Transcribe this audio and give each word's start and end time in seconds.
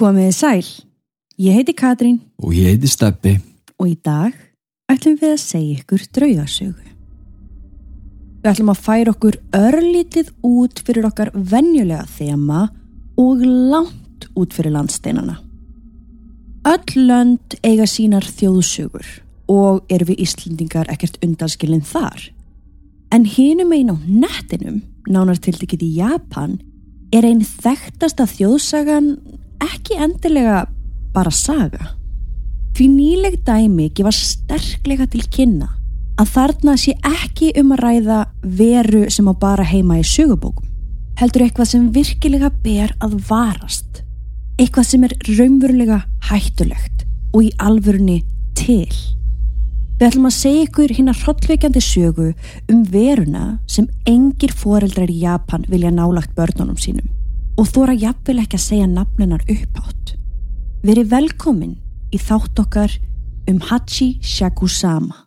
Komiði 0.00 0.32
sæl, 0.32 0.64
ég 1.36 1.58
heiti 1.58 1.74
Katrín 1.76 2.22
Og 2.40 2.54
ég 2.56 2.70
heiti 2.70 2.88
Steppi. 2.88 3.34
og 3.76 3.84
í 3.84 3.98
dag 4.00 4.32
ætlum 4.88 5.18
við 5.20 5.32
að 5.34 5.42
segja 5.42 5.74
ykkur 5.76 6.04
draugasögu. 6.16 6.86
Við 8.40 8.48
ætlum 8.48 8.70
að 8.72 8.80
færa 8.80 9.12
okkur 9.12 9.36
örlítið 9.52 10.30
út 10.40 10.80
fyrir 10.80 11.04
okkar 11.04 11.30
venjulega 11.34 12.06
þema 12.16 12.70
og 13.20 13.44
langt 13.44 14.24
út 14.40 14.56
fyrir 14.56 14.72
landsteinana. 14.72 15.36
Öll 16.64 16.96
lönd 16.96 17.58
eiga 17.60 17.84
sínar 17.84 18.24
þjóðsögur 18.24 19.04
og 19.52 19.84
eru 19.92 20.08
við 20.08 20.24
Íslendingar 20.24 20.88
ekkert 20.88 21.20
undanskilin 21.20 21.84
þar. 21.84 22.30
En 23.12 23.28
hinum 23.28 23.76
einn 23.76 23.92
á 23.92 23.96
nettinum, 24.08 24.80
nánar 25.04 25.36
tiltekið 25.36 25.84
í 25.84 25.92
Japan, 26.00 26.56
er 27.12 27.28
einn 27.28 27.44
þekktasta 27.44 28.24
þjóðsagan 28.24 29.18
ekki 29.64 29.98
endilega 30.00 30.64
bara 31.14 31.32
saga. 31.34 31.94
Því 32.76 32.86
nýleg 32.94 33.36
dæmi 33.44 33.90
gefa 33.94 34.12
sterklega 34.14 35.08
til 35.10 35.26
kynna 35.32 35.68
að 36.20 36.32
þarna 36.34 36.76
sé 36.78 36.94
ekki 37.06 37.52
um 37.60 37.72
að 37.74 37.82
ræða 37.84 38.18
veru 38.58 39.06
sem 39.12 39.28
á 39.28 39.34
bara 39.34 39.64
heima 39.66 39.98
í 40.00 40.04
sögubókum. 40.06 40.66
Heldur 41.20 41.44
eitthvað 41.44 41.70
sem 41.72 41.86
virkilega 41.92 42.50
ber 42.64 42.92
að 43.04 43.16
varast. 43.28 44.02
Eitthvað 44.60 44.88
sem 44.88 45.06
er 45.06 45.16
raunverulega 45.28 46.02
hættulegt 46.30 47.06
og 47.32 47.46
í 47.48 47.50
alvörunni 47.60 48.20
til. 48.58 48.90
Við 50.00 50.06
ætlum 50.08 50.28
að 50.30 50.36
segja 50.36 50.66
ykkur 50.66 50.94
hérna 50.96 51.14
hrollveikjandi 51.16 51.80
sögu 51.84 52.30
um 52.72 52.84
veruna 52.88 53.46
sem 53.68 53.88
engir 54.08 54.52
foreldrar 54.56 55.12
í 55.12 55.22
Japan 55.26 55.66
vilja 55.68 55.92
nálagt 55.92 56.32
börnunum 56.36 56.78
sínum 56.80 57.08
og 57.60 57.68
þóra 57.68 57.92
jafnvel 57.92 58.38
ekki 58.40 58.56
að 58.56 58.64
segja 58.64 58.88
nafninar 58.88 59.42
upphátt. 59.44 60.14
Verið 60.80 61.10
velkomin 61.12 61.74
í 62.08 62.20
þátt 62.20 62.62
okkar 62.62 62.94
um 63.50 63.58
Hachi 63.68 64.14
Shakusama. 64.24 65.26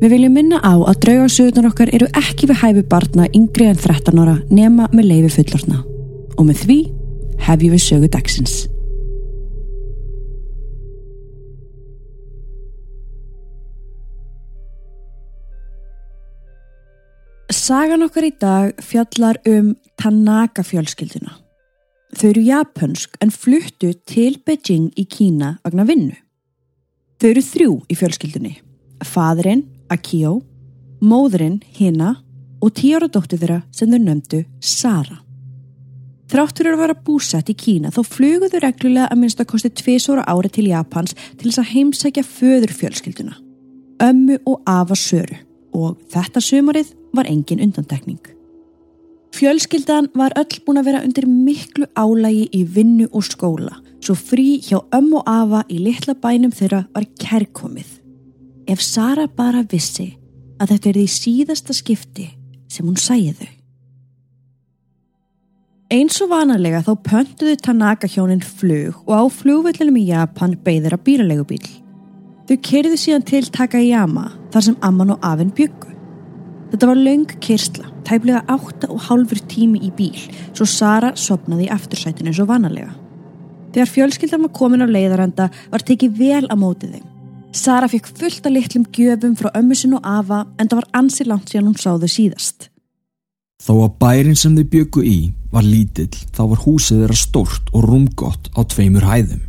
Við 0.00 0.14
viljum 0.14 0.32
minna 0.32 0.56
á 0.64 0.80
að 0.80 0.96
draugarsöðunar 1.04 1.66
okkar 1.68 1.90
eru 1.92 2.06
ekki 2.16 2.46
við 2.48 2.62
hæfi 2.62 2.82
barna 2.88 3.26
yngri 3.36 3.66
en 3.68 3.76
13 3.76 4.16
ára 4.22 4.38
nema 4.48 4.86
með 4.96 5.10
leifi 5.10 5.32
fullorna. 5.34 5.82
Og 6.40 6.46
með 6.48 6.62
því 6.64 6.76
hefjum 7.44 7.74
við 7.74 7.82
sögu 7.84 8.08
dagsins. 8.08 8.54
Sagan 17.52 18.06
okkar 18.06 18.24
í 18.24 18.30
dag 18.40 18.80
fjallar 18.80 19.36
um 19.50 19.74
Tanaka 20.00 20.64
fjölskylduna. 20.64 21.34
Þau 22.16 22.28
eru 22.30 22.46
japansk 22.46 23.20
en 23.20 23.34
fluttu 23.34 23.92
til 24.08 24.38
Beijing 24.46 24.88
í 24.96 25.04
Kína 25.04 25.58
vagna 25.60 25.84
vinnu. 25.84 26.16
Þau 27.20 27.28
eru 27.34 27.44
þrjú 27.44 27.76
í 27.84 27.98
fjölskyldunni. 28.00 28.54
Fadurinn, 29.04 29.66
Akio, 29.90 30.38
móðurinn, 31.02 31.58
Hina 31.74 32.14
og 32.62 32.74
tíara 32.78 33.08
dóttur 33.10 33.40
þeirra 33.40 33.62
sem 33.74 33.90
þau 33.90 34.00
nömdu 34.04 34.44
Sara. 34.62 35.18
Þrátt 36.30 36.60
fyrir 36.60 36.76
að 36.76 36.82
vera 36.84 36.98
búsett 37.06 37.48
í 37.50 37.56
Kína 37.58 37.90
þá 37.90 38.04
fluguðu 38.06 38.60
reglulega 38.62 39.08
að 39.10 39.18
minnst 39.18 39.40
að 39.42 39.48
kosti 39.50 39.70
tvisóra 39.80 40.22
ári 40.30 40.50
til 40.54 40.68
Japans 40.70 41.16
til 41.40 41.48
þess 41.48 41.62
að 41.64 41.70
heimsækja 41.72 42.22
föður 42.22 42.74
fjölskylduna. 42.78 43.34
Ömmu 44.06 44.38
og 44.46 44.62
afa 44.70 44.94
söru 44.94 45.40
og 45.74 45.98
þetta 46.12 46.42
sömarið 46.44 46.94
var 47.16 47.26
engin 47.26 47.62
undantekning. 47.64 48.22
Fjölskyldan 49.34 50.10
var 50.14 50.34
öll 50.38 50.62
búin 50.66 50.78
að 50.78 50.90
vera 50.90 51.02
undir 51.06 51.26
miklu 51.26 51.90
álægi 51.98 52.46
í 52.54 52.62
vinnu 52.76 53.10
og 53.10 53.26
skóla 53.26 53.80
svo 54.00 54.14
frí 54.16 54.60
hjá 54.64 54.78
ömmu 54.96 55.20
og 55.20 55.28
afa 55.28 55.64
í 55.68 55.82
litla 55.82 56.14
bænum 56.14 56.54
þeirra 56.54 56.84
var 56.94 57.06
kærkomið. 57.20 57.99
Ef 58.70 58.82
Sara 58.84 59.24
bara 59.26 59.64
vissi 59.66 60.12
að 60.62 60.74
þetta 60.74 60.90
er 60.90 60.98
því 61.00 61.06
síðasta 61.10 61.74
skipti 61.74 62.28
sem 62.70 62.86
hún 62.86 62.98
sæði 63.00 63.32
þau. 63.40 63.56
Eins 65.90 66.20
og 66.22 66.30
vanalega 66.30 66.84
þá 66.86 66.92
pöntuðu 67.08 67.56
Tanaka 67.58 68.06
hjónin 68.06 68.44
flug 68.46 69.00
og 69.08 69.10
á 69.10 69.22
flugvöldunum 69.40 69.98
í 69.98 70.04
Japan 70.12 70.54
beigður 70.62 70.94
að 70.94 71.04
bílalegubíl. 71.08 71.64
Þau 72.46 72.56
kerðu 72.68 73.00
síðan 73.00 73.26
til 73.26 73.42
Takayama 73.50 74.28
þar 74.54 74.68
sem 74.68 74.78
amman 74.86 75.16
og 75.16 75.26
afinn 75.26 75.50
byggu. 75.56 75.90
Þetta 76.70 76.92
var 76.92 77.02
laung 77.02 77.26
kyrsla, 77.42 77.90
tæplega 78.06 78.44
átta 78.46 78.86
og 78.94 79.02
hálfur 79.08 79.42
tími 79.50 79.82
í 79.82 79.90
bíl, 79.98 80.14
svo 80.54 80.68
Sara 80.68 81.16
sopnaði 81.18 81.66
í 81.66 81.72
aftursætinu 81.74 82.30
eins 82.30 82.38
og 82.38 82.52
vanalega. 82.52 82.94
Þegar 83.74 83.94
fjölskyldan 83.96 84.46
var 84.46 84.54
komin 84.54 84.86
á 84.86 84.86
leiðaranda 84.86 85.50
var 85.72 85.82
tekið 85.82 86.14
vel 86.22 86.44
að 86.46 86.60
mótið 86.62 87.00
þeim. 87.00 87.09
Sara 87.50 87.88
fekk 87.90 88.12
fullt 88.14 88.44
af 88.46 88.52
litlum 88.54 88.84
gjöfum 88.94 89.34
frá 89.34 89.50
ömmusin 89.58 89.96
og 89.98 90.04
afa 90.06 90.44
en 90.58 90.68
það 90.68 90.78
var 90.78 90.88
ansi 91.00 91.24
langt 91.26 91.50
síðan 91.50 91.72
hún 91.72 91.80
sá 91.82 91.90
þau 91.98 92.06
síðast. 92.06 92.68
Þó 93.60 93.72
að 93.84 93.96
bærin 94.00 94.38
sem 94.38 94.54
þau 94.54 94.66
byggu 94.70 95.02
í 95.04 95.18
var 95.50 95.66
lítill 95.66 96.14
þá 96.30 96.42
var 96.52 96.62
húsið 96.62 97.02
þeirra 97.02 97.18
stórt 97.18 97.74
og 97.74 97.88
rúmgott 97.90 98.52
á 98.54 98.60
tveimur 98.62 99.04
hæðum. 99.04 99.42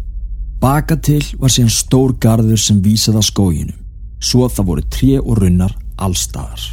Baka 0.61 0.97
til 0.97 1.21
var 1.37 1.53
síðan 1.53 1.73
stór 1.77 2.17
garður 2.21 2.59
sem 2.59 2.81
vísaði 2.81 3.21
að 3.21 3.29
skóginu. 3.29 3.77
Svo 4.21 4.49
það 4.49 4.69
voru 4.71 4.89
tré 4.97 5.15
og 5.21 5.37
runnar 5.37 5.77
allstaðar. 6.01 6.67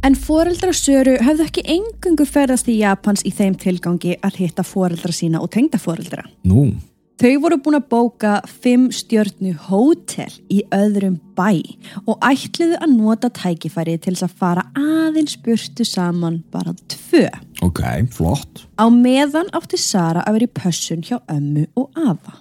En 0.00 0.16
foreldra 0.16 0.72
Söru 0.72 1.18
höfðu 1.20 1.44
ekki 1.44 1.66
engungu 1.68 2.24
ferðast 2.24 2.68
í 2.72 2.78
Japans 2.80 3.20
í 3.28 3.32
þeim 3.36 3.58
tilgangi 3.60 4.16
að 4.24 4.38
hitta 4.40 4.64
foreldra 4.64 5.12
sína 5.12 5.42
og 5.44 5.52
tengda 5.52 5.76
foreldra. 5.80 6.24
Nú, 6.48 6.70
Þau 7.20 7.34
voru 7.42 7.56
búin 7.60 7.76
að 7.76 7.88
bóka 7.92 8.30
fimm 8.48 8.86
stjörnu 8.96 9.50
hótel 9.66 10.30
í 10.48 10.62
öðrum 10.72 11.18
bæ 11.36 11.58
og 12.08 12.14
ætliðu 12.24 12.78
að 12.80 12.94
nota 12.94 13.28
tækifæri 13.36 13.98
til 14.00 14.14
þess 14.14 14.24
að 14.24 14.36
fara 14.40 14.62
aðeins 14.72 15.34
burtu 15.44 15.84
saman 15.84 16.38
bara 16.48 16.72
tvö. 16.88 17.26
ok, 17.60 17.82
flott. 18.16 18.62
Á 18.80 18.88
meðan 18.88 19.52
átti 19.52 19.76
Sara 19.76 20.22
að 20.24 20.38
vera 20.38 20.48
í 20.48 20.54
pössun 20.62 21.04
hjá 21.04 21.18
ömmu 21.28 21.66
og 21.76 21.90
afa. 22.08 22.38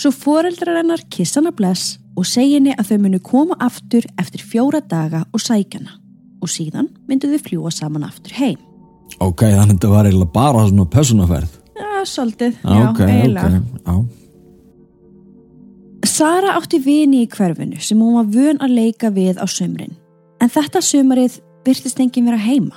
Svo 0.00 0.14
foreldrar 0.16 0.80
hennar 0.80 1.04
kissan 1.12 1.50
að 1.50 1.58
bless 1.58 1.98
og 2.16 2.24
segi 2.24 2.54
henni 2.56 2.72
að 2.78 2.94
þau 2.94 3.02
munu 3.02 3.20
koma 3.20 3.58
aftur 3.60 4.06
eftir 4.16 4.40
fjóra 4.40 4.80
daga 4.80 5.26
og 5.28 5.44
sækjana 5.44 5.98
og 6.40 6.48
síðan 6.48 6.88
myndu 7.04 7.28
þau 7.34 7.44
fljúa 7.50 7.74
saman 7.74 8.08
aftur 8.08 8.32
heim. 8.40 8.56
Ok, 9.20 9.44
þannig 9.44 9.60
að 9.60 9.74
þetta 9.74 9.92
var 9.92 10.08
eiginlega 10.08 10.36
bara 10.40 10.64
svona 10.70 10.88
personaferð. 10.88 11.60
Já, 12.04 12.10
svolítið, 12.12 12.58
já, 12.60 12.90
ok, 12.90 13.00
eiginlega. 13.00 13.46
ok, 13.48 13.54
já. 13.86 13.94
Sara 16.04 16.52
átti 16.58 16.78
vini 16.84 17.22
í 17.24 17.28
hverfinu 17.32 17.80
sem 17.80 17.98
hún 17.98 18.18
var 18.18 18.26
vön 18.28 18.60
að 18.60 18.74
leika 18.76 19.08
við 19.10 19.40
á 19.40 19.46
sömrin. 19.48 19.96
En 20.40 20.52
þetta 20.52 20.82
sömarið 20.84 21.40
virtist 21.64 22.00
enginn 22.00 22.28
vera 22.28 22.36
heima. 22.36 22.76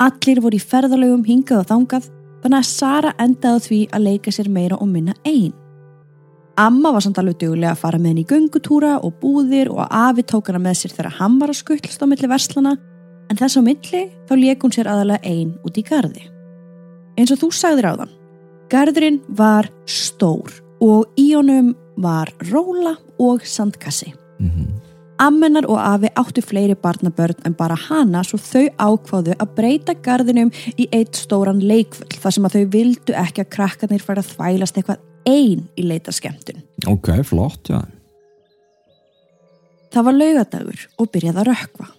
Allir 0.00 0.42
voru 0.44 0.58
í 0.58 0.60
ferðalögum 0.60 1.24
hingað 1.24 1.62
og 1.62 1.70
þangað, 1.70 2.10
þannig 2.44 2.58
að 2.60 2.68
Sara 2.68 3.14
endaði 3.18 3.64
því 3.64 3.80
að 3.96 4.04
leika 4.10 4.34
sér 4.36 4.52
meira 4.52 4.76
og 4.76 4.92
minna 4.92 5.16
einn. 5.24 5.56
Amma 6.60 6.92
var 6.92 7.00
samt 7.00 7.18
alveg 7.20 7.40
duglega 7.40 7.72
að 7.72 7.80
fara 7.80 7.98
með 7.98 8.12
henni 8.12 8.26
í 8.26 8.28
göngutúra 8.28 8.98
og 9.00 9.16
búðir 9.22 9.72
og 9.72 9.86
afi 9.88 10.26
tók 10.28 10.52
hana 10.52 10.60
með 10.60 10.82
sér 10.82 10.96
þegar 10.98 11.16
hann 11.16 11.40
var 11.40 11.54
að 11.54 11.62
skuttlast 11.62 12.04
á 12.04 12.06
milli 12.10 12.28
verslana, 12.28 12.76
en 13.30 13.40
þess 13.40 13.56
á 13.56 13.62
milli 13.64 14.02
þá 14.28 14.34
leik 14.36 14.64
hún 14.66 14.74
sér 14.74 14.90
aðalega 14.92 15.24
einn 15.24 15.54
út 15.64 15.80
í 15.80 15.86
gardi. 15.86 16.26
Eins 17.16 17.32
og 17.32 17.40
þú 17.40 17.50
sagðir 17.56 17.88
á 17.88 17.92
þann, 18.02 18.12
garðurinn 18.70 19.20
var 19.36 19.68
stór 19.90 20.60
og 20.80 21.20
í 21.20 21.32
honum 21.34 21.74
var 22.00 22.30
róla 22.50 22.96
og 23.20 23.44
sandkassi. 23.46 24.14
Mm 24.40 24.80
Ammennar 25.20 25.66
og 25.68 25.76
afi 25.76 26.08
áttu 26.16 26.40
fleiri 26.40 26.72
barnabörn 26.80 27.42
en 27.44 27.52
bara 27.52 27.74
hana 27.76 28.22
svo 28.24 28.38
þau 28.40 28.70
ákváðu 28.80 29.34
að 29.36 29.50
breyta 29.58 29.92
garðinum 30.00 30.48
í 30.80 30.86
eitt 30.96 31.18
stóran 31.20 31.60
leikvöld 31.60 32.16
þar 32.22 32.32
sem 32.32 32.48
að 32.48 32.56
þau 32.56 32.70
vildu 32.72 33.16
ekki 33.20 33.44
að 33.44 33.50
krakkarnir 33.52 34.00
fara 34.00 34.24
að 34.24 34.30
þvælast 34.30 34.80
eitthvað 34.80 35.02
ein 35.28 35.66
í 35.76 35.84
leita 35.84 36.14
skemmtun. 36.16 36.64
Ok, 36.88 37.12
flott, 37.28 37.68
já. 37.68 37.82
Það 39.92 40.08
var 40.08 40.18
laugadagur 40.22 40.88
og 40.96 41.12
byrjaði 41.12 41.42
að 41.42 41.50
rökkva. 41.50 41.90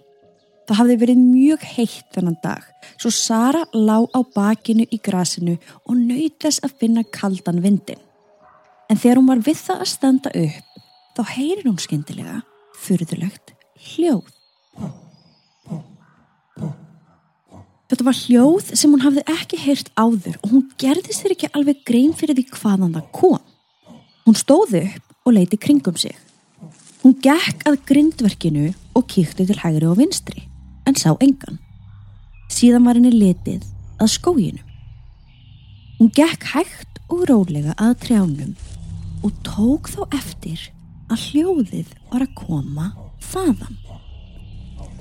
Það 0.66 0.82
hafði 0.82 1.00
verið 1.04 1.24
mjög 1.28 1.70
heitt 1.76 2.18
þennan 2.18 2.42
dag 2.42 2.71
svo 3.01 3.09
Sara 3.09 3.65
lá 3.74 3.98
á 4.13 4.19
bakinu 4.36 4.86
í 4.86 5.00
grasinu 5.01 5.57
og 5.89 5.98
nöytast 5.98 6.62
að 6.65 6.75
finna 6.83 7.03
kaldan 7.03 7.62
vindin. 7.63 8.00
En 8.89 9.00
þegar 9.00 9.21
hún 9.21 9.31
var 9.31 9.42
við 9.42 9.57
það 9.65 9.81
að 9.81 9.89
standa 9.89 10.33
upp, 10.38 10.81
þá 11.18 11.21
heyrir 11.33 11.65
hún 11.65 11.80
skyndilega 11.81 12.42
fyrðulegt 12.81 13.56
hljóð. 13.92 14.27
Þetta 17.92 18.06
var 18.07 18.15
hljóð 18.15 18.69
sem 18.80 18.92
hún 18.94 19.03
hafði 19.03 19.24
ekki 19.33 19.57
heyrt 19.65 19.89
áður 20.00 20.38
og 20.39 20.53
hún 20.53 20.68
gerði 20.80 21.15
sér 21.15 21.33
ekki 21.33 21.50
alveg 21.51 21.81
grein 21.88 22.13
fyrir 22.15 22.38
því 22.38 22.45
hvaðan 22.53 22.94
það 22.95 23.09
kom. 23.18 23.42
Hún 24.27 24.38
stóði 24.38 24.86
upp 24.86 25.27
og 25.27 25.36
leiti 25.36 25.59
kringum 25.59 25.98
sig. 26.00 26.15
Hún 27.01 27.18
gekk 27.24 27.65
að 27.68 27.81
grindverkinu 27.89 28.69
og 28.95 29.09
kíkti 29.09 29.48
til 29.50 29.59
hægri 29.59 29.89
og 29.89 29.98
vinstri, 29.98 30.45
en 30.86 30.95
sá 30.95 31.09
engan. 31.18 31.57
Síðan 32.51 32.86
var 32.88 33.00
henni 33.00 33.13
letið 33.15 33.63
að 34.01 34.13
skóginu. 34.18 34.62
Hún 36.00 36.12
gekk 36.18 36.48
hægt 36.56 37.01
og 37.12 37.25
rólega 37.30 37.75
að 37.80 37.98
trjánum 38.06 38.53
og 39.21 39.33
tók 39.45 39.89
þá 39.92 40.01
eftir 40.18 40.63
að 41.12 41.25
hljóðið 41.30 41.92
var 42.12 42.25
að 42.25 42.36
koma 42.39 42.88
þaðan. 43.31 43.77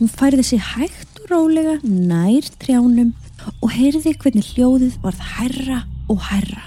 Hún 0.01 0.11
færði 0.13 0.45
sig 0.47 0.63
hægt 0.65 1.23
og 1.23 1.33
rólega 1.33 1.79
nær 1.85 2.47
trjánum 2.63 3.15
og 3.61 3.73
heyrði 3.73 4.15
hvernig 4.21 4.53
hljóðið 4.55 4.99
varð 5.05 5.25
herra 5.37 5.83
og 6.11 6.21
herra. 6.31 6.67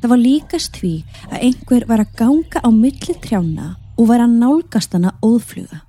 Það 0.00 0.12
var 0.14 0.20
líkast 0.22 0.80
því 0.80 0.92
að 1.28 1.46
einhver 1.48 1.86
var 1.88 2.02
að 2.04 2.14
ganga 2.16 2.62
á 2.64 2.68
milli 2.72 3.16
trjána 3.20 3.74
og 4.00 4.08
var 4.08 4.24
að 4.24 4.36
nálgast 4.40 4.96
hana 4.96 5.12
óðfluga. 5.20 5.82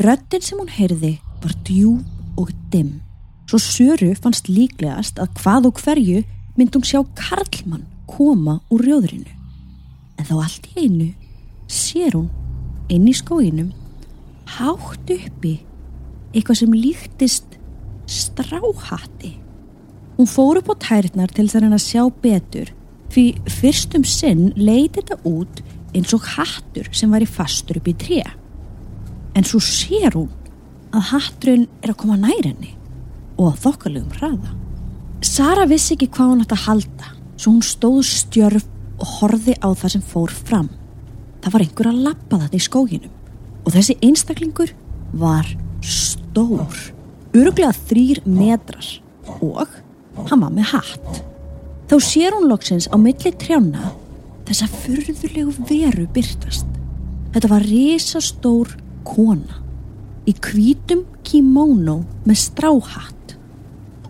Röttin 0.00 0.44
sem 0.44 0.58
hún 0.58 0.72
heyrði 0.72 1.18
var 1.42 1.52
djúb 1.68 2.40
og 2.40 2.52
dimm. 2.72 3.03
Svo 3.44 3.60
Söru 3.60 4.14
fannst 4.16 4.48
líklegast 4.48 5.20
að 5.20 5.34
hvað 5.40 5.68
og 5.68 5.80
hverju 5.84 6.22
myndi 6.56 6.78
hún 6.78 6.86
sjá 6.88 7.02
Karlmann 7.18 7.84
koma 8.08 8.60
úr 8.72 8.84
rjóðrinu. 8.86 9.32
En 10.18 10.28
þá 10.28 10.34
allt 10.38 10.68
í 10.72 10.86
einu 10.86 11.08
sér 11.68 12.16
hún 12.16 12.30
inn 12.92 13.08
í 13.08 13.14
skóinum 13.16 13.72
hátt 14.56 15.10
uppi 15.12 15.58
eitthvað 16.34 16.60
sem 16.60 16.76
líktist 16.76 17.58
stráhatti. 18.10 19.34
Hún 20.16 20.30
fór 20.30 20.60
upp 20.60 20.70
á 20.72 20.76
tærnar 20.88 21.32
til 21.34 21.48
þess 21.50 21.68
að 21.68 21.82
sjá 21.82 22.02
betur 22.22 22.70
því 23.14 23.24
fyrstum 23.50 24.06
sinn 24.08 24.52
leiti 24.56 25.02
þetta 25.02 25.18
út 25.28 25.60
eins 25.94 26.14
og 26.16 26.24
hattur 26.34 26.88
sem 26.96 27.12
var 27.12 27.22
í 27.22 27.28
fastur 27.28 27.78
upp 27.78 27.90
í 27.90 27.96
tré. 27.98 28.22
En 29.34 29.46
svo 29.46 29.60
sér 29.62 30.16
hún 30.16 30.32
að 30.94 31.10
hatturinn 31.10 31.68
er 31.82 31.92
að 31.92 32.00
koma 32.02 32.16
nær 32.18 32.46
henni 32.46 32.72
og 33.38 33.50
að 33.50 33.60
þokkalugum 33.64 34.14
hraða. 34.18 34.54
Sara 35.24 35.64
vissi 35.68 35.94
ekki 35.94 36.10
hvað 36.12 36.32
hún 36.32 36.44
ætti 36.44 36.56
að 36.58 36.66
halda 36.68 37.12
svo 37.34 37.54
hún 37.54 37.64
stóð 37.66 38.00
stjörf 38.06 38.66
og 39.00 39.12
horfi 39.18 39.54
á 39.58 39.68
það 39.74 39.94
sem 39.96 40.04
fór 40.06 40.32
fram. 40.32 40.68
Það 41.42 41.54
var 41.54 41.64
einhver 41.64 41.90
að 41.90 42.02
lappa 42.08 42.40
þetta 42.44 42.58
í 42.58 42.64
skóginum 42.64 43.64
og 43.64 43.72
þessi 43.74 43.96
einstaklingur 44.04 44.74
var 45.18 45.48
stór, 45.84 46.78
öruglega 47.34 47.72
þrýr 47.88 48.22
metrar 48.28 48.88
og 49.40 49.68
hann 50.30 50.44
var 50.44 50.54
með 50.54 50.70
hatt. 50.74 51.20
Þá 51.90 51.96
sér 52.00 52.36
hún 52.36 52.48
loksins 52.48 52.88
á 52.88 52.96
milli 53.00 53.34
trjána 53.40 53.90
þess 54.44 54.64
að 54.64 54.78
fyrðulegu 54.84 55.68
veru 55.68 56.06
byrtast. 56.14 56.68
Þetta 57.34 57.50
var 57.50 57.66
risastór 57.66 58.76
kona 59.04 59.63
í 60.28 60.34
kvítum 60.44 61.04
kimóno 61.26 62.02
með 62.24 62.40
stráhatt. 62.44 63.36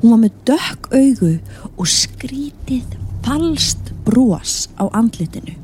Hún 0.00 0.14
var 0.14 0.20
með 0.24 0.40
dökk 0.50 0.90
augu 0.92 1.32
og 1.74 1.88
skrítið 1.90 2.98
falst 3.24 3.92
brós 4.04 4.68
á 4.76 4.84
andlitinu. 4.92 5.56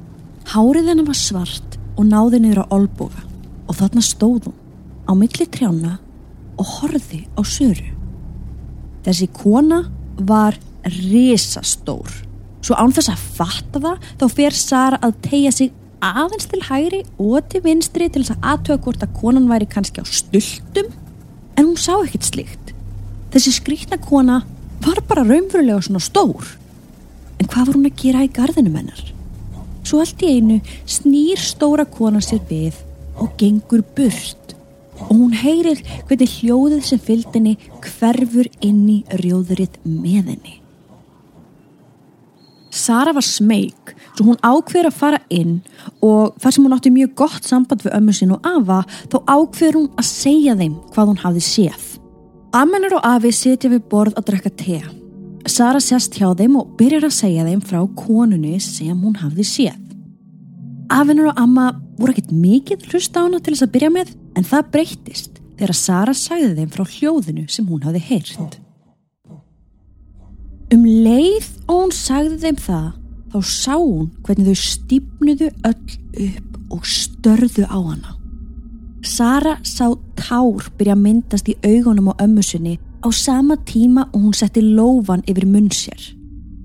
Hárið 0.51 0.89
henni 0.91 1.05
var 1.07 1.19
svart 1.19 1.77
og 1.97 2.09
náði 2.09 2.41
á 2.57 2.65
olboga 2.73 3.23
og 3.69 3.77
þarna 3.77 4.03
stóð 4.03 4.49
hún 4.49 4.57
á 5.07 5.13
milli 5.15 5.47
trjána 5.47 5.99
og 6.59 6.67
horði 6.79 7.27
á 7.37 7.43
söru. 7.45 7.93
Þessi 9.05 9.29
kona 9.33 9.85
var 10.17 10.59
risastór. 10.85 12.11
Svo 12.61 12.77
án 12.77 12.93
þess 12.93 13.13
að 13.13 13.27
fatta 13.37 13.81
það 13.81 14.09
þá 14.21 14.27
fer 14.37 14.57
Sara 14.57 14.99
að 15.01 15.21
tegja 15.25 15.53
sig 15.53 15.73
aðeins 16.01 16.49
til 16.51 16.63
hægri 16.65 17.01
og 17.21 17.47
til 17.53 17.63
vinstri 17.65 18.09
til 18.09 18.23
þess 18.25 18.37
að 18.37 18.49
aðtöða 18.53 18.83
hvort 18.85 19.05
að 19.05 19.15
konan 19.21 19.49
væri 19.51 19.69
kannski 19.71 20.03
á 20.03 20.07
stultum 20.09 20.91
en 21.57 21.67
hún 21.67 21.79
sá 21.79 21.95
ekkert 22.01 22.27
slikt. 22.29 22.73
Þessi 23.31 23.55
skrítna 23.55 24.01
kona 24.01 24.41
var 24.85 25.03
bara 25.09 25.25
raunverulega 25.27 25.83
svona 25.85 26.03
stór. 26.03 26.57
En 27.39 27.49
hvað 27.49 27.71
var 27.71 27.77
hún 27.77 27.89
að 27.91 28.01
gera 28.03 28.25
í 28.25 28.33
gardinu 28.33 28.73
mennar? 28.73 29.03
Svo 29.85 30.01
allt 30.03 30.23
í 30.25 30.35
einu 30.37 30.61
snýr 30.89 31.41
stóra 31.41 31.87
kona 31.89 32.21
sér 32.25 32.43
við 32.49 32.81
og 33.21 33.37
gengur 33.41 33.85
burt 33.97 34.55
og 35.01 35.15
hún 35.17 35.37
heyrir 35.37 35.81
hvernig 36.09 36.41
hljóðið 36.41 36.83
sem 36.85 37.01
fylgdini 37.01 37.57
hverfur 37.87 38.49
inn 38.61 38.83
í 38.89 38.99
rjóðurinn 39.23 39.81
með 39.85 40.35
henni. 40.35 40.60
Sara 42.71 43.13
var 43.17 43.27
smeg, 43.27 43.95
svo 44.15 44.29
hún 44.29 44.39
ákveður 44.47 44.91
að 44.91 44.99
fara 44.99 45.21
inn 45.33 45.59
og 46.07 46.37
þar 46.39 46.55
sem 46.55 46.67
hún 46.67 46.77
átti 46.77 46.93
mjög 46.95 47.17
gott 47.19 47.47
samband 47.47 47.83
við 47.83 47.97
ömmu 47.99 48.15
sin 48.15 48.35
og 48.37 48.47
Ava 48.47 48.85
þá 49.11 49.19
ákveður 49.27 49.79
hún 49.81 49.91
að 49.99 50.09
segja 50.11 50.55
þeim 50.59 50.79
hvað 50.95 51.11
hún 51.11 51.21
hafði 51.25 51.45
séð. 51.49 51.91
Amennar 52.55 52.97
og 52.99 53.05
Afi 53.07 53.31
setja 53.35 53.71
við 53.71 53.85
borð 53.91 54.17
að 54.19 54.27
drekka 54.31 54.51
te. 54.59 54.81
Sara 55.51 55.81
sest 55.83 56.17
hjá 56.19 56.33
þeim 56.37 56.57
og 56.61 56.73
byrjar 56.79 57.07
að 57.07 57.17
segja 57.17 57.47
þeim 57.47 57.61
frá 57.63 57.81
konunni 57.99 58.57
sem 58.63 58.97
hún 58.99 59.19
hafði 59.19 59.47
séð. 59.47 59.79
Afinur 60.91 61.31
og 61.31 61.39
Amma 61.39 61.69
voru 62.01 62.11
ekkert 62.11 62.33
mikið 62.35 62.89
hlusta 62.91 63.23
á 63.23 63.25
hana 63.27 63.39
til 63.39 63.55
þess 63.55 63.69
að 63.69 63.75
byrja 63.77 63.93
með 63.95 64.11
en 64.35 64.47
það 64.47 64.73
breyttist 64.75 65.39
þegar 65.61 65.79
Sara 65.79 66.15
sagði 66.17 66.57
þeim 66.59 66.73
frá 66.75 66.83
hljóðinu 66.97 67.47
sem 67.53 67.69
hún 67.71 67.87
hafði 67.87 68.03
heyrt. 68.09 68.59
Um 70.71 70.85
leið 70.87 71.49
og 71.67 71.77
hún 71.81 71.93
sagði 71.95 72.37
þeim 72.45 72.59
það 72.63 72.87
þá 73.33 73.39
sá 73.47 73.75
hún 73.75 74.07
hvernig 74.23 74.47
þau 74.47 74.61
stýpnuðu 74.61 75.49
öll 75.67 75.97
upp 76.27 76.59
og 76.71 76.87
störðu 76.87 77.67
á 77.67 77.79
hana. 77.79 78.15
Sara 79.03 79.57
sá 79.67 79.91
tár 80.15 80.69
byrja 80.79 80.95
að 80.95 81.03
myndast 81.03 81.51
í 81.51 81.57
augunum 81.65 82.13
á 82.15 82.23
ömmusinni 82.23 82.77
á 83.03 83.09
sama 83.11 83.57
tíma 83.67 84.07
og 84.13 84.29
hún 84.29 84.37
setti 84.37 84.63
lófan 84.63 85.27
yfir 85.27 85.49
munn 85.51 85.71
sér. 85.75 85.99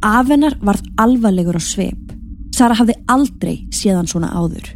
Afennar 0.05 0.59
varð 0.61 0.85
alvarlegur 1.01 1.57
á 1.57 1.63
sveip. 1.63 2.13
Sara 2.53 2.77
hafði 2.77 2.99
aldrei 3.09 3.55
séðan 3.73 4.09
svona 4.11 4.29
áður 4.37 4.69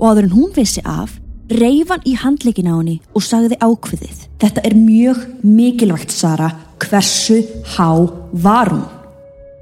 og 0.00 0.08
áður 0.10 0.26
en 0.26 0.34
hún 0.34 0.54
vissi 0.56 0.82
af 0.82 1.20
reyfan 1.56 2.02
í 2.08 2.14
handleikin 2.18 2.70
á 2.70 2.74
henni 2.74 2.98
og 3.16 3.24
sagði 3.26 3.58
ákveðið. 3.60 4.24
Þetta 4.42 4.64
er 4.66 4.74
mjög 4.78 5.20
mikilvægt, 5.44 6.12
Sara. 6.14 6.50
Hversu 6.82 7.42
há 7.76 7.88
var 8.32 8.72
hún? 8.72 8.86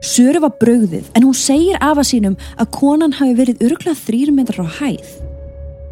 Söru 0.00 0.40
var 0.40 0.54
brögðið 0.60 1.10
en 1.14 1.26
hún 1.26 1.36
segir 1.36 1.76
afa 1.84 2.04
sínum 2.06 2.38
að 2.56 2.70
konan 2.72 3.12
hafi 3.18 3.34
verið 3.36 3.66
örglega 3.66 3.98
þrýr 4.00 4.32
metrar 4.32 4.64
á 4.64 4.68
hæð. 4.78 5.10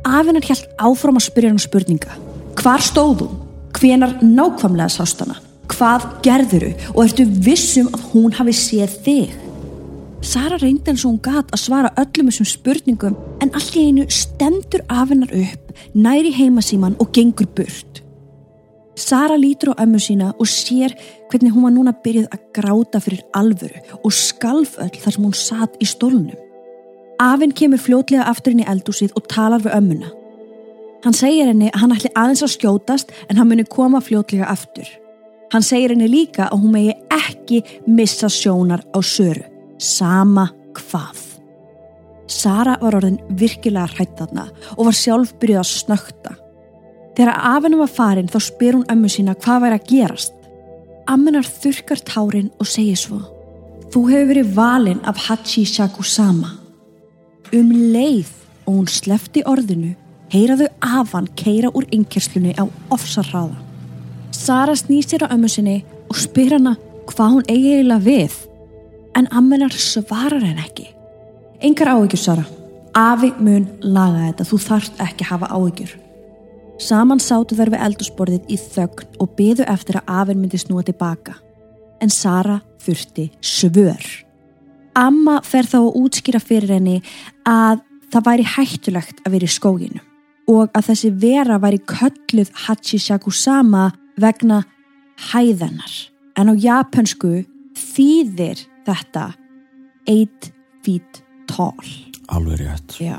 Afinar 0.09 0.47
hjælt 0.47 0.71
áfram 0.81 1.21
að 1.21 1.27
spyrja 1.27 1.53
hann 1.53 1.61
spurninga. 1.61 2.17
Hvar 2.57 2.81
stóð 2.81 3.27
hún? 3.27 3.37
Hvenar 3.77 4.17
nákvamlega 4.25 4.89
sást 4.93 5.21
hana? 5.21 5.37
Hvað 5.69 6.07
gerðuru? 6.25 6.73
Og 6.95 7.05
ertu 7.05 7.29
vissum 7.45 7.91
að 7.93 8.09
hún 8.15 8.33
hafi 8.39 8.57
séð 8.57 8.97
þig? 9.05 9.37
Sara 10.19 10.57
reyndi 10.59 10.91
eins 10.91 11.05
og 11.07 11.13
hún 11.13 11.21
gat 11.23 11.53
að 11.55 11.61
svara 11.63 11.91
öllum 12.01 12.27
þessum 12.29 12.49
spurningum 12.51 13.17
en 13.39 13.53
allt 13.55 13.77
í 13.79 13.85
einu 13.87 14.07
stendur 14.11 14.83
af 14.91 15.13
hennar 15.13 15.31
upp, 15.31 15.73
næri 15.95 16.33
heimasíman 16.35 16.97
og 16.99 17.13
gengur 17.15 17.47
burt. 17.55 18.03
Sara 18.99 19.37
lítur 19.39 19.77
á 19.79 19.87
ömmu 19.87 20.01
sína 20.03 20.33
og 20.35 20.49
sér 20.51 20.97
hvernig 21.31 21.53
hún 21.55 21.63
var 21.63 21.75
núna 21.77 21.95
byrjuð 22.03 22.33
að 22.35 22.47
gráta 22.57 23.01
fyrir 23.01 23.23
alvöru 23.31 23.79
og 24.03 24.13
skalf 24.13 24.75
öll 24.83 24.97
þar 24.99 25.15
sem 25.15 25.25
hún 25.25 25.37
satt 25.39 25.77
í 25.79 25.87
stólunum. 25.87 26.41
Afinn 27.23 27.55
kemur 27.55 27.79
fljótlega 27.79 28.27
aftur 28.27 28.57
inn 28.57 28.65
í 28.65 28.67
eldúsið 28.67 29.15
og 29.15 29.29
talar 29.31 29.63
við 29.63 29.77
ömmuna. 29.77 30.11
Hann 31.05 31.15
segir 31.15 31.47
henni 31.47 31.71
að 31.71 31.85
hann 31.85 31.95
ætli 31.95 32.11
aðeins 32.19 32.43
að 32.43 32.57
skjótast 32.57 33.15
en 33.29 33.39
hann 33.39 33.47
muni 33.47 33.63
koma 33.71 34.03
fljótlega 34.03 34.51
aftur. 34.51 34.91
Hann 35.55 35.63
segir 35.63 35.95
henni 35.95 36.11
líka 36.11 36.49
að 36.51 36.65
hún 36.65 36.75
megi 36.75 36.97
ekki 37.15 37.63
missa 37.87 38.27
sjónar 38.27 38.83
á 38.91 38.99
söru 38.99 39.47
sama 39.79 40.49
hvað. 40.77 41.25
Sara 42.29 42.77
var 42.83 42.99
orðin 42.99 43.21
virkilega 43.41 43.89
hrætt 43.95 44.19
þarna 44.19 44.49
og 44.77 44.91
var 44.91 44.97
sjálf 44.97 45.33
byrjuð 45.41 45.63
að 45.63 45.71
snökta. 45.71 46.35
Þegar 47.17 47.41
afennum 47.55 47.83
var 47.83 47.91
farin 47.91 48.29
þá 48.31 48.39
spyr 48.45 48.77
hún 48.77 48.91
ömmu 48.93 49.09
sína 49.11 49.35
hvað 49.39 49.65
væri 49.65 49.79
að 49.79 49.89
gerast. 49.89 50.35
Ammenar 51.09 51.47
þurkar 51.49 52.03
tárin 52.05 52.51
og 52.61 52.69
segir 52.69 53.01
svo 53.01 53.23
Þú 53.89 54.03
hefur 54.11 54.29
verið 54.29 54.51
valin 54.53 54.99
af 55.09 55.17
Hachi 55.25 55.63
Shakusama. 55.65 56.51
Um 57.57 57.71
leið 57.73 58.29
og 58.67 58.75
hún 58.75 58.91
slefti 58.93 59.41
orðinu 59.49 59.95
heyraðu 60.29 60.69
afan 60.85 61.31
keira 61.41 61.71
úr 61.73 61.87
yngkerslunni 61.97 62.53
á 62.61 62.69
ofsarraða. 62.93 63.57
Sara 64.31 64.77
snýsir 64.77 65.25
á 65.25 65.33
ömmu 65.33 65.49
sinni 65.49 65.79
og 66.11 66.21
spyr 66.21 66.59
hana 66.59 66.77
hvað 67.09 67.33
hún 67.33 67.49
eigi 67.49 67.73
eiginlega 67.79 68.05
við. 68.05 68.37
En 69.19 69.27
ammenar 69.35 69.75
svarar 69.75 70.45
henn 70.45 70.61
ekki. 70.63 70.87
Engar 71.65 71.91
áhyggjur, 71.91 72.21
Sara. 72.23 72.45
Afi 72.95 73.33
mun 73.43 73.67
laga 73.83 74.29
þetta, 74.29 74.47
þú 74.47 74.59
þarft 74.63 75.01
ekki 75.03 75.27
að 75.27 75.33
hafa 75.33 75.49
áhyggjur. 75.57 75.97
Saman 76.79 77.19
sátu 77.19 77.57
þær 77.59 77.73
við 77.75 77.83
eldursporðið 77.89 78.53
í 78.55 78.59
þögn 78.63 79.19
og 79.19 79.35
byðu 79.39 79.67
eftir 79.67 79.99
að 79.99 80.13
afinn 80.21 80.39
myndi 80.43 80.61
snúa 80.63 80.85
tilbaka. 80.87 81.35
En 81.99 82.13
Sara 82.15 82.61
þurfti 82.85 83.27
svör. 83.43 84.07
Amma 84.99 85.41
fer 85.47 85.67
þá 85.67 85.81
að 85.81 85.99
útskýra 85.99 86.41
fyrir 86.43 86.77
henni 86.77 87.01
að 87.47 87.83
það 88.13 88.29
væri 88.31 88.47
hættulegt 88.55 89.23
að 89.25 89.35
vera 89.35 89.49
í 89.49 89.53
skóginu 89.53 90.05
og 90.49 90.71
að 90.73 90.87
þessi 90.89 91.11
vera 91.21 91.59
væri 91.61 91.83
kölluð 91.91 92.55
Hachishakusama 92.65 93.91
vegna 94.17 94.63
hæðanar. 95.29 95.93
En 96.39 96.49
á 96.49 96.55
japansku 96.55 97.43
þýðir 97.77 98.63
þetta 98.89 99.25
8 100.09 100.53
feet 100.85 101.23
tall. 101.49 101.93
Alveg 102.33 102.63
rétt. 102.63 102.97
Já. 103.01 103.19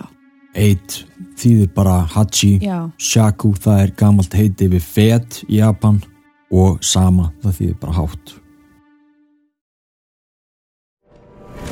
Eitt 0.58 1.04
þýðir 1.38 1.70
bara 1.76 2.02
hachi, 2.10 2.58
Já. 2.62 2.90
shaku 2.98 3.54
það 3.54 3.84
er 3.84 3.92
gamalt 3.98 4.34
heiti 4.34 4.68
við 4.72 4.82
fet 4.84 5.44
í 5.48 5.60
Japan 5.60 6.02
og 6.50 6.82
sama 6.84 7.30
það 7.44 7.60
þýðir 7.60 7.80
bara 7.84 7.98
hátt. 8.00 8.34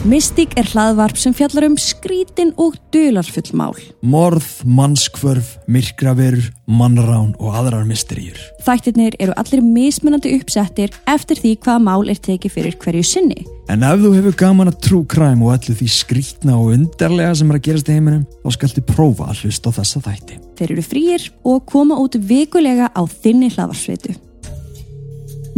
Mystík 0.07 0.53
er 0.55 0.63
hlaðvarp 0.71 1.17
sem 1.19 1.33
fjallar 1.35 1.65
um 1.67 1.73
skrítin 1.75 2.53
og 2.63 2.77
dularfull 2.95 3.49
mál. 3.59 3.73
Morð, 3.99 4.45
mannskvörf, 4.63 5.49
myrkraverur, 5.67 6.45
mannrán 6.63 7.33
og 7.43 7.57
aðrar 7.59 7.83
misteríur. 7.89 8.39
Þættirnir 8.63 9.17
eru 9.19 9.35
allir 9.35 9.65
mismunandi 9.65 10.31
uppsettir 10.37 10.95
eftir 11.11 11.41
því 11.41 11.51
hvaða 11.59 11.83
mál 11.89 12.07
er 12.07 12.21
tekið 12.23 12.55
fyrir 12.55 12.79
hverju 12.79 13.03
sinni. 13.03 13.43
En 13.67 13.83
ef 13.83 13.99
þú 13.99 14.13
hefur 14.15 14.39
gaman 14.39 14.71
að 14.71 14.79
trú 14.87 15.03
kræm 15.11 15.43
og 15.43 15.57
allir 15.57 15.75
því 15.75 15.91
skrítna 15.91 16.55
og 16.55 16.71
undarlega 16.77 17.35
sem 17.35 17.51
er 17.51 17.59
að 17.59 17.65
gerast 17.67 17.91
í 17.91 17.97
heiminum, 17.99 18.23
þá 18.45 18.55
skaltu 18.55 18.87
prófa 18.87 19.27
að 19.27 19.41
hlusta 19.43 19.75
á 19.75 19.77
þessa 19.81 20.05
þætti. 20.07 20.41
Þeir 20.55 20.77
eru 20.77 20.85
frýir 20.87 21.31
og 21.43 21.65
koma 21.67 21.99
út 21.99 22.15
vikulega 22.15 22.93
á 22.95 23.01
þinni 23.03 23.51
hlaðvarsveitu. 23.57 24.15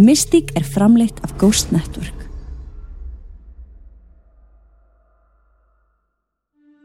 Mystík 0.01 0.55
er 0.57 0.65
framleitt 0.65 1.21
af 1.21 1.37
Ghost 1.37 1.69
Network. 1.75 2.18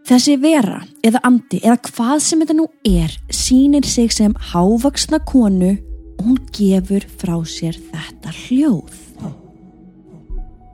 Þessi 0.04 0.34
vera 0.37 0.82
eða 1.00 1.23
andi 1.25 1.62
eða 1.62 1.78
hvað 1.87 2.18
sem 2.20 2.40
þetta 2.42 2.54
nú 2.58 2.66
er 2.84 3.12
sýnir 3.32 3.87
sig 3.88 4.11
sem 4.12 4.34
hávaksna 4.52 5.16
konu 5.25 5.70
og 6.18 6.26
hún 6.26 6.40
gefur 6.52 7.06
frá 7.08 7.38
sér 7.49 7.78
þetta 7.88 8.32
hljóð. 8.42 8.99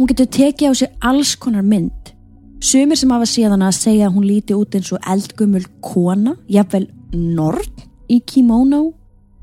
Hún 0.00 0.08
getur 0.10 0.26
tekið 0.34 0.66
á 0.66 0.74
sig 0.74 0.90
alls 1.06 1.36
konar 1.38 1.62
mynd. 1.62 2.10
Sumir 2.58 2.98
sem 2.98 3.12
hafa 3.14 3.28
síðan 3.30 3.62
að 3.62 3.76
segja 3.78 4.08
að 4.08 4.16
hún 4.16 4.26
líti 4.26 4.56
út 4.58 4.74
eins 4.74 4.90
og 4.96 5.06
eldgumul 5.06 5.62
kona, 5.84 6.34
jafnvel 6.50 6.88
norn 7.14 7.86
í 8.10 8.18
kimono, 8.26 8.88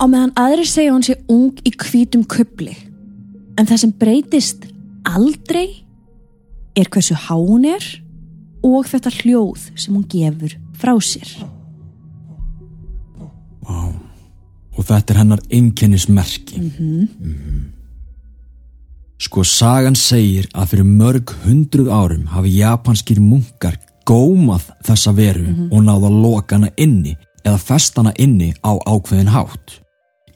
á 0.02 0.04
meðan 0.04 0.36
aðrir 0.36 0.68
segja 0.68 0.98
hún 0.98 1.06
sé 1.08 1.16
ung 1.32 1.56
í 1.64 1.72
hvítum 1.72 2.26
kubli. 2.28 2.76
En 3.56 3.64
það 3.64 3.82
sem 3.86 3.96
breytist 4.04 4.68
aldrei 5.08 5.88
er 6.76 6.92
hversu 6.92 7.16
há 7.16 7.40
hún 7.40 7.70
er 7.72 7.88
og 8.66 8.88
þetta 8.90 9.14
hljóð 9.22 9.70
sem 9.76 9.96
hún 9.96 10.06
gefur 10.10 10.58
frá 10.78 10.94
sér. 11.04 11.30
Vá. 13.62 13.94
Og 14.78 14.86
þetta 14.86 15.14
er 15.14 15.20
hennar 15.24 15.42
einkennismerki. 15.50 16.62
Mhm. 16.62 17.74
Sko, 19.18 19.42
sagan 19.44 19.96
segir 19.98 20.46
að 20.54 20.68
fyrir 20.72 20.86
mörg 20.86 21.32
hundruð 21.44 21.88
árum 21.90 22.28
hafi 22.30 22.52
japanskir 22.60 23.20
munkar 23.20 23.80
gómað 24.06 24.68
þessa 24.86 25.14
veru 25.18 25.48
og 25.72 25.82
náða 25.82 26.12
lokana 26.14 26.70
inni 26.78 27.16
eða 27.44 27.58
festana 27.58 28.14
inni 28.20 28.54
á 28.62 28.78
ákveðin 28.78 29.34
hátt. 29.34 29.80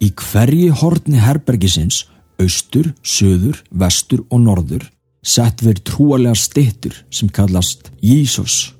Í 0.02 0.10
hverju 0.18 0.74
hortni 0.82 1.22
herbergisins, 1.22 2.08
austur, 2.42 2.90
söður, 3.06 3.62
vestur 3.70 4.26
og 4.32 4.42
norður, 4.42 4.88
sett 5.22 5.62
verið 5.64 5.86
trúarlega 5.88 6.38
stittur 6.38 6.96
sem 7.14 7.30
kallast 7.30 7.92
Jísus. 8.02 8.74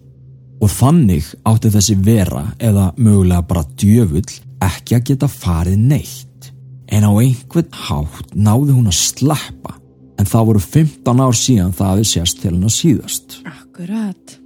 Og 0.62 0.70
þannig 0.70 1.26
átti 1.48 1.72
þessi 1.74 1.98
vera 2.06 2.46
eða 2.62 2.92
mögulega 2.98 3.46
bara 3.50 3.66
djöfull 3.78 4.28
ekki 4.62 4.98
að 4.98 5.06
geta 5.10 5.30
farið 5.32 5.80
neitt. 5.90 6.52
En 6.92 7.08
á 7.08 7.12
einhvern 7.14 7.72
hátt 7.88 8.36
náði 8.36 8.76
hún 8.76 8.92
að 8.92 9.00
sleppa 9.00 9.78
en 10.22 10.30
það 10.30 10.48
voru 10.52 10.62
15 10.62 11.24
ár 11.24 11.38
síðan 11.38 11.74
það 11.74 12.02
við 12.02 12.10
sést 12.12 12.42
til 12.42 12.52
hennar 12.52 12.76
síðast. 12.76 13.40
Akkurat. 13.48 14.38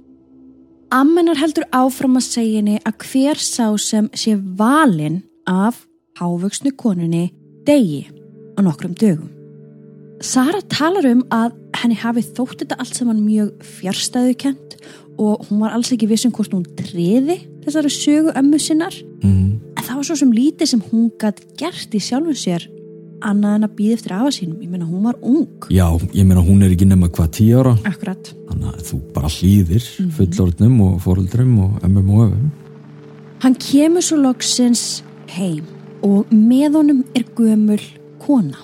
Ammenar 0.94 1.40
heldur 1.40 1.66
áfram 1.74 2.16
að 2.20 2.28
segja 2.30 2.60
henni 2.62 2.78
að 2.86 3.08
hver 3.10 3.42
sá 3.42 3.66
sem 3.82 4.08
sé 4.16 4.36
valinn 4.38 5.24
af 5.50 5.82
hávöksnu 6.20 6.72
konunni 6.78 7.28
degi 7.66 8.06
á 8.56 8.64
nokkrum 8.64 8.94
dögum. 8.96 9.35
Sara 10.24 10.60
talar 10.72 11.04
um 11.10 11.22
að 11.34 11.52
henni 11.76 11.96
hafi 12.00 12.22
þótt 12.24 12.62
þetta 12.62 12.78
allt 12.80 12.94
saman 12.96 13.18
mjög 13.26 13.50
fjärstæðukent 13.60 14.76
og 15.20 15.46
hún 15.48 15.60
var 15.60 15.74
alls 15.76 15.90
ekki 15.92 16.08
vissum 16.08 16.32
hvort 16.36 16.52
hún 16.52 16.64
treði 16.76 17.38
þessari 17.66 17.90
sögu 17.92 18.32
ömmu 18.36 18.58
sinnar 18.60 18.94
Mm. 19.26 19.58
en 19.76 19.82
það 19.82 19.96
var 19.96 20.04
svo 20.04 20.14
sem 20.20 20.30
lítið 20.32 20.66
sem 20.70 20.80
hún 20.92 21.06
gætt 21.18 21.40
gert 21.58 21.94
í 21.96 21.98
sjálfu 22.04 22.34
sér 22.36 22.66
annað 23.24 23.54
en 23.56 23.64
að 23.66 23.72
býða 23.78 23.94
eftir 23.96 24.12
afa 24.12 24.30
sínum 24.36 24.60
ég 24.62 24.68
meina 24.70 24.84
hún 24.86 25.02
var 25.08 25.16
ung 25.22 25.48
Já, 25.72 25.88
ég 26.12 26.26
meina 26.28 26.42
hún 26.44 26.62
er 26.62 26.70
ekki 26.76 26.86
nema 26.86 27.08
hvað 27.08 27.30
10 27.40 27.56
ára 27.58 27.72
Akkurat 27.88 28.30
þannig 28.50 28.68
að 28.74 28.84
þú 28.90 29.00
bara 29.16 29.28
hlýðir 29.32 29.88
fullorðnum 30.18 30.76
og 30.84 31.00
foreldrum 31.02 31.58
og 31.64 31.80
ömmum 31.88 32.10
og 32.12 32.22
öfum. 32.28 32.50
Hann 33.42 33.54
kemur 33.60 34.04
svo 34.04 34.16
loksins 34.20 35.02
heim 35.32 35.64
og 36.04 36.28
með 36.30 36.76
honum 36.78 37.02
er 37.16 37.24
gömul 37.34 37.80
kona. 38.22 38.60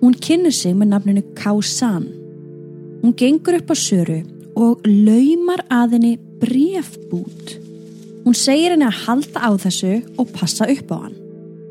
Hún 0.00 0.16
kynir 0.20 0.52
sig 0.52 0.74
með 0.76 0.92
nafninu 0.92 1.22
Kausan. 1.38 2.08
Hún 3.02 3.14
gengur 3.16 3.58
upp 3.58 3.70
á 3.72 3.76
söru 3.76 4.18
og 4.56 4.84
laumar 4.84 5.62
að 5.72 5.96
henni 5.96 6.14
brefbút. 6.40 7.56
Hún 8.24 8.34
segir 8.34 8.74
henni 8.74 8.88
að 8.88 9.04
halda 9.06 9.44
á 9.46 9.50
þessu 9.60 9.94
og 10.18 10.32
passa 10.34 10.68
upp 10.68 10.92
á 10.92 10.98
hann. 11.04 11.16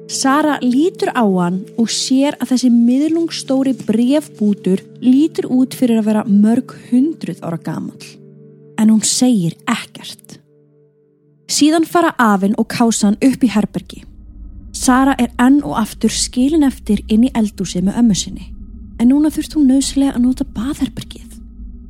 Sara 0.08 0.60
lítur 0.62 1.10
á 1.17 1.25
hann 1.25 1.63
og 1.82 1.89
sér 1.89 2.38
að 2.38 2.53
þessi 2.53 2.70
miðlungstóri 2.70 3.74
brefbútur 3.88 4.84
lítur 5.01 5.50
út 5.50 5.74
fyrir 5.74 6.01
að 6.01 6.10
vera 6.12 6.25
mörg 6.29 6.75
hundruð 6.89 7.41
ára 7.41 7.58
gamall. 7.58 8.05
En 8.77 8.91
hún 8.94 9.01
segir 9.01 9.58
ekkert. 9.65 10.39
Síðan 11.50 11.86
fara 11.86 12.13
afinn 12.17 12.58
og 12.58 12.70
kásan 12.70 13.17
upp 13.22 13.44
í 13.46 13.50
herbergi. 13.50 14.03
Sara 14.85 15.15
er 15.17 15.31
enn 15.41 15.63
og 15.65 15.79
aftur 15.79 16.13
skilin 16.13 16.65
eftir 16.67 16.99
inn 17.09 17.23
í 17.25 17.31
eldúsi 17.33 17.79
með 17.81 17.95
ömmu 18.03 18.15
sinni. 18.17 18.51
En 19.01 19.09
núna 19.09 19.31
þurft 19.33 19.55
hún 19.57 19.69
nöðslega 19.71 20.13
að 20.13 20.25
nota 20.27 20.45
baðherbergið. 20.53 21.39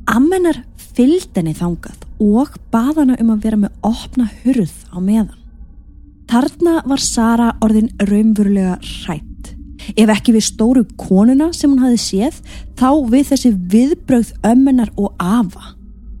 Ammenar 0.08 0.62
fylgd 0.96 1.36
henni 1.36 1.52
þangað 1.58 2.06
og 2.24 2.54
bað 2.72 3.02
hana 3.02 3.18
um 3.20 3.34
að 3.34 3.44
vera 3.44 3.58
með 3.60 3.74
opna 3.84 4.30
hurð 4.46 4.72
á 4.88 4.96
meðan. 4.96 5.34
Þarna 6.30 6.78
var 6.88 7.04
Sara 7.04 7.50
orðin 7.66 7.92
raunverulega 8.00 8.78
hrætt. 8.80 9.52
Ef 9.92 10.14
ekki 10.16 10.38
við 10.38 10.48
stóru 10.48 10.86
konuna 10.96 11.52
sem 11.52 11.70
hún 11.70 11.84
hafi 11.84 12.00
séð, 12.00 12.40
þá 12.80 12.88
við 13.12 13.28
þessi 13.34 13.52
viðbrögð 13.76 14.32
ömmenar 14.54 14.94
og 14.96 15.12
afa. 15.20 15.75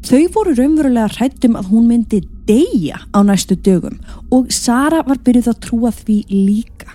Þau 0.06 0.26
voru 0.30 0.52
raunverulega 0.54 1.08
hrættum 1.16 1.56
að 1.58 1.72
hún 1.72 1.86
myndi 1.90 2.20
deyja 2.46 3.00
á 3.10 3.18
næstu 3.26 3.56
dögum 3.58 3.96
og 4.30 4.52
Sara 4.54 5.00
var 5.02 5.18
byrjuð 5.26 5.48
að 5.50 5.58
trúa 5.64 5.90
því 5.90 6.18
líka. 6.30 6.92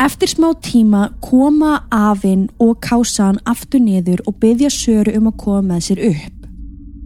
Eftir 0.00 0.32
smá 0.32 0.46
tíma 0.64 1.10
koma 1.20 1.82
afinn 1.92 2.46
og 2.56 2.80
kásan 2.80 3.36
aftur 3.44 3.84
niður 3.84 4.24
og 4.24 4.38
byggja 4.40 4.72
Söru 4.72 5.12
um 5.18 5.28
að 5.28 5.36
koma 5.44 5.74
með 5.74 5.84
sér 5.90 6.02
upp. 6.08 6.48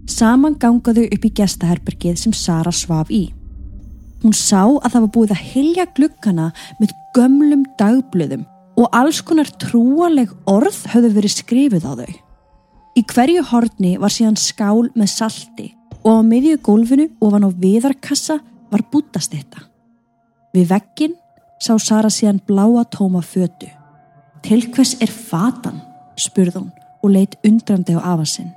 Saman 0.06 0.58
gangaðu 0.62 1.08
upp 1.10 1.26
í 1.26 1.34
gestaherbergið 1.42 2.22
sem 2.22 2.34
Sara 2.34 2.70
svaf 2.70 3.10
í. 3.10 3.32
Hún 4.22 4.34
sá 4.36 4.62
að 4.62 4.90
það 4.92 5.00
var 5.00 5.12
búið 5.18 5.34
að 5.34 5.44
hilja 5.50 5.90
glukkana 5.98 6.50
með 6.78 6.94
gömlum 7.18 7.66
dagblöðum 7.82 8.46
og 8.78 8.90
alls 8.94 9.24
konar 9.26 9.50
trúaleg 9.58 10.30
orð 10.46 10.84
höfðu 10.94 11.16
verið 11.18 11.40
skrifið 11.40 11.86
á 11.90 11.92
þau. 11.98 12.29
Í 13.00 13.04
hverju 13.08 13.40
horni 13.48 13.94
var 13.96 14.12
síðan 14.12 14.36
skál 14.36 14.90
með 14.92 15.08
salti 15.08 15.70
og 16.04 16.20
á 16.20 16.22
miðju 16.26 16.58
gólfinu 16.66 17.06
ofan 17.24 17.46
á 17.48 17.50
viðarkassa 17.62 18.36
var 18.68 18.82
bútastetta. 18.92 19.62
Við 20.52 20.66
veggin 20.68 21.14
sá 21.62 21.78
Sara 21.80 22.10
síðan 22.12 22.42
bláa 22.44 22.84
tóma 22.92 23.22
fötu. 23.24 23.70
Til 24.44 24.66
hvers 24.74 24.98
er 25.00 25.08
fatan? 25.08 25.80
spurði 26.20 26.58
hún 26.58 26.72
og 27.00 27.14
leitt 27.14 27.38
undrandi 27.46 27.96
á 27.96 28.04
afa 28.12 28.26
sinn. 28.28 28.50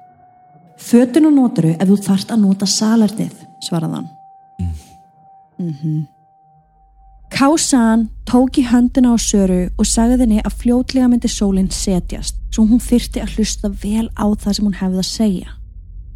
Fötun 0.76 1.30
og 1.30 1.38
notaru 1.38 1.78
ef 1.78 1.88
þú 1.88 2.00
þarft 2.04 2.34
að 2.36 2.44
nota 2.44 2.68
salernið, 2.68 3.36
svaraði 3.64 4.02
hann. 4.02 4.10
Mm 5.62 6.08
Kásan 7.34 8.10
tók 8.24 8.58
í 8.58 8.62
höndina 8.62 9.10
á 9.10 9.18
Söru 9.18 9.72
og 9.74 9.88
sagði 9.90 10.20
henni 10.22 10.42
að 10.46 10.54
fljótlega 10.62 11.08
myndi 11.10 11.30
sólinn 11.32 11.72
setjast 11.74 12.38
svo 12.54 12.68
hún 12.70 12.82
þyrti 12.82 13.24
að 13.24 13.32
hlusta 13.34 13.70
vel 13.82 14.06
á 14.14 14.30
það 14.38 14.54
sem 14.54 14.66
hún 14.68 14.76
hefði 14.78 15.00
að 15.02 15.08
segja. 15.08 15.54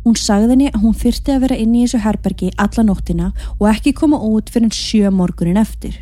Hún 0.06 0.20
sagði 0.22 0.52
henni 0.52 0.68
að 0.70 0.84
hún 0.84 0.94
þyrti 0.94 1.34
að 1.34 1.40
vera 1.42 1.56
inn 1.58 1.72
í 1.74 1.82
þessu 1.88 2.02
herbergi 2.04 2.52
alla 2.62 2.84
nóttina 2.86 3.32
og 3.58 3.66
ekki 3.72 3.96
koma 3.98 4.20
út 4.30 4.52
fyrir 4.54 4.70
sjö 4.78 5.10
morgunin 5.10 5.58
eftir. 5.58 5.96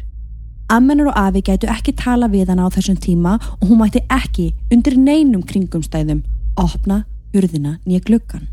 Ammennar 0.67 1.13
og 1.13 1.19
Afi 1.21 1.43
gætu 1.47 1.69
ekki 1.71 1.93
tala 1.95 2.27
við 2.27 2.51
hana 2.51 2.67
á 2.67 2.75
þessum 2.75 2.97
tíma 2.99 3.37
og 3.39 3.69
hún 3.69 3.79
mætti 3.79 4.01
ekki 4.11 4.49
undir 4.67 4.97
neinum 4.99 5.45
kringumstæðum 5.47 6.25
opna 6.59 7.05
hurðina 7.31 7.77
nýja 7.85 8.03
gluggan. 8.03 8.49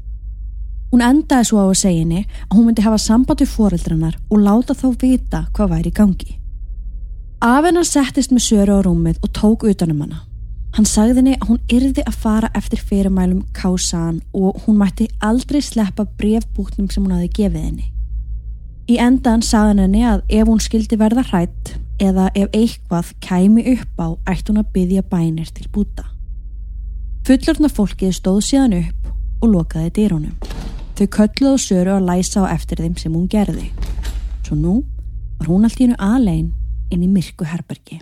Hún 0.93 1.03
endaði 1.03 1.51
svo 1.51 1.59
á 1.59 1.67
að 1.67 1.81
segja 1.83 2.05
henni 2.05 2.23
að 2.23 2.55
hún 2.55 2.71
myndi 2.71 2.87
hafa 2.87 3.03
samband 3.03 3.43
við 3.43 3.51
foreldrarnar 3.57 4.15
og 4.31 4.47
láta 4.47 4.79
þá 4.79 4.87
vita 5.03 5.43
hvað 5.57 5.75
væri 5.75 5.91
í 5.91 5.97
gangi. 5.99 6.39
Afennar 7.43 7.83
settist 7.83 8.31
með 8.31 8.45
söru 8.45 8.75
á 8.79 8.87
rúmið 8.87 9.17
og 9.19 9.31
tók 9.35 9.65
utanum 9.67 10.05
hana. 10.05 10.21
Hann 10.77 10.87
sagði 10.87 11.17
henni 11.19 11.33
að 11.41 11.49
hún 11.49 11.65
yrði 11.75 12.05
að 12.07 12.19
fara 12.23 12.51
eftir 12.55 12.79
fyrirmælum 12.87 13.41
kásan 13.57 14.21
og 14.31 14.61
hún 14.63 14.79
mætti 14.79 15.09
aldrei 15.19 15.59
sleppa 15.59 16.05
brefbúknum 16.21 16.87
sem 16.87 17.03
hún 17.03 17.17
hafi 17.17 17.33
gefið 17.41 17.65
henni. 17.65 17.89
Í 18.87 19.01
endan 19.03 19.43
sagði 19.43 19.89
henni 19.89 20.05
að 20.07 20.23
ef 20.39 20.53
hún 20.53 20.63
skildi 20.63 21.01
verða 21.03 21.27
hrætt 21.33 21.75
eða 21.99 22.29
ef 22.31 22.55
eitthvað 22.55 23.11
kæmi 23.27 23.67
upp 23.75 23.99
á 23.99 24.09
ætti 24.37 24.55
hún 24.55 24.63
að 24.63 24.73
byggja 24.79 25.05
bænir 25.11 25.51
til 25.51 25.67
búta. 25.75 26.07
Fullorna 27.27 27.75
fólkið 27.75 28.17
stóð 28.23 28.41
síðan 28.53 28.79
upp 28.85 29.13
og 29.43 29.55
lokaði 29.59 29.91
dýrónum. 29.99 30.39
Þau 30.95 31.07
kölluðu 31.19 31.59
Söru 31.59 31.99
að 31.99 32.07
læsa 32.07 32.47
á 32.47 32.55
eftir 32.55 32.87
þeim 32.87 32.95
sem 33.03 33.11
hún 33.11 33.27
gerði. 33.27 33.73
Svo 34.47 34.55
nú 34.55 34.81
var 35.41 35.51
hún 35.51 35.67
allt 35.67 35.83
í 35.83 35.89
hennu 35.89 35.99
aðlein 35.99 36.53
inn 36.93 37.05
í 37.05 37.11
myrku 37.11 37.47
herbergi. 37.49 38.01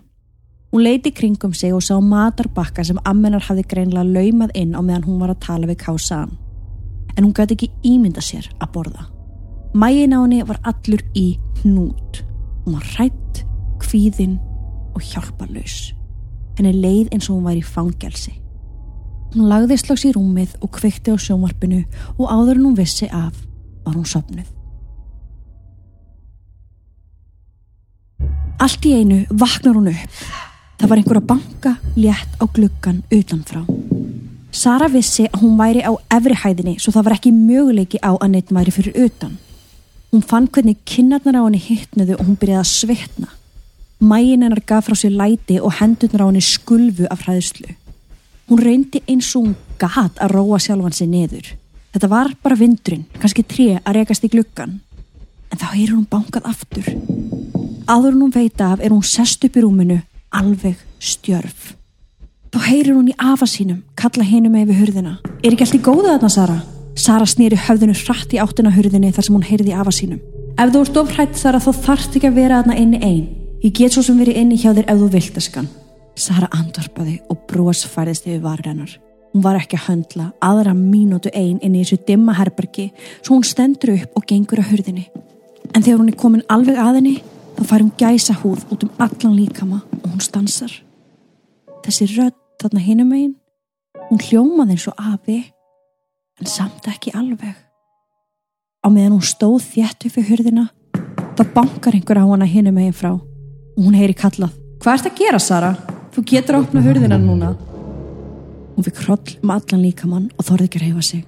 Hún 0.70 0.84
leiti 0.84 1.10
kringum 1.10 1.54
sig 1.54 1.72
og 1.74 1.82
sá 1.82 1.96
matarbakka 1.98 2.84
sem 2.86 2.98
ammenar 3.04 3.42
hafði 3.42 3.64
greinlega 3.72 4.06
laumað 4.06 4.52
inn 4.54 4.76
á 4.78 4.80
meðan 4.80 5.06
hún 5.08 5.22
var 5.22 5.32
að 5.32 5.40
tala 5.46 5.70
við 5.70 5.80
Kásan. 5.82 6.36
En 7.16 7.24
hún 7.24 7.34
gæti 7.34 7.56
ekki 7.56 7.70
ímynda 7.82 8.22
sér 8.22 8.46
að 8.62 8.70
borða. 8.76 9.08
Mægin 9.74 10.14
á 10.14 10.22
henni 10.22 10.44
var 10.46 10.60
allur 10.62 11.02
í 11.14 11.38
hnút. 11.62 12.22
Hún 12.64 12.76
var 12.76 12.86
hrætt, 12.94 13.42
kvíðinn 13.82 14.38
og 14.94 15.02
hjálparlaus. 15.02 15.90
Henni 16.58 16.76
leið 16.76 17.10
eins 17.10 17.26
og 17.30 17.40
hún 17.40 17.48
var 17.48 17.58
í 17.58 17.66
fangelsi. 17.66 18.36
Hún 19.34 19.50
lagði 19.50 19.78
slags 19.78 20.06
í 20.06 20.14
rúmið 20.14 20.56
og 20.62 20.72
kveikti 20.78 21.14
á 21.14 21.16
sjómarpinu 21.18 21.82
og 22.16 22.30
áður 22.30 22.58
en 22.58 22.66
hún 22.68 22.78
vissi 22.78 23.10
af 23.10 23.34
var 23.84 23.94
hún 23.94 24.06
sopnuð. 24.06 24.59
Allt 28.60 28.84
í 28.84 28.90
einu 28.92 29.22
vaknar 29.40 29.78
hún 29.78 29.88
upp. 29.88 30.16
Það 30.76 30.90
var 30.90 31.00
einhver 31.00 31.18
að 31.20 31.28
banka 31.30 31.70
létt 31.96 32.34
á 32.36 32.44
gluggan 32.44 32.98
utanfrá. 33.08 33.62
Sara 34.52 34.88
vissi 34.92 35.24
að 35.30 35.44
hún 35.44 35.54
væri 35.56 35.80
á 35.80 35.96
efri 36.12 36.36
hæðinni 36.36 36.74
svo 36.76 36.92
það 36.92 37.06
var 37.06 37.14
ekki 37.16 37.32
möguleiki 37.32 38.00
á 38.04 38.12
að 38.12 38.32
neitt 38.34 38.52
væri 38.52 38.74
fyrir 38.74 38.98
utan. 39.06 39.38
Hún 40.12 40.24
fann 40.26 40.48
hvernig 40.52 40.76
kinnarnar 40.84 41.38
á 41.40 41.46
henni 41.46 41.60
hittnuðu 41.62 42.18
og 42.18 42.26
hún 42.26 42.36
byrjaði 42.36 42.60
að 42.60 42.72
svitna. 42.72 43.30
Mægin 44.00 44.44
hennar 44.44 44.60
gaf 44.66 44.88
frá 44.88 44.98
sér 44.98 45.16
læti 45.16 45.56
og 45.60 45.78
hendurnar 45.80 46.26
á 46.26 46.28
henni 46.28 46.44
skulfu 46.44 47.08
af 47.08 47.24
hræðslu. 47.24 47.72
Hún 48.50 48.60
reyndi 48.60 49.00
eins 49.06 49.30
og 49.36 49.46
hún 49.46 49.56
gat 49.80 50.20
að 50.20 50.34
róa 50.36 50.60
sjálfan 50.60 50.92
sig 50.92 51.08
neður. 51.08 51.54
Þetta 51.94 52.12
var 52.12 52.34
bara 52.42 52.60
vindurinn, 52.60 53.08
kannski 53.16 53.46
tre 53.46 53.78
að 53.78 54.02
rekast 54.02 54.28
í 54.28 54.32
gluggan. 54.34 54.80
En 55.48 55.58
þá 55.58 55.70
heyrir 55.72 55.96
hún 55.96 56.08
bankað 56.10 56.50
aftur. 56.50 56.92
Áður 57.90 58.20
hún 58.20 58.30
veita 58.30 58.68
af 58.70 58.80
er 58.84 58.92
hún 58.94 59.02
sest 59.02 59.42
upp 59.42 59.56
í 59.58 59.62
rúminu, 59.64 59.96
alveg 60.30 60.78
stjörf. 61.02 61.72
Þá 62.54 62.58
heyrir 62.68 62.94
hún 62.94 63.08
í 63.10 63.14
afa 63.18 63.48
sínum, 63.50 63.80
kalla 63.98 64.22
hennu 64.22 64.50
með 64.52 64.68
við 64.70 64.82
hurðina. 64.84 65.14
Er 65.42 65.56
ekki 65.56 65.64
allt 65.66 65.74
í 65.74 65.80
góða 65.82 66.12
þarna, 66.12 66.30
Sara? 66.30 66.58
Sara 66.94 67.26
snýri 67.26 67.58
höfðinu 67.58 67.96
hratt 67.98 68.30
í 68.30 68.38
áttina 68.38 68.70
hurðinni 68.76 69.10
þar 69.16 69.26
sem 69.26 69.34
hún 69.34 69.46
heyrði 69.48 69.74
afa 69.74 69.94
sínum. 69.96 70.20
Ef 70.54 70.70
þú 70.70 70.82
ert 70.84 71.00
ofrætt 71.02 71.40
Sara 71.40 71.58
þá 71.62 71.70
þarft 71.80 72.18
ekki 72.20 72.30
að 72.30 72.38
vera 72.38 72.60
þarna 72.60 72.76
inni 72.78 73.00
einn. 73.02 73.26
Ég 73.64 73.74
get 73.74 73.96
svo 73.96 74.06
sem 74.06 74.22
verið 74.22 74.38
inni 74.38 74.60
hjá 74.60 74.70
þér 74.70 74.86
ef 74.86 75.02
þú 75.02 75.10
vilt 75.16 75.42
eskan. 75.42 75.68
Sara 76.14 76.50
andvarpaði 76.54 77.16
og 77.26 77.42
brós 77.50 77.82
færðist 77.90 78.30
yfir 78.30 78.44
varrennar. 78.46 78.94
Hún 79.34 79.42
var 79.42 79.58
ekki 79.58 79.80
að 79.80 79.88
höndla 79.88 80.28
aðra 80.38 80.76
mínútu 80.78 81.34
einn 81.34 81.58
inn 81.58 81.74
í 81.74 81.82
þessu 81.82 81.98
dimma 82.06 82.38
herbergi 82.38 82.92
svo 83.18 83.34
hún 83.34 83.46
stendur 83.46 83.96
upp 83.96 84.18
og 84.18 84.30
gengur 84.30 84.62
að 84.62 84.72
hurðinni. 84.76 85.08
En 85.74 85.82
þegar 85.82 86.02
hún 86.04 86.14
er 86.14 86.18
komin 86.18 86.48
alveg 86.50 86.78
að 86.78 86.98
henni 87.00 87.18
þá 87.60 87.66
fær 87.68 87.82
hún 87.84 87.92
gæsa 88.00 88.34
húð 88.40 88.62
út 88.72 88.84
um 88.86 88.92
allan 89.04 89.36
líkama 89.36 89.82
og 90.00 90.06
hún 90.08 90.22
stansar. 90.24 90.72
Þessi 91.84 92.06
rödd 92.14 92.36
þarna 92.60 92.80
hinum 92.80 93.12
einn, 93.12 93.34
hún 94.08 94.22
hljómaði 94.24 94.76
eins 94.78 94.86
og 94.88 94.96
afi 94.96 95.42
en 96.40 96.48
samt 96.48 96.88
ekki 96.88 97.12
alveg. 97.12 97.52
Á 98.80 98.88
meðan 98.88 99.18
hún 99.18 99.28
stóð 99.28 99.60
þéttu 99.74 100.08
fyrir 100.08 100.30
hurðina 100.32 100.70
þá 101.36 101.44
bankar 101.52 101.96
einhver 101.96 102.20
á 102.20 102.24
hana 102.24 102.48
hinum 102.48 102.80
einn 102.80 102.96
frá 102.96 103.12
og 103.12 103.76
hún 103.76 103.96
heyri 103.98 104.16
kallað. 104.16 104.56
Hvað 104.80 104.96
ert 104.96 105.12
að 105.12 105.18
gera 105.20 105.40
Sara? 105.44 105.74
Þú 106.16 106.24
getur 106.32 106.56
að 106.56 106.64
opna 106.64 106.84
hurðina 106.84 107.20
núna. 107.20 107.54
Hún 108.72 108.86
fikk 108.86 109.04
hroll 109.04 109.36
um 109.42 109.52
allan 109.52 109.84
líkamann 109.84 110.30
og 110.38 110.48
þorði 110.48 110.70
ekki 110.70 110.80
að 110.80 110.86
reyfa 110.88 111.08
sig. 111.10 111.26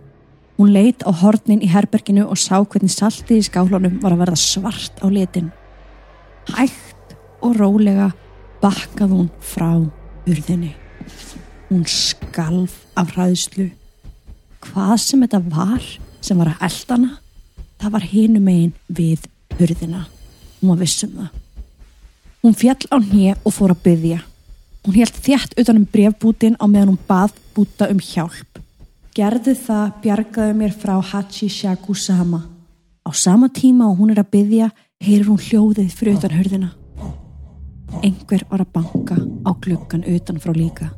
Hún 0.57 0.73
leitt 0.73 1.05
á 1.05 1.13
hornin 1.13 1.61
í 1.65 1.69
herberginu 1.69 2.25
og 2.25 2.41
sá 2.41 2.57
hvernig 2.61 2.93
saltið 2.93 3.43
í 3.43 3.49
skálunum 3.51 4.01
var 4.01 4.15
að 4.15 4.25
verða 4.25 4.41
svart 4.41 5.01
á 5.05 5.07
litin. 5.13 5.53
Hægt 6.51 7.15
og 7.43 7.55
rólega 7.59 8.11
bakkað 8.63 9.15
hún 9.15 9.29
frá 9.43 9.71
hurðinni. 10.27 10.73
Hún 11.71 11.85
skalf 11.89 12.83
af 12.99 13.15
hraðslu. 13.15 13.71
Hvað 14.63 14.97
sem 15.03 15.23
þetta 15.25 15.43
var 15.51 15.87
sem 16.23 16.39
var 16.39 16.53
að 16.53 16.67
eldana, 16.69 17.17
það 17.81 17.95
var 17.97 18.09
hinum 18.13 18.51
einn 18.51 18.75
við 18.87 19.25
hurðina. 19.59 20.05
Hún 20.61 20.75
var 20.75 20.83
vissum 20.83 21.15
það. 21.17 21.31
Hún 22.43 22.59
fjall 22.59 22.87
á 22.91 22.97
hnið 22.99 23.43
og 23.47 23.55
fór 23.55 23.75
að 23.75 23.83
byggja. 23.87 24.21
Hún 24.83 24.97
held 24.99 25.19
þjætt 25.25 25.59
utanum 25.63 25.87
brefbútin 25.87 26.59
á 26.59 26.67
meðan 26.67 26.95
hún 26.95 27.05
bað 27.07 27.37
búta 27.55 27.87
um 27.91 28.01
hjálp. 28.03 28.59
Gerðu 29.15 29.55
það 29.55 29.93
bjargaðu 30.03 30.55
mér 30.59 30.73
frá 30.75 30.97
Hachi 30.99 31.47
Shaku 31.53 31.95
Sama. 31.95 32.43
Á 33.07 33.11
sama 33.15 33.49
tíma 33.49 33.91
og 33.91 33.99
hún 34.01 34.11
er 34.15 34.23
að 34.23 34.33
byggja 34.35 34.71
heyrir 35.03 35.29
hún 35.29 35.41
hljóðið 35.43 35.95
fyrir 35.99 36.19
utan 36.19 36.37
hörðina. 36.37 36.71
Engver 38.03 38.45
var 38.51 38.63
að 38.63 38.73
banka 38.77 39.17
á 39.19 39.51
gluggan 39.63 40.07
utan 40.09 40.39
frá 40.41 40.55
líka. 40.55 40.93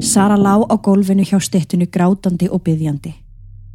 Sara 0.00 0.36
lá 0.38 0.60
á 0.62 0.74
gólfinu 0.76 1.24
hjá 1.26 1.40
stittinu 1.42 1.88
grátandi 1.90 2.48
og 2.50 2.62
byggjandi. 2.66 3.14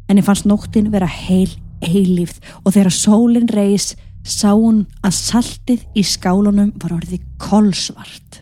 Henni 0.08 0.22
fannst 0.24 0.46
nóttin 0.48 0.90
vera 0.92 1.08
heil 1.08 1.52
eilífð 1.84 2.40
og 2.64 2.74
þegar 2.74 2.94
sólinn 2.94 3.50
reys 3.52 3.94
sá 4.24 4.52
hún 4.54 4.84
að 5.04 5.18
saltið 5.18 5.84
í 5.96 6.04
skálunum 6.06 6.72
var 6.80 6.96
orðið 6.96 7.24
kolsvart. 7.40 8.40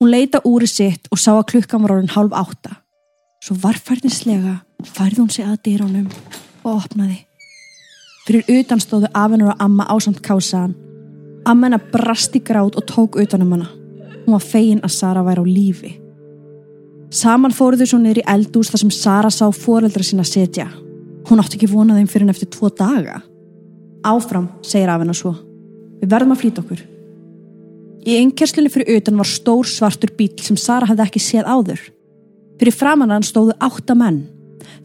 Hún 0.00 0.10
leita 0.10 0.40
úri 0.48 0.66
sitt 0.66 1.06
og 1.12 1.20
sá 1.20 1.34
að 1.34 1.50
klukkan 1.52 1.84
var 1.84 1.98
orðin 1.98 2.14
hálf 2.14 2.32
átta. 2.34 2.78
Svo 3.42 3.58
varfærdinslega 3.62 4.60
færði 4.86 5.20
hún 5.20 5.30
sig 5.30 5.46
að 5.46 5.60
dýrónum 5.66 6.08
og 6.64 6.72
opnaði. 6.78 7.20
Fyrir 8.22 8.46
utan 8.60 8.78
stóðu 8.78 9.08
afinur 9.18 9.50
og 9.50 9.62
amma 9.62 9.88
ásamt 9.90 10.20
kásaðan. 10.22 10.76
Amma 11.48 11.66
hennar 11.66 11.82
brast 11.90 12.36
í 12.38 12.42
grát 12.44 12.76
og 12.78 12.86
tók 12.86 13.18
utanum 13.18 13.56
hana. 13.56 13.66
Hún 14.22 14.36
var 14.36 14.44
fegin 14.46 14.82
að 14.86 14.94
Sara 14.94 15.24
væri 15.26 15.42
á 15.42 15.46
lífi. 15.46 15.90
Saman 17.10 17.52
fóruðu 17.52 17.88
svo 17.90 17.98
niður 17.98 18.22
í 18.22 18.28
eldús 18.30 18.70
þar 18.70 18.84
sem 18.84 18.94
Sara 18.94 19.30
sá 19.34 19.48
foreldra 19.50 20.06
sína 20.06 20.22
setja. 20.22 20.68
Hún 21.26 21.42
átti 21.42 21.58
ekki 21.58 21.72
vonað 21.72 21.98
þeim 21.98 22.08
fyrir 22.14 22.26
henn 22.28 22.34
eftir 22.36 22.52
tvo 22.54 22.70
daga. 22.70 23.18
Áfram, 24.06 24.48
segir 24.62 24.94
afina 24.94 25.14
svo. 25.14 25.34
Við 25.98 26.14
verðum 26.14 26.36
að 26.36 26.42
flýta 26.44 26.62
okkur. 26.62 26.86
Í 28.06 28.18
einkerslunni 28.22 28.70
fyrir 28.70 28.98
utan 29.00 29.18
var 29.18 29.30
stór 29.30 29.66
svartur 29.66 30.14
bíl 30.14 30.30
sem 30.38 30.56
Sara 30.58 30.86
hafði 30.86 31.08
ekki 31.08 31.22
séð 31.22 31.50
áður. 31.50 31.82
Fyrir 32.58 32.78
framannan 32.78 33.26
stóðu 33.26 33.58
átta 33.58 33.98
menn. 33.98 34.28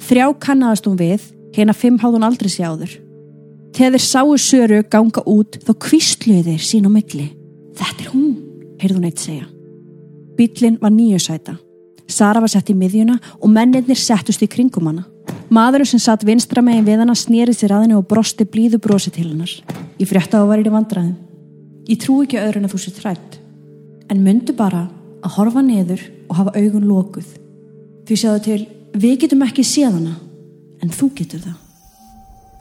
Þrjá 0.02 0.32
kannadast 0.42 0.90
hún 0.90 0.98
við, 0.98 1.22
hérna 1.54 1.78
fimm 1.78 2.02
háð 2.02 2.18
hún 2.18 2.26
aldrei 2.26 2.50
sé 2.50 2.66
áður. 2.66 3.04
Þegar 3.76 3.98
þeir 3.98 4.06
sáu 4.06 4.38
Söru 4.42 4.82
ganga 4.90 5.24
út 5.28 5.60
þá 5.66 5.72
kvistluði 5.88 6.54
þeir 6.54 6.66
sín 6.66 6.88
á 6.88 6.92
milli. 6.92 7.28
Þetta 7.78 8.04
er 8.04 8.10
hún, 8.14 8.34
heyrðu 8.82 9.00
hún 9.00 9.08
eitt 9.10 9.22
segja. 9.22 9.48
Bílinn 10.38 10.80
var 10.82 10.94
nýjusæta. 10.94 11.58
Sara 12.08 12.40
var 12.40 12.52
sett 12.52 12.70
í 12.72 12.76
miðjuna 12.78 13.18
og 13.42 13.52
mennirnir 13.52 14.00
settust 14.00 14.44
í 14.46 14.50
kringum 14.50 14.88
hana. 14.90 15.06
Maðurinn 15.52 15.90
sem 15.90 16.02
satt 16.02 16.24
vinstra 16.28 16.64
megin 16.64 16.86
við 16.88 17.02
hana 17.04 17.16
snýrið 17.16 17.58
sér 17.60 17.74
að 17.76 17.86
henni 17.86 17.98
og 17.98 18.08
brosti 18.08 18.48
blíðu 18.48 18.80
brosi 18.84 19.12
til 19.12 19.28
hennar. 19.30 19.52
Ég 20.00 20.08
frétta 20.08 20.40
á 20.40 20.46
í 20.48 20.72
vandraðin. 20.72 21.18
Ég 21.88 22.00
trú 22.04 22.22
ekki 22.24 22.40
öðrun 22.40 22.68
að 22.68 22.76
þú 22.76 22.82
sér 22.84 22.96
trætt. 22.98 23.38
En 24.12 24.24
myndu 24.24 24.56
bara 24.56 24.88
að 25.24 25.38
horfa 25.38 25.64
neður 25.64 26.04
og 26.30 26.36
hafa 26.40 26.56
augun 26.56 26.88
lókuð. 26.88 27.30
Því 28.08 28.18
sjáðu 28.20 28.44
til, 28.44 28.60
við 28.96 29.16
getum 29.24 29.44
ekki 29.44 29.64
séð 29.68 29.98
hana, 29.98 30.18
en 30.84 30.92
þú 30.92 31.12
getur 31.16 31.44
það. 31.44 31.67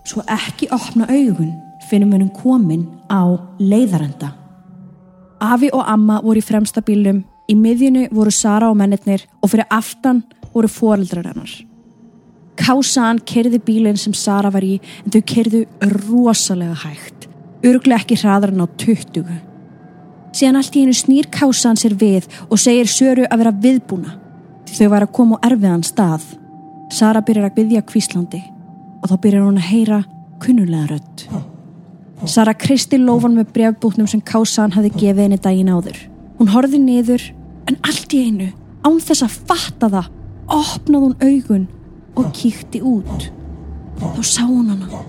Svo 0.06 0.22
ekki 0.30 0.68
opna 0.70 1.08
augun 1.10 1.50
finnum 1.88 2.12
við 2.14 2.22
hún 2.22 2.34
komin 2.34 2.84
á 3.10 3.26
leiðarenda. 3.58 4.30
Afi 5.42 5.70
og 5.74 5.82
amma 5.86 6.20
voru 6.22 6.40
í 6.40 6.46
fremsta 6.46 6.82
bílum, 6.82 7.24
í 7.50 7.54
miðjunu 7.58 8.06
voru 8.14 8.30
Sara 8.30 8.70
og 8.70 8.78
mennirnir 8.78 9.26
og 9.42 9.50
fyrir 9.52 9.66
aftan 9.70 10.22
voru 10.54 10.70
foreldrar 10.70 11.26
hennar. 11.32 11.50
Kásan 12.56 13.20
kerði 13.26 13.60
bílinn 13.60 13.98
sem 14.00 14.14
Sara 14.16 14.50
var 14.50 14.64
í 14.64 14.78
en 15.04 15.12
þau 15.12 15.20
kerðu 15.34 15.64
rosalega 15.98 16.78
hægt, 16.86 17.28
örglega 17.66 18.00
ekki 18.00 18.20
hraðar 18.22 18.54
en 18.54 18.64
á 18.64 18.66
20. 18.78 19.36
Síðan 20.36 20.62
allt 20.62 20.76
í 20.76 20.86
einu 20.86 20.96
snýr 20.96 21.30
Kásan 21.34 21.78
sér 21.80 21.98
við 21.98 22.30
og 22.48 22.60
segir 22.62 22.88
Söru 22.88 23.26
að 23.28 23.42
vera 23.42 23.58
viðbúna 23.66 24.18
þau 24.70 24.88
var 24.92 25.06
að 25.06 25.14
koma 25.18 25.38
á 25.40 25.50
erfiðan 25.50 25.86
stað. 25.86 26.34
Sara 26.92 27.22
byrjar 27.24 27.50
að 27.50 27.56
byggja 27.58 27.86
kvíslandi 27.86 28.42
og 29.02 29.10
þá 29.10 29.16
byrjar 29.22 29.46
hún 29.46 29.60
að 29.60 29.70
heyra 29.70 30.00
kunnulega 30.42 30.90
rödd. 30.90 31.24
Sara 32.26 32.54
kristi 32.56 32.98
lófan 32.98 33.36
með 33.36 33.52
brefbútnum 33.54 34.08
sem 34.08 34.22
Kásan 34.24 34.72
hafi 34.72 34.90
gefið 34.94 35.26
henni 35.26 35.40
daginn 35.42 35.72
áður. 35.72 35.98
Hún 36.38 36.52
horfið 36.52 36.82
niður 36.82 37.24
en 37.68 37.78
allt 37.84 38.14
í 38.16 38.22
einu, 38.26 38.50
án 38.86 39.00
þess 39.02 39.24
að 39.26 39.38
fatta 39.50 39.90
það, 39.92 40.10
opnaði 40.56 41.02
hún 41.04 41.16
augun 41.22 41.66
og 42.16 42.30
kíkti 42.36 42.80
út. 42.84 43.28
Þá 44.00 44.22
sá 44.24 44.42
hún 44.44 44.70
hana. 44.72 45.02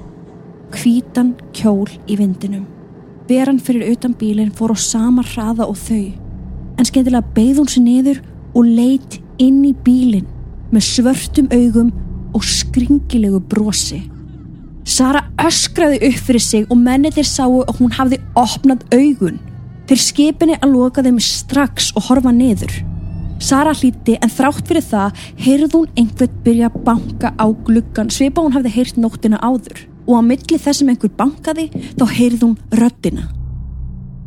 Hvítan 0.75 1.35
kjól 1.55 1.87
í 2.07 2.17
vindinum. 2.19 2.65
Veran 3.27 3.59
fyrir 3.59 3.91
utan 3.91 4.15
bílinn 4.15 4.53
fór 4.55 4.75
á 4.75 4.77
sama 4.79 5.23
hraða 5.23 5.67
og 5.67 5.79
þau. 5.79 6.11
En 6.77 6.87
skemmtilega 6.87 7.35
beigð 7.35 7.61
hún 7.61 7.71
sér 7.71 7.83
niður 7.83 8.21
og 8.53 8.67
leitt 8.67 9.19
inn 9.41 9.63
í 9.67 9.73
bílinn 9.85 10.27
með 10.71 10.87
svörtum 10.87 11.47
augum 11.55 11.91
og 12.37 12.45
skringilegu 12.45 13.41
brosi. 13.49 14.03
Sara 14.87 15.25
öskraði 15.43 15.99
upp 16.07 16.19
fyrir 16.29 16.43
sig 16.43 16.67
og 16.71 16.77
mennitir 16.79 17.25
sáu 17.27 17.63
að 17.65 17.81
hún 17.81 17.95
hafði 17.97 18.21
opnað 18.39 18.85
augun. 18.95 19.41
Þeir 19.87 20.03
skipinni 20.03 20.59
að 20.61 20.75
loka 20.75 21.03
þeim 21.03 21.19
strax 21.23 21.89
og 21.95 22.07
horfa 22.07 22.31
niður. 22.35 22.71
Sara 23.43 23.73
hlíti 23.75 24.15
en 24.21 24.31
þrátt 24.31 24.69
fyrir 24.69 24.85
það 24.85 25.19
heyrði 25.43 25.69
hún 25.73 25.99
einhvern 25.99 26.39
byrja 26.45 26.69
að 26.69 26.79
banka 26.87 27.33
á 27.37 27.45
gluggan 27.67 28.09
svipa 28.13 28.41
hún 28.41 28.55
hafði 28.55 28.73
heyrt 28.77 28.97
nóttina 28.97 29.41
áður 29.43 29.83
og 30.07 30.13
á 30.17 30.21
milli 30.25 30.61
þessum 30.61 30.93
einhver 30.93 31.13
bankaði 31.19 31.67
þá 31.99 32.05
heyrði 32.07 32.41
hún 32.45 32.57
röddina. 32.79 33.27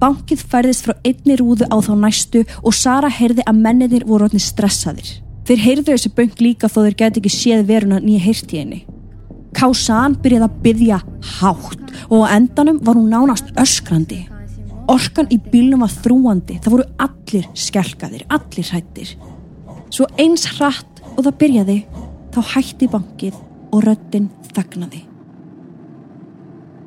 Bankið 0.00 0.44
færðist 0.52 0.86
frá 0.86 0.94
einni 1.04 1.40
rúðu 1.40 1.66
á 1.68 1.76
þá 1.84 1.92
næstu 2.04 2.44
og 2.62 2.76
Sara 2.76 3.10
heyrði 3.12 3.44
að 3.48 3.64
menninir 3.64 4.06
voru 4.08 4.28
orðin 4.28 4.44
stressaðir. 4.44 5.18
Þeir 5.48 5.62
heyrðu 5.64 5.86
þessu 5.92 6.12
bönk 6.16 6.40
líka 6.42 6.68
þó 6.70 6.82
þeir 6.84 6.96
geti 7.02 7.22
ekki 7.22 7.32
séð 7.34 7.64
veruna 7.70 8.00
nýja 8.02 8.24
heyrt 8.26 8.52
í 8.54 8.60
henni. 8.60 8.80
Kásan 9.56 10.14
byrjaði 10.22 10.46
að 10.46 10.58
byggja 10.64 11.00
hátt 11.38 11.94
og 12.08 12.22
á 12.22 12.32
endanum 12.36 12.78
var 12.86 12.98
hún 12.98 13.10
nánast 13.10 13.50
öskrandi. 13.58 14.22
Orkan 14.90 15.30
í 15.30 15.38
bílnum 15.38 15.84
var 15.84 15.92
þrúandi, 15.92 16.58
það 16.62 16.74
voru 16.74 16.86
allir 17.02 17.46
skelkaðir, 17.54 18.24
allir 18.30 18.70
hrættir. 18.72 19.12
Svo 19.90 20.06
eins 20.18 20.46
hratt 20.56 21.02
og 21.16 21.22
það 21.24 21.38
byrjaði, 21.42 21.78
þá 22.34 22.40
hætti 22.54 22.88
bankið 22.90 23.38
og 23.70 23.84
röddinn 23.86 24.28
þagnaði. 24.54 25.04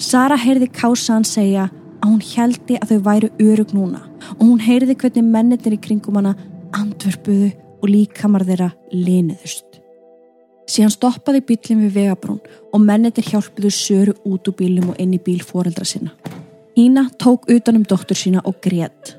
Sara 0.03 0.35
heyrði 0.39 0.67
Kásan 0.75 1.23
segja 1.27 1.69
að 2.03 2.09
hún 2.09 2.23
heldi 2.33 2.79
að 2.79 2.91
þau 2.91 3.03
væru 3.07 3.29
örug 3.43 3.75
núna 3.75 4.01
og 4.35 4.41
hún 4.43 4.63
heyrði 4.63 4.97
hvernig 4.99 5.29
mennitir 5.35 5.75
í 5.77 5.79
kringum 5.83 6.19
hana 6.19 6.33
andverpuðu 6.75 7.51
og 7.83 7.91
líkamar 7.91 8.45
þeirra 8.47 8.71
liniðust. 8.95 9.81
Síðan 10.63 10.93
stoppaði 10.93 11.41
bílinn 11.43 11.83
við 11.83 11.97
vegabrún 11.97 12.39
og 12.71 12.81
mennitir 12.81 13.27
hjálpuðu 13.27 13.71
söru 13.75 14.13
út 14.23 14.47
úr 14.47 14.55
bílum 14.57 14.93
og 14.93 15.01
inn 15.03 15.13
í 15.17 15.19
bíl 15.19 15.41
foreldra 15.43 15.85
sinna. 15.85 16.13
Ína 16.79 17.09
tók 17.19 17.49
utanum 17.51 17.83
dóttur 17.83 18.17
sína 18.17 18.41
og 18.47 18.61
grétt. 18.63 19.17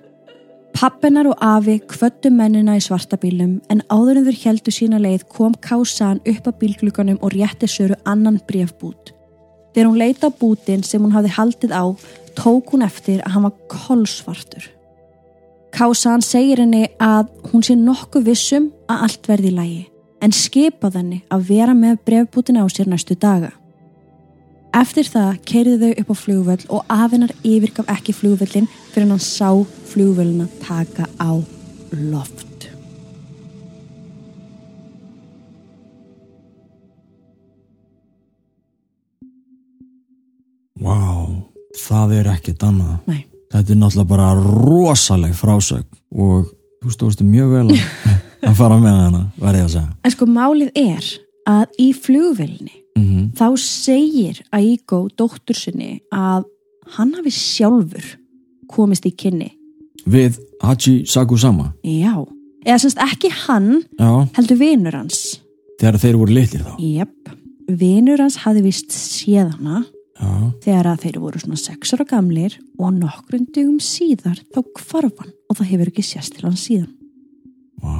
Pappinar 0.75 1.29
og 1.31 1.39
afi 1.45 1.77
kvöttu 1.87 2.33
mennina 2.35 2.75
í 2.75 2.83
svarta 2.83 3.19
bílum 3.21 3.61
en 3.71 3.85
áður 3.93 4.19
en 4.19 4.27
þur 4.27 4.41
heldu 4.41 4.73
sína 4.75 4.99
leið 4.99 5.29
kom 5.31 5.55
Kásan 5.63 6.23
upp 6.25 6.49
að 6.49 6.59
bílgluganum 6.63 7.21
og 7.23 7.37
rétti 7.37 7.69
söru 7.71 8.01
annan 8.05 8.41
brefbút. 8.49 9.13
Þegar 9.75 9.91
hún 9.91 10.01
leita 10.01 10.33
á 10.33 10.39
bútin 10.41 10.83
sem 10.83 11.03
hún 11.03 11.15
hafði 11.15 11.37
haldið 11.37 11.77
á 11.77 11.85
tók 12.35 12.75
hún 12.75 12.83
eftir 12.87 13.23
að 13.23 13.37
hann 13.37 13.47
var 13.47 13.55
kolsvartur. 13.71 14.67
Kásan 15.75 16.23
segir 16.23 16.61
henni 16.63 16.85
að 17.03 17.33
hún 17.51 17.65
sé 17.67 17.75
nokkuð 17.75 18.29
vissum 18.29 18.69
að 18.87 19.01
allt 19.09 19.25
verði 19.27 19.49
í 19.51 19.55
lægi 19.57 19.81
en 20.23 20.35
skipað 20.37 21.01
henni 21.01 21.19
að 21.35 21.49
vera 21.49 21.75
með 21.75 21.97
brefbútin 22.07 22.61
á 22.63 22.65
sér 22.71 22.87
næstu 22.93 23.17
daga. 23.19 23.51
Eftir 24.75 25.11
það 25.11 25.41
keiriðu 25.51 25.91
þau 25.91 26.05
upp 26.05 26.15
á 26.15 26.17
flugvöld 26.21 26.65
og 26.71 26.95
afinnar 26.95 27.35
yfirgaf 27.43 27.91
ekki 27.91 28.15
flugvöldin 28.15 28.71
fyrir 28.95 29.11
hann 29.11 29.19
sá 29.19 29.51
flugvöldina 29.91 30.47
taka 30.63 31.11
á 31.19 31.43
loft. 31.91 32.71
Vá, 40.79 40.95
wow, 40.95 41.39
það 41.83 42.19
er 42.21 42.35
ekkert 42.39 42.67
annað. 42.71 42.99
Nei. 43.11 43.34
Þetta 43.55 43.71
er 43.73 43.79
náttúrulega 43.79 44.11
bara 44.11 44.31
rosaleg 44.43 45.35
frásög 45.39 45.85
og 46.11 46.49
þú 46.83 46.95
stóðstu 46.95 47.25
mjög 47.27 47.53
vel 47.55 47.67
að, 47.71 47.85
að 48.51 48.57
fara 48.59 48.79
með 48.83 48.97
hana, 49.01 49.21
verði 49.39 49.61
ég 49.63 49.69
að 49.69 49.75
segja. 49.77 49.91
En 50.05 50.15
sko 50.15 50.27
málið 50.27 50.73
er 50.75 51.13
að 51.47 51.79
í 51.79 51.93
flugvöldinni 51.95 52.81
Mm 52.95 53.05
-hmm. 53.05 53.31
þá 53.35 53.57
segir 53.59 54.43
Aiko 54.53 55.09
dóttur 55.19 55.57
sinni 55.59 56.01
að 56.13 56.45
hann 56.97 57.15
hafi 57.15 57.31
sjálfur 57.31 58.05
komist 58.69 59.07
í 59.07 59.11
kynni. 59.11 59.51
Við 60.07 60.39
Hachi 60.63 61.05
Sakusama, 61.07 61.73
Já, 61.83 62.25
eða 62.65 62.79
semst 62.79 62.99
ekki 62.99 63.31
hann 63.47 63.83
já, 63.99 64.29
heldur 64.37 64.59
vinur 64.59 64.95
hans. 64.95 65.41
þegar 65.81 65.99
þeir 65.99 66.17
voru 66.17 66.33
litlir 66.33 66.63
þá. 66.63 66.75
Jep, 66.79 67.29
vinur 67.69 68.19
hans 68.21 68.37
hafi 68.37 68.63
vist 68.63 68.93
séð 68.93 69.51
hana 69.59 69.85
Já, 70.15 70.29
þegar 70.63 70.89
að 70.93 71.01
þeir 71.05 71.17
voru 71.23 71.41
svona 71.43 71.59
sex 71.59 71.95
ára 71.97 72.07
gamlir 72.07 72.59
og 72.79 72.93
nokkrum 72.95 73.49
dugum 73.55 73.81
síðar 73.83 74.39
þá 74.55 74.61
hvarf 74.79 75.17
hann 75.23 75.33
og 75.51 75.59
það 75.59 75.71
hefur 75.73 75.91
ekki 75.91 76.05
sést 76.07 76.37
til 76.37 76.47
hann 76.47 76.59
síðan. 76.59 76.93
vá, 77.83 77.95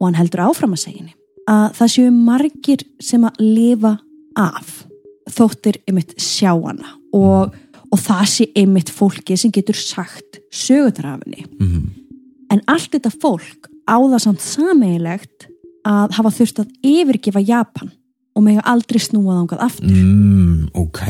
Og 0.00 0.08
hann 0.08 0.18
heldur 0.18 0.46
áfram 0.48 0.72
að 0.74 0.84
segja 0.86 1.02
henni 1.02 1.14
að 1.50 1.66
það 1.78 1.92
séu 1.94 2.12
margir 2.14 2.84
sem 3.02 3.24
að 3.26 3.42
lifa 3.42 3.92
af 4.38 4.72
þóttir 5.30 5.78
einmitt 5.86 6.14
sjá 6.22 6.52
hana 6.54 6.94
og, 7.14 7.52
og 7.92 8.00
það 8.00 8.24
sé 8.32 8.46
einmitt 8.58 8.90
fólki 8.90 9.36
sem 9.36 9.52
getur 9.54 9.78
sagt 9.78 10.40
sögutrafinni. 10.50 11.46
mm 11.58 11.98
En 12.52 12.60
allt 12.68 12.90
þetta 12.92 13.08
fólk 13.08 13.70
á 13.88 13.96
það 13.96 14.18
samt 14.20 14.42
sameigilegt 14.44 15.46
að 15.88 16.12
hafa 16.18 16.32
þurft 16.36 16.58
að 16.60 16.72
yfirgefa 16.84 17.40
Japan 17.40 17.92
og 18.34 18.44
mega 18.44 18.64
aldrei 18.64 19.00
snúa 19.02 19.38
þangað 19.40 19.64
aftur. 19.66 19.90
mm, 19.90 20.68
ok. 20.74 21.02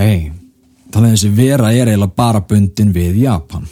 Þannig 0.92 1.08
að 1.08 1.14
þessi 1.14 1.32
vera 1.37 1.72
er 1.72 1.88
eiginlega 1.88 2.16
bara 2.16 2.40
bundin 2.40 2.92
við 2.92 3.22
Japan, 3.22 3.66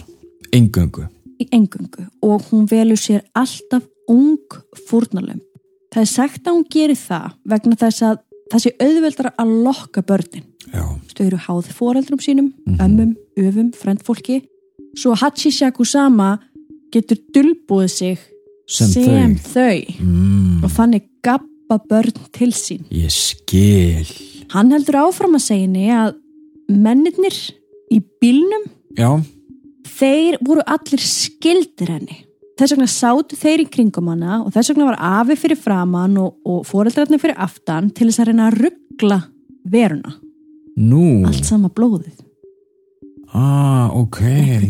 engöngu. 0.52 1.08
í 1.40 1.46
engungu 1.56 2.04
og 2.22 2.42
hún 2.50 2.66
velur 2.68 2.98
sér 3.00 3.22
alltaf 3.34 3.86
ung 4.08 4.38
fórnalömb. 4.88 5.44
Það 5.90 6.02
er 6.02 6.10
sagt 6.10 6.46
að 6.46 6.56
hún 6.56 6.66
gerir 6.70 6.98
það 6.98 7.32
vegna 7.48 7.78
þess 7.80 8.02
að 8.02 8.18
það 8.50 8.62
sé 8.64 8.72
auðveldar 8.84 9.30
að 9.38 9.54
lokka 9.64 10.02
börnin. 10.06 10.46
Þau 10.70 11.24
eru 11.24 11.38
háð 11.46 11.70
foreldrum 11.74 12.20
sínum, 12.22 12.52
ömmum, 12.78 13.16
öfum, 13.38 13.72
frendfólki. 13.74 14.42
Svo 14.98 15.14
Hachishaku 15.18 15.86
sama 15.86 16.36
getur 16.92 17.18
dulbúið 17.34 17.90
sig 17.90 18.18
Sem 18.70 19.34
þau, 19.34 19.82
mm, 19.98 20.60
og 20.62 20.70
þannig 20.70 21.08
gappa 21.70 21.78
börn 21.88 22.12
til 22.32 22.50
sín. 22.52 22.82
ég 22.90 23.10
skil. 23.10 24.06
Hann 24.50 24.70
heldur 24.72 24.96
áfram 25.06 25.36
að 25.38 25.44
segja 25.46 26.00
að 26.06 26.16
mennirnir 26.70 27.36
í 27.92 28.00
bílnum 28.22 28.64
Já, 28.98 29.20
þeir 29.86 30.38
voru 30.42 30.62
allir 30.66 30.98
skildir 31.02 31.88
henni. 31.94 32.24
Þess 32.58 32.74
vegna 32.74 32.86
sátu 32.90 33.36
þeir 33.38 33.62
í 33.62 33.68
kringum 33.70 34.08
hana 34.10 34.40
og 34.44 34.52
þess 34.52 34.70
vegna 34.72 34.90
var 34.90 34.98
afi 35.00 35.36
fyrir 35.38 35.56
framann 35.56 36.18
og, 36.20 36.34
og 36.44 36.66
foreldrarnir 36.68 37.20
fyrir 37.22 37.38
aftan 37.40 37.90
til 37.90 38.10
þess 38.10 38.20
að 38.20 38.28
reyna 38.32 38.48
að 38.50 38.58
ruggla 38.66 39.20
veruna. 39.64 40.14
nú, 40.76 41.24
Allt 41.26 41.44
sama 41.44 41.68
blóðið. 41.68 42.18
ah, 43.32 43.90
ok, 43.94 44.20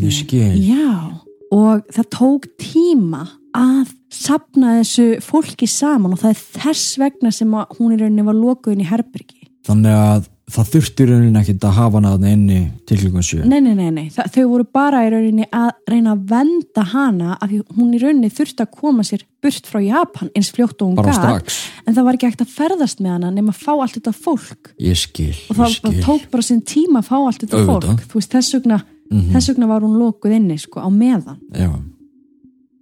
ég 0.03 0.13
skil. 0.13 0.55
Já, 0.69 1.20
og 1.55 1.87
það 1.91 2.11
tók 2.15 2.49
tíma 2.61 3.27
að 3.57 3.95
sapna 4.15 4.77
þessu 4.81 5.07
fólki 5.25 5.67
saman 5.71 6.15
og 6.15 6.23
það 6.23 6.35
er 6.35 6.43
þess 6.65 6.99
vegna 7.01 7.33
sem 7.35 7.55
hún 7.79 7.95
í 7.95 7.99
rauninni 7.99 8.27
var 8.27 8.39
lokuðin 8.39 8.85
í 8.85 8.91
herbergi. 8.91 9.49
Þannig 9.67 9.97
að 9.97 10.29
það 10.51 10.71
þurfti 10.75 11.05
í 11.05 11.09
rauninni 11.11 11.41
ekkit 11.41 11.65
að 11.69 11.77
hafa 11.77 12.01
hana 12.01 12.31
inni 12.31 12.61
til 12.89 12.99
klukkan 13.01 13.27
sjö? 13.27 13.41
Nei, 13.47 13.59
nei, 13.63 13.75
nei, 13.79 13.91
nei. 13.95 14.07
Þa, 14.13 14.27
þau 14.35 14.45
voru 14.51 14.67
bara 14.79 15.03
í 15.07 15.11
rauninni 15.13 15.47
að 15.55 15.71
reyna 15.91 16.15
að 16.15 16.23
venda 16.33 16.85
hana 16.93 17.37
af 17.37 17.51
því 17.51 17.61
hún 17.77 17.93
í 17.95 18.01
rauninni 18.03 18.31
þurfti 18.35 18.65
að 18.65 18.73
koma 18.81 19.07
sér 19.07 19.27
burt 19.43 19.71
frá 19.71 19.81
Japan 19.85 20.33
eins 20.35 20.51
fljótt 20.55 20.83
og 20.83 20.95
hún 20.95 21.15
strax. 21.15 21.61
En 21.85 21.97
það 21.97 22.09
var 22.09 22.19
ekki 22.19 22.31
hægt 22.31 22.45
að 22.47 22.55
ferðast 22.57 23.03
með 23.05 23.17
hana 23.17 23.35
nema 23.37 23.55
að 23.55 23.63
fá 23.63 23.73
allt 23.77 23.99
þetta 23.99 24.15
fólk. 24.17 24.73
Ég 24.83 24.99
skil, 24.99 25.35
og 25.35 25.55
ég 25.55 25.61
það, 25.61 25.77
skil. 25.77 25.91
það 25.91 26.09
tók 26.09 26.27
bara 26.35 26.49
sinn 26.49 26.65
tíma 26.67 27.05
að 27.05 27.13
fá 27.13 27.17
allt 27.21 27.45
þetta 27.45 27.63
fólk. 27.71 28.07
Þú 28.11 28.21
veist, 28.21 28.35
þess 28.35 28.59
vegna, 28.59 28.81
Mhm. 29.11 29.31
þess 29.35 29.53
vegna 29.53 29.67
var 29.71 29.83
hún 29.83 29.99
lokuð 29.99 30.37
inni 30.37 30.59
sko, 30.59 30.81
á 30.81 30.89
meðan 30.91 31.39
já, 31.55 31.71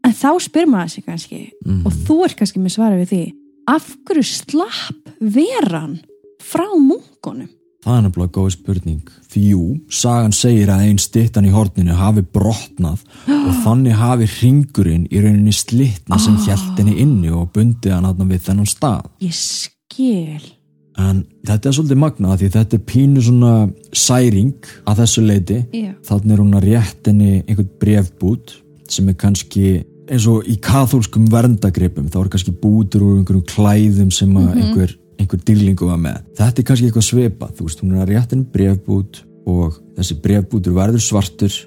en 0.04 0.12
þá 0.12 0.30
spyr 0.40 0.66
maður 0.70 0.90
sig 0.94 1.04
kannski 1.04 1.50
mhm. 1.64 1.86
og 1.86 1.92
þú 1.92 2.24
er 2.24 2.34
kannski 2.38 2.60
með 2.62 2.74
svara 2.76 2.98
við 3.00 3.12
því 3.12 3.22
af 3.68 3.96
hverju 4.08 4.24
slapp 4.24 5.14
veran 5.20 5.98
frá 6.40 6.66
munkunum 6.76 7.48
það 7.84 7.96
er 7.96 8.02
nefnilega 8.04 8.34
góð 8.34 8.50
spurning 8.56 9.10
því 9.30 9.42
jú, 9.52 9.62
sagan 9.88 10.32
segir 10.34 10.68
að 10.72 10.84
einn 10.88 10.98
stittan 10.98 11.46
í 11.46 11.52
horninu 11.54 11.94
hafi 11.96 12.24
brotnað 12.26 13.04
og 13.28 13.54
þannig 13.64 13.96
hafi 14.00 14.28
ringurinn 14.42 15.06
í 15.08 15.22
rauninni 15.22 15.54
slitna 15.54 16.18
sem 16.18 16.34
Ah. 16.36 16.44
hjælt 16.48 16.78
henni 16.80 16.98
inni 17.00 17.30
og 17.30 17.52
bundið 17.54 17.94
hann 17.94 18.04
hann 18.04 18.28
við 18.28 18.44
þennan 18.48 18.68
stað 18.68 19.06
ég 19.24 19.32
skil 19.32 20.57
en 20.98 21.20
þetta 21.46 21.70
er 21.70 21.76
svolítið 21.76 22.00
magnað 22.02 22.40
því 22.40 22.48
þetta 22.56 22.78
er 22.78 22.86
pínu 22.92 23.22
svona 23.24 23.52
særing 23.94 24.72
að 24.88 25.04
þessu 25.04 25.24
leiti 25.26 25.58
Já. 25.72 25.92
þannig 26.08 26.34
er 26.34 26.42
hún 26.42 26.58
að 26.58 26.66
rétt 26.66 27.10
henni 27.10 27.30
einhvern 27.44 27.70
brefbút 27.82 28.56
sem 28.88 29.08
er 29.12 29.18
kannski 29.20 29.68
eins 30.08 30.26
og 30.30 30.46
í 30.48 30.56
kathólskum 30.64 31.28
verndagripum 31.32 32.08
þá 32.12 32.18
er 32.22 32.30
kannski 32.32 32.54
bútur 32.62 33.04
úr 33.04 33.18
einhverjum 33.20 33.46
klæðum 33.48 34.12
sem 34.14 34.36
að 34.40 34.50
einhver, 34.56 34.94
einhver 35.20 35.42
dýrlingu 35.44 35.88
var 35.88 36.00
með. 36.00 36.20
Þetta 36.38 36.62
er 36.62 36.68
kannski 36.70 36.88
eitthvað 36.88 37.08
svipað, 37.08 37.56
þú 37.58 37.66
veist 37.66 37.82
hún 37.84 37.94
er 37.94 38.04
að 38.04 38.12
rétt 38.14 38.34
henni 38.34 38.48
brefbút 38.54 39.20
og 39.48 39.76
þessi 39.96 40.16
brefbútur 40.24 40.76
verður 40.76 41.04
svartur. 41.04 41.58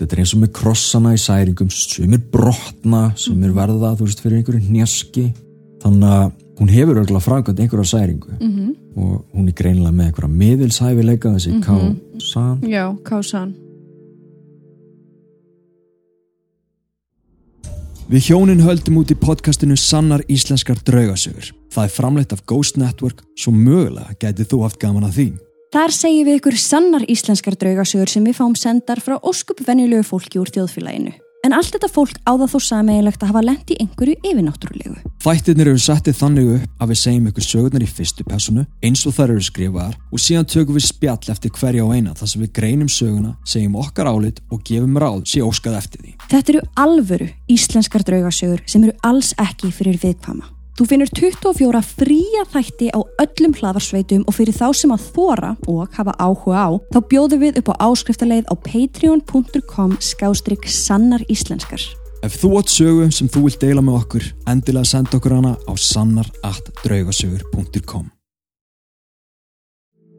Þetta 0.00 0.16
er 0.16 0.22
eins 0.22 0.34
og 0.34 0.42
með 0.42 0.52
krossana 0.58 1.14
í 1.14 1.20
særingum 1.20 1.70
sem 1.72 2.16
er 2.16 2.24
brotna, 2.32 3.04
sem 3.18 3.46
er 3.46 3.54
verða 3.56 3.94
þú 3.96 4.08
veist 4.08 4.22
fyrir 4.24 4.40
einhverju 4.40 4.66
hnjaski. 4.66 5.28
Þannig 5.84 6.16
að 6.18 6.26
hún 6.60 6.72
hefur 6.72 7.02
örgulega 7.02 7.24
framkvæmt 7.28 7.60
einhverja 7.60 7.92
særingu 7.92 8.40
mm 8.40 8.74
og 8.96 9.24
hún 9.36 9.48
er 9.48 9.52
greinilega 9.52 9.92
með 9.92 10.06
einhverja 10.06 10.32
miðilshæfileika 10.40 11.32
þessi 11.36 11.52
mm 11.52 11.62
K-san 11.62 12.60
já, 12.64 12.84
kásan 13.04 13.54
Við 18.06 18.28
hjónin 18.28 18.62
höldum 18.62 19.00
út 19.00 19.10
í 19.10 19.16
podcastinu 19.18 19.74
Sannar 19.74 20.22
Íslenskar 20.30 20.78
draugasögur. 20.86 21.48
Það 21.74 21.88
er 21.88 21.90
framleitt 21.90 22.34
af 22.36 22.44
Ghost 22.46 22.76
Network, 22.78 23.24
svo 23.34 23.50
mögulega 23.50 24.14
gætið 24.22 24.46
þú 24.52 24.60
haft 24.62 24.78
gaman 24.78 25.08
að 25.08 25.16
því. 25.16 25.26
Þar 25.74 25.92
segjum 25.96 26.28
við 26.28 26.38
ykkur 26.38 26.56
sannar 26.62 27.02
íslenskar 27.10 27.56
draugasögur 27.58 28.08
sem 28.12 28.24
við 28.24 28.38
fáum 28.38 28.54
sendar 28.54 29.02
frá 29.02 29.16
óskup 29.18 29.58
venjulegu 29.66 30.06
fólki 30.06 30.38
úr 30.38 30.52
þjóðfélaginu. 30.54 31.16
En 31.42 31.58
allt 31.58 31.74
þetta 31.74 31.90
fólk 31.90 32.22
á 32.22 32.32
það 32.38 32.54
þó 32.54 32.58
sameigilegt 32.68 33.26
að 33.26 33.32
hafa 33.32 33.42
lent 33.44 33.74
í 33.74 33.80
einhverju 33.82 34.16
yfirnáttúrulegu. 34.22 35.05
Þættirnir 35.26 35.72
eru 35.72 35.80
settið 35.82 36.14
þannig 36.20 36.48
upp 36.54 36.82
að 36.84 36.90
við 36.92 36.98
segjum 37.00 37.24
ykkur 37.26 37.42
sögurnar 37.42 37.82
í 37.82 37.86
fyrstu 37.90 38.22
personu 38.28 38.62
eins 38.86 39.00
og 39.10 39.14
þær 39.16 39.32
eru 39.32 39.42
skrifaðar 39.42 39.96
og 40.14 40.22
síðan 40.22 40.46
tökum 40.52 40.76
við 40.76 40.84
spjall 40.86 41.32
eftir 41.34 41.50
hverja 41.56 41.82
á 41.82 41.88
eina 41.90 42.14
þar 42.14 42.30
sem 42.30 42.44
við 42.44 42.52
greinum 42.60 42.92
söguna, 42.94 43.32
segjum 43.42 43.74
okkar 43.82 44.06
álit 44.06 44.38
og 44.54 44.62
gefum 44.70 44.94
ráð 45.02 45.24
sé 45.26 45.42
óskað 45.42 45.80
eftir 45.80 46.04
því. 46.04 46.14
Þetta 46.30 46.54
eru 46.54 46.62
alvöru 46.84 47.28
íslenskar 47.56 48.06
draugasögur 48.06 48.62
sem 48.70 48.86
eru 48.86 48.94
alls 49.10 49.32
ekki 49.42 49.72
fyrir 49.74 49.98
viðkvama. 50.06 50.46
Þú 50.78 50.88
finnur 50.92 51.14
24 51.18 51.82
fría 51.90 52.46
þætti 52.54 52.94
á 52.94 53.02
öllum 53.26 53.58
hlaðarsveitum 53.58 54.26
og 54.30 54.38
fyrir 54.38 54.54
þá 54.54 54.66
sem 54.78 54.94
að 54.94 55.10
þóra 55.10 55.54
og 55.66 55.90
hafa 55.98 56.14
áhuga 56.22 56.70
á, 56.70 56.70
þá 56.94 57.02
bjóðum 57.10 57.46
við 57.48 57.62
upp 57.64 57.74
á 57.74 57.90
áskriftarleið 57.90 58.46
á 58.46 58.54
patreon.com 58.62 59.98
skástrygg 59.98 60.70
sannar 60.70 61.26
íslenskar. 61.26 61.82
Ef 62.24 62.32
þú 62.40 62.48
átt 62.60 62.70
sögu 62.72 63.10
sem 63.12 63.28
þú 63.28 63.40
vilt 63.46 63.62
deila 63.62 63.82
með 63.84 63.94
okkur, 64.00 64.24
endilega 64.48 64.86
senda 64.88 65.16
okkur 65.18 65.32
hana 65.36 65.52
á 65.68 65.72
sannar.draugasögur.com 65.76 68.06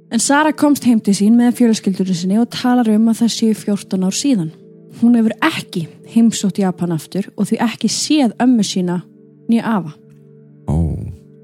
En 0.07 0.23
Sara 0.23 0.55
komst 0.55 0.87
heim 0.87 1.03
til 1.03 1.11
sín 1.17 1.35
með 1.35 1.57
fjölskyldurinn 1.57 2.15
sinni 2.15 2.37
og 2.39 2.47
talar 2.53 2.87
um 2.93 3.09
að 3.11 3.19
það 3.25 3.31
séu 3.33 3.53
14 3.59 4.05
ár 4.07 4.15
síðan. 4.15 4.51
Hún 5.01 5.17
hefur 5.19 5.33
ekki 5.43 5.81
heimsótt 6.13 6.61
Japan 6.61 6.95
aftur 6.95 7.25
og 7.35 7.43
því 7.49 7.55
ekki 7.65 7.89
séð 7.91 8.31
ömmu 8.39 8.63
sína 8.63 9.03
nýja 9.51 9.67
afa. 9.67 9.91
Ó, 10.71 10.95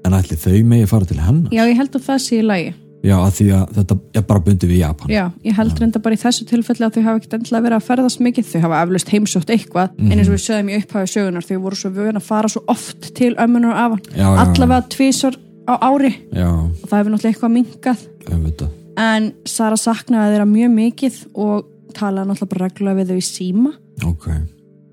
en 0.06 0.16
ætli 0.16 0.36
þau 0.40 0.64
megi 0.70 0.86
fara 0.88 1.04
til 1.10 1.20
hennar? 1.20 1.52
Já, 1.52 1.68
ég 1.68 1.76
held 1.76 1.92
að 1.98 2.06
það 2.08 2.18
sé 2.24 2.34
í 2.40 2.46
lagi. 2.46 2.72
Já, 3.04 3.14
að 3.20 3.32
því 3.36 3.46
að 3.52 3.64
þetta 3.76 3.96
er 4.16 4.26
bara 4.30 4.42
bundið 4.46 4.70
við 4.72 4.78
Japan. 4.80 5.10
Já, 5.12 5.24
ég 5.44 5.56
held 5.58 5.80
reynda 5.82 6.00
bara 6.04 6.16
í 6.16 6.20
þessu 6.22 6.46
tilfelli 6.48 6.86
að 6.86 6.94
þau 6.94 7.02
hafa 7.04 7.20
ekkert 7.20 7.36
endilega 7.38 7.66
verið 7.66 7.78
að 7.78 7.88
ferðast 7.90 8.22
mikið. 8.24 8.46
Þau 8.48 8.62
hafa 8.64 8.78
eflust 8.86 9.12
heimsótt 9.12 9.52
eitthvað, 9.52 9.98
en 10.00 10.14
eins 10.14 10.30
og 10.30 10.36
við 10.36 10.44
sögum 10.46 10.70
í 10.70 10.78
upphafi 10.78 11.12
sögunar, 11.12 11.44
þau 11.44 11.58
voru 11.66 11.80
svo 11.80 11.90
vögun 11.98 12.20
að 12.20 12.28
fara 12.30 12.52
svo 12.54 12.64
oft 12.72 13.10
til 13.18 13.34
ömmunar 13.36 13.74
og 13.74 13.82
afan. 13.84 14.02
Allavega 14.44 14.88
tvísor 14.94 15.36
á 15.68 15.74
ári 15.84 16.12
Já, 16.32 16.48
og 16.48 16.88
það 16.88 16.98
hefur 16.98 17.14
náttúrulega 17.14 17.60
eitthvað 17.60 18.08
auðvitað. 18.32 18.72
En 19.00 19.30
Sara 19.48 19.78
saknaði 19.80 20.34
þeirra 20.34 20.48
mjög 20.48 20.74
mikið 20.74 21.20
og 21.34 21.70
talaði 21.96 22.30
náttúrulega 22.30 22.52
bara 22.52 22.68
reglulega 22.68 23.00
við 23.00 23.10
þau 23.10 23.16
í 23.18 23.26
síma. 23.28 23.72
Ok. 24.06 24.28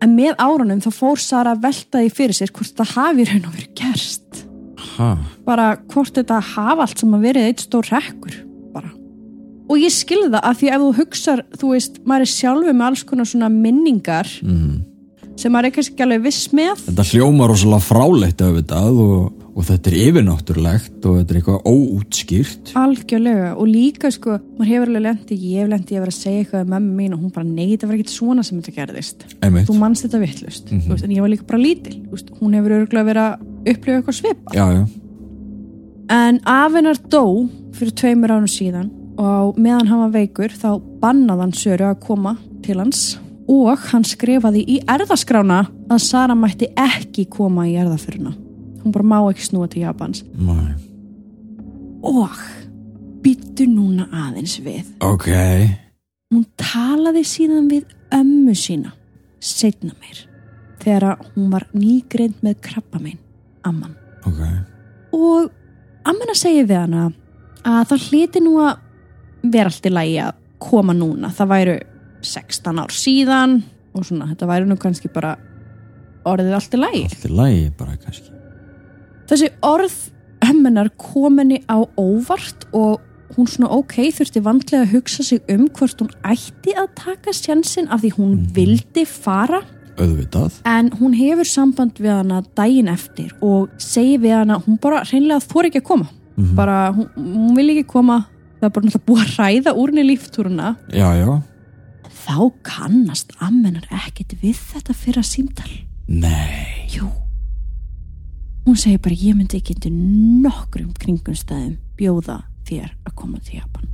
En 0.01 0.15
með 0.17 0.33
árunum 0.41 0.81
þá 0.81 0.89
fór 0.95 1.21
Sara 1.21 1.53
að 1.55 1.67
velta 1.67 2.01
því 2.01 2.13
fyrir 2.17 2.37
sér 2.37 2.53
hvort 2.55 2.73
það 2.79 2.95
hafi 2.95 3.27
raun 3.29 3.45
og 3.45 3.55
verið 3.55 3.73
gerst. 3.77 4.20
Ha? 5.01 5.09
Bara 5.47 5.67
hvort 5.93 6.13
þetta 6.19 6.37
hafa 6.53 6.85
allt 6.85 7.01
sem 7.01 7.13
að 7.17 7.25
verið 7.29 7.47
eitt 7.49 7.63
stór 7.65 7.89
rekkur. 7.89 8.35
Bara. 8.75 8.91
Og 9.71 9.79
ég 9.81 9.93
skilði 9.95 10.29
það 10.35 10.45
að 10.51 10.57
því 10.61 10.71
ef 10.75 10.81
þú 10.85 10.91
hugsar, 10.99 11.43
þú 11.57 11.73
veist, 11.73 11.99
maður 12.05 12.25
er 12.27 12.31
sjálfu 12.35 12.73
með 12.75 12.87
alls 12.91 13.03
konar 13.09 13.29
svona 13.31 13.49
minningar 13.53 14.29
Mm. 14.43 14.81
sem 15.39 15.51
maður 15.53 15.65
er 15.71 15.75
kannski 15.77 15.93
ekki 15.95 16.03
alveg 16.05 16.23
viss 16.27 16.47
með. 16.53 16.81
Þetta 16.89 17.05
hljómar 17.11 17.49
rosalega 17.49 17.85
fráleitt 17.87 18.41
auðvitað 18.45 18.99
og, 19.05 19.31
og 19.51 19.65
þetta 19.67 19.91
er 19.91 19.95
yfirnáttúrulegt 20.05 21.05
og 21.07 21.17
þetta 21.19 21.33
er 21.33 21.39
eitthvað 21.39 21.65
óútskýrt. 21.67 22.71
Algjörlega 22.79 23.49
og 23.59 23.67
líka 23.67 24.11
sko, 24.13 24.37
maður 24.57 24.71
hefur 24.71 24.91
alveg 24.91 25.05
lendi, 25.05 25.37
ég 25.51 25.63
hef 25.63 25.71
lendi 25.71 25.97
að 25.97 26.05
vera 26.05 26.13
að 26.13 26.19
segja 26.19 26.43
eitthvað 26.43 26.63
um 26.65 26.71
mömmu 26.75 26.95
mín 27.01 27.15
og 27.15 27.23
hún 27.25 27.33
bara 27.35 27.47
nei, 27.47 27.75
það 27.75 27.89
var 27.89 27.97
ekkert 27.97 28.13
svona 28.13 28.45
sem 28.47 28.61
þetta 28.61 28.75
gerðist. 28.77 29.25
Einmitt. 29.41 29.67
Þú 29.67 29.77
manst 29.81 30.07
þetta 30.07 30.21
vittlust, 30.23 30.71
mm 30.71 30.87
veist, 30.91 31.05
en 31.07 31.15
ég 31.15 31.25
var 31.25 31.33
líka 31.33 31.47
bara 31.49 31.61
lítil. 31.61 31.97
Veist, 32.11 32.31
hún 32.39 32.55
hefur 32.57 32.77
örgulega 32.77 33.09
verið 33.09 33.27
að 33.27 33.73
upplifa 33.73 33.97
eitthvað 33.99 34.19
svipa. 34.21 34.55
Já, 34.55 34.65
já. 34.77 34.83
En 36.11 36.39
afinnar 36.49 36.99
dó 37.11 37.25
fyrir 37.75 37.95
tveimur 37.95 38.33
ánum 38.35 38.51
síðan 38.51 38.89
og 39.21 39.59
meðan 39.59 39.89
hann 39.91 40.05
var 40.05 40.15
veikur 40.15 40.55
þá 40.55 40.71
bannaði 41.01 41.45
hann 41.45 41.53
Söru 41.55 41.87
að 41.91 41.99
koma 42.03 42.35
til 42.65 42.79
hans 42.79 43.03
og 43.51 43.87
hann 43.91 44.05
skrifaði 44.07 44.63
í 44.67 44.79
erðaskrána 44.89 45.65
að 45.91 46.03
Sara 46.03 46.37
mætti 46.37 46.71
ekki 46.79 47.27
koma 47.31 47.67
í 47.67 47.75
erðafyruna. 47.79 48.33
Hún 48.81 48.91
bara 48.95 49.05
má 49.05 49.19
ekki 49.29 49.45
snúa 49.49 49.67
til 49.69 49.83
Japans. 49.85 50.23
Mæ. 50.37 50.57
Og 52.03 52.33
býttu 53.21 53.67
núna 53.69 54.07
aðeins 54.09 54.57
við. 54.65 54.89
Ok. 55.05 55.29
Hún 56.31 56.45
talaði 56.57 57.23
síðan 57.27 57.67
við 57.69 57.85
ömmu 58.15 58.55
sína, 58.57 58.93
setna 59.39 59.93
meir, 59.99 60.23
þegar 60.81 61.19
hún 61.35 61.51
var 61.51 61.67
nýgreind 61.75 62.39
með 62.41 62.57
krabbamein, 62.65 63.19
amman. 63.67 63.95
Ok. 64.25 64.41
og 65.11 65.49
ammana 66.07 66.33
segir 66.37 66.67
við 66.69 66.77
hana 66.77 67.07
að 67.67 67.87
það 67.89 68.03
hliti 68.09 68.41
nú 68.45 68.53
að 68.63 68.77
vera 69.51 69.71
allt 69.71 69.87
í 69.89 69.91
lagi 69.91 70.13
að 70.23 70.35
koma 70.61 70.93
núna 70.93 71.31
það 71.35 71.49
væru 71.51 71.73
16 72.21 72.79
ár 72.83 72.93
síðan 72.93 73.55
og 73.97 74.05
svona, 74.07 74.29
þetta 74.29 74.47
væri 74.47 74.69
nú 74.69 74.77
kannski 74.79 75.09
bara 75.11 75.33
orðið 76.29 76.53
allt 76.53 76.77
í 76.77 76.79
lagi 76.79 77.03
Allt 77.09 77.25
er 77.27 77.35
lægi 77.41 77.65
bara 77.79 77.97
kannski. 77.97 78.29
Þessi 79.31 79.49
orð 79.63 79.95
hömmunar 80.43 80.89
kominni 80.99 81.61
á 81.71 81.79
óvart 81.97 82.65
og 82.73 82.99
hún 83.37 83.47
svona 83.47 83.69
ok, 83.71 84.09
þurfti 84.11 84.41
vandlega 84.43 84.83
að 84.83 84.91
hugsa 84.97 85.23
sig 85.23 85.39
um 85.53 85.67
hvort 85.71 86.01
hún 86.03 86.09
ætti 86.27 86.73
að 86.75 86.89
taka 86.99 87.31
sjansinn 87.31 87.87
af 87.87 88.01
því 88.03 88.09
hún 88.17 88.33
vildi 88.55 89.05
fara 89.07 89.61
Auðvitað. 90.01 90.57
en 90.65 90.89
hún 90.99 91.13
hefur 91.15 91.45
samband 91.47 91.99
við 92.01 92.11
hana 92.17 92.41
daginn 92.57 92.89
eftir 92.91 93.31
og 93.41 93.69
segir 93.77 94.19
við 94.23 94.35
hana 94.41 94.57
hún 94.65 94.79
bara 94.81 95.03
hreinlega 95.05 95.45
þór 95.47 95.69
ekki 95.69 95.81
að 95.83 95.87
koma 95.91 96.07
Mhm. 96.37 96.55
bara 96.55 96.91
hún, 96.95 97.07
hún 97.15 97.55
vil 97.55 97.69
ekki 97.75 97.87
koma 97.87 98.25
það 98.59 98.65
er 98.65 98.69
bara 98.69 98.85
náttúrulega 98.87 99.05
búið 99.05 99.23
að 99.23 99.35
ræða 99.37 99.75
úr 99.77 99.89
henni 99.91 100.05
líftúruna 100.15 100.75
Já, 100.91 101.09
já. 101.19 101.41
þá 102.25 102.51
kannast 102.63 103.31
ammenar 103.39 103.83
ekkit 103.91 104.35
við 104.41 104.55
þetta 104.73 104.93
fyrra 104.95 105.23
símtal 105.23 105.71
Nei. 106.07 106.87
jú 106.89 107.07
hún 108.65 108.77
segir 108.77 108.99
bara 109.01 109.15
ég 109.17 109.35
myndi 109.37 109.57
ekki 109.61 109.75
til 109.81 109.93
nokkrum 110.43 110.91
kringumstæðum 111.01 111.77
bjóða 111.97 112.41
þér 112.69 112.91
að 113.07 113.15
koma 113.15 113.39
til 113.41 113.57
Japan 113.61 113.87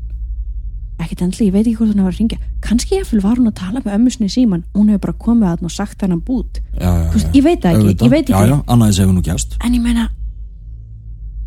ekkit 0.97 1.21
endli, 1.21 1.45
ég 1.47 1.53
veit 1.53 1.67
ekki 1.67 1.77
hvort 1.77 1.91
hún 1.93 2.01
hefur 2.01 2.13
að 2.15 2.19
ringja 2.19 2.37
kannski 2.65 2.97
ég 2.97 3.11
var 3.23 3.37
hún 3.37 3.51
að 3.51 3.59
tala 3.59 3.81
með 3.85 3.95
ömmusni 3.99 4.29
síman 4.33 4.63
hún 4.73 4.89
hefur 4.89 5.03
bara 5.07 5.17
komið 5.25 5.45
að 5.47 5.53
hann 5.55 5.69
og 5.69 5.75
sagt 5.75 6.01
hennan 6.01 6.23
bút 6.25 6.57
Já, 6.73 6.89
já, 6.89 7.11
veist, 7.13 7.27
já. 7.27 7.35
ég 7.37 7.43
veit 7.45 7.61
það 7.61 7.77
ekki, 7.77 7.93
ég 8.05 8.11
veit 8.15 8.23
ekki 8.25 8.33
Já, 8.33 8.49
já, 8.49 8.57
annaðis 8.67 8.99
hefur 9.03 9.13
nú 9.13 9.21
gæst. 9.27 9.57
en 9.63 9.77
ég 9.77 9.83
meina 9.85 10.07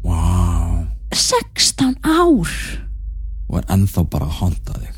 Vá. 0.05 0.87
16 1.13 1.97
ár 2.07 2.55
og 3.51 3.59
er 3.59 3.67
ennþá 3.75 4.05
bara 4.09 4.29
að 4.31 4.37
honda 4.39 4.77
þig. 4.79 4.97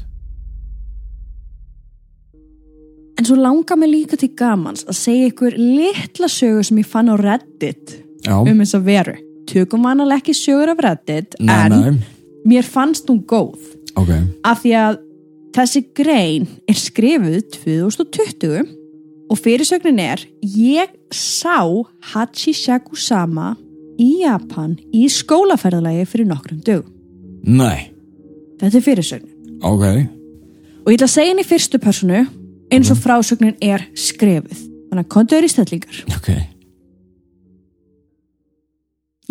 En 3.19 3.27
svo 3.29 3.37
langar 3.41 3.79
mig 3.81 3.89
líka 3.91 4.19
til 4.21 4.29
gamans 4.37 4.85
að 4.89 4.99
segja 4.99 5.31
ykkur 5.33 5.57
litla 5.57 6.29
sögu 6.31 6.63
sem 6.69 6.79
ég 6.83 6.89
fann 6.89 7.09
á 7.13 7.17
Reddit 7.17 7.97
Já, 8.27 8.37
um 8.41 8.59
þess 8.63 8.77
að 8.79 8.85
veru. 8.87 9.15
Tökum 9.51 9.83
vanalega 9.89 10.21
ekki 10.23 10.35
sögur 10.39 10.71
af 10.73 10.83
Reddit 10.85 11.35
nei, 11.41 11.55
en 11.67 11.73
nei, 11.73 11.97
mér 12.47 12.63
fannst 12.67 13.09
hún 13.11 13.25
góð 13.29 13.59
ok, 13.99 14.13
af 14.47 14.61
því 14.63 14.73
að 14.79 15.01
þessi 15.57 15.83
grein 15.99 16.47
er 16.71 16.79
skrifuð 16.79 17.41
2020 17.59 18.63
og 19.33 19.41
fyrirsögnin 19.41 19.99
er 20.01 20.23
ég 20.47 20.95
sá 21.13 21.59
Hachishaku 22.13 22.97
Sama 22.97 23.55
í 24.01 24.23
Japan 24.23 24.77
í 24.95 25.05
skólaferðalagi 25.13 26.07
fyrir 26.09 26.29
nokkrum 26.31 26.63
dögum. 26.65 26.93
nei, 27.45 27.91
Þetta 28.63 28.79
er 28.79 28.87
fyrirsögnin. 28.87 29.59
ok, 29.63 29.85
Og 30.83 30.91
ég 30.91 30.97
ætla 30.99 31.07
að 31.07 31.13
segja 31.15 31.31
henni 31.31 31.45
fyrstu 31.47 31.79
personu 31.83 32.23
eins 32.73 32.89
og 32.91 32.97
frásögnin 32.99 33.55
er 33.63 33.85
skrifuð. 33.95 34.59
Þannig 34.91 35.05
að 35.05 35.11
kontuður 35.15 35.45
í 35.47 35.51
stellingar. 35.53 35.99
ok, 36.17 36.29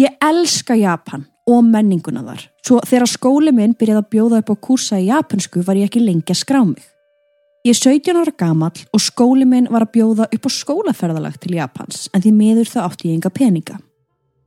Ég 0.01 0.15
elska 0.23 0.73
Japan 0.79 1.27
og 1.49 1.65
menninguna 1.67 2.23
þar. 2.25 2.45
Svo 2.65 2.79
þegar 2.87 3.09
skóli 3.11 3.51
minn 3.53 3.75
byrjaði 3.77 4.01
að 4.01 4.09
bjóða 4.15 4.39
upp 4.41 4.49
á 4.49 4.55
kursa 4.65 4.97
í 4.97 5.09
japansku 5.09 5.61
var 5.67 5.77
ég 5.77 5.89
ekki 5.89 6.01
lengi 6.01 6.33
að 6.33 6.39
skrá 6.39 6.61
mig. 6.65 6.81
Ég 7.67 7.75
er 7.75 7.77
17 7.77 8.17
ára 8.17 8.33
gamall 8.33 8.81
og 8.89 9.03
skóli 9.03 9.45
minn 9.45 9.69
var 9.69 9.85
að 9.85 9.93
bjóða 9.97 10.27
upp 10.33 10.47
á 10.47 10.51
skólaferðalag 10.55 11.37
til 11.43 11.53
Japans 11.59 12.07
en 12.15 12.23
því 12.23 12.33
miður 12.39 12.71
það 12.71 12.87
átti 12.87 13.11
ég 13.11 13.19
enga 13.19 13.33
peninga. 13.35 13.77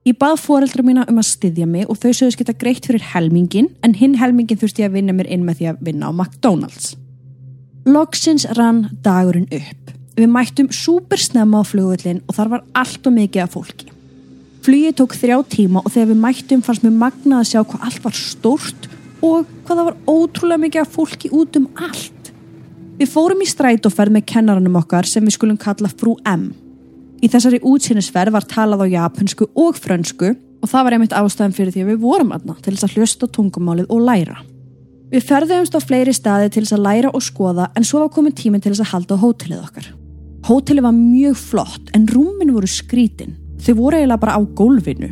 Ég 0.05 0.19
bað 0.19 0.43
foreldra 0.43 0.83
mína 0.85 1.07
um 1.09 1.23
að 1.23 1.31
styðja 1.31 1.71
mig 1.71 1.87
og 1.87 2.01
þau 2.03 2.11
sögðust 2.11 2.43
geta 2.43 2.59
greitt 2.65 2.89
fyrir 2.89 3.07
helmingin 3.15 3.71
en 3.87 3.95
hinn 3.95 4.19
helmingin 4.19 4.59
þurfti 4.59 4.89
að 4.89 4.99
vinna 4.99 5.15
mér 5.15 5.31
inn 5.31 5.47
með 5.47 5.61
því 5.61 5.71
að 5.71 5.87
vinna 5.87 6.11
á 6.11 6.13
McDonalds. 6.13 6.93
Loksins 7.87 8.49
rann 8.59 8.89
dagurinn 9.05 9.49
upp. 9.55 9.95
Við 10.19 10.31
mættum 10.31 10.75
súper 10.75 11.21
snemma 11.21 11.63
á 11.63 11.65
flugullin 11.69 12.25
og 12.27 12.39
þar 12.39 12.57
var 12.57 12.71
allt 12.75 13.07
og 13.07 13.21
mikið 13.23 13.47
af 13.47 13.55
fólki. 13.55 13.94
Flugið 14.65 14.95
tók 14.97 15.13
þrjá 15.19 15.37
tíma 15.53 15.83
og 15.85 15.93
þegar 15.93 16.11
við 16.15 16.21
mættum 16.23 16.61
fannst 16.65 16.85
mér 16.87 16.95
magnað 16.97 17.43
að 17.43 17.49
sjá 17.51 17.61
hvað 17.69 17.83
allt 17.85 18.05
var 18.07 18.15
stórt 18.17 18.87
og 19.21 19.49
hvað 19.67 19.81
það 19.81 19.89
var 19.91 19.99
ótrúlega 20.09 20.63
mikið 20.63 20.81
af 20.81 20.95
fólki 20.95 21.31
út 21.37 21.59
um 21.61 21.67
allt. 21.77 22.31
Við 22.97 23.11
fórum 23.13 23.43
í 23.45 23.49
strætóferð 23.51 24.15
með 24.15 24.25
kennaranum 24.31 24.79
okkar 24.81 25.09
sem 25.11 25.25
við 25.27 25.37
skulum 25.37 25.61
kalla 25.61 25.91
frú 25.93 26.15
M. 26.31 26.47
Í 27.21 27.29
þessari 27.29 27.61
útsýnisferð 27.61 28.33
var 28.33 28.49
talað 28.49 28.87
á 28.89 28.93
japansku 28.95 29.51
og 29.53 29.77
frönsku 29.77 30.33
og 30.33 30.73
það 30.73 30.89
var 30.89 30.97
einmitt 30.97 31.19
ástæðan 31.19 31.57
fyrir 31.57 31.75
því 31.75 31.85
að 31.85 31.93
við 31.93 32.03
vorum 32.07 32.33
aðna 32.33 32.57
til 32.65 32.73
þess 32.73 32.89
að 32.89 32.97
hlusta 32.97 33.29
á 33.29 33.35
tungumálið 33.37 33.93
og 33.93 34.03
læra. 34.09 34.41
Við 35.13 35.29
ferðumst 35.29 35.77
á 35.77 35.81
fleiri 35.85 36.17
staði 36.17 36.49
til 36.55 36.65
þess 36.65 36.79
að 36.79 36.85
læra 36.89 37.13
og 37.13 37.23
skoða 37.23 37.69
en 37.77 37.85
svo 37.85 38.01
var 38.01 38.13
komin 38.17 38.33
tíminn 38.33 38.65
til 38.65 38.73
þess 38.73 38.87
að 38.87 38.93
halda 38.95 39.21
á 39.21 39.23
hótelið 39.29 39.65
okkar. 39.69 39.93
Hótelið 40.49 40.89
var 40.89 40.97
mjög 40.97 41.41
flott 41.53 41.93
en 41.93 42.09
rúmin 42.09 42.57
voru 42.57 42.71
skrítin. 42.71 43.37
Þau 43.63 43.75
voru 43.79 44.01
eiginlega 44.01 44.23
bara 44.25 44.39
á 44.39 44.41
gólfinu. 44.59 45.11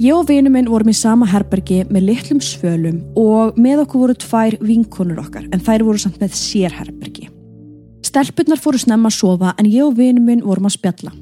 Ég 0.00 0.16
og 0.16 0.30
vinu 0.30 0.48
minn 0.48 0.70
vorum 0.70 0.88
í 0.88 0.96
sama 0.96 1.26
herbergi 1.28 1.82
með 1.92 2.06
litlum 2.06 2.38
svölum 2.40 3.02
og 3.20 3.58
með 3.60 3.82
okkur 3.82 4.06
voru 4.06 4.14
tvær 4.16 4.56
vinkonur 4.64 5.20
okkar 5.20 5.44
en 5.52 5.60
þær 5.60 5.84
voru 5.84 6.00
samt 6.00 6.16
með 6.22 6.38
sérherbergi. 6.40 7.28
Stelpunnar 8.06 8.62
fóru 8.62 8.80
snemma 8.80 9.10
að 9.10 9.18
sofa 9.18 9.52
en 9.60 9.68
ég 9.68 9.84
og 9.84 9.98
vinu 9.98 10.22
minn 10.24 10.40
vorum 10.46 10.70
að 10.70 10.78
spjalla. 10.78 11.12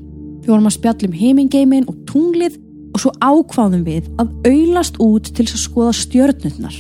Við 0.45 0.53
vorum 0.53 0.71
að 0.71 0.77
spjalla 0.77 1.09
um 1.09 1.19
heimingeimin 1.19 1.89
og 1.91 1.99
tunglið 2.07 2.61
og 2.95 3.03
svo 3.03 3.13
ákváðum 3.19 3.83
við 3.89 4.07
að 4.23 4.31
auðlast 4.47 5.03
út 5.03 5.33
til 5.35 5.49
að 5.49 5.61
skoða 5.65 5.97
stjörnurnar. 5.99 6.79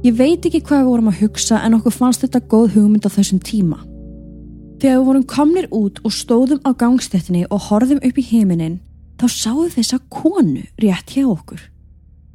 Ég 0.00 0.16
veit 0.16 0.46
ekki 0.48 0.62
hvað 0.64 0.86
við 0.86 0.90
vorum 0.94 1.12
að 1.12 1.20
hugsa 1.20 1.60
en 1.60 1.76
okkur 1.76 1.92
fannst 1.92 2.24
þetta 2.24 2.40
góð 2.48 2.78
hugmynd 2.78 3.04
á 3.04 3.10
þessum 3.12 3.44
tíma. 3.44 3.82
Þegar 4.80 4.96
við 4.96 5.08
vorum 5.10 5.24
komnir 5.28 5.66
út 5.76 5.98
og 6.08 6.12
stóðum 6.16 6.62
á 6.64 6.72
gangstettinni 6.72 7.42
og 7.52 7.66
horfðum 7.66 7.98
upp 8.00 8.16
í 8.16 8.22
heiminin, 8.24 8.78
þá 9.20 9.26
sáum 9.28 9.66
við 9.66 9.74
þessa 9.74 9.98
konu 10.08 10.62
rétt 10.80 11.10
hjá 11.12 11.26
okkur. 11.28 11.60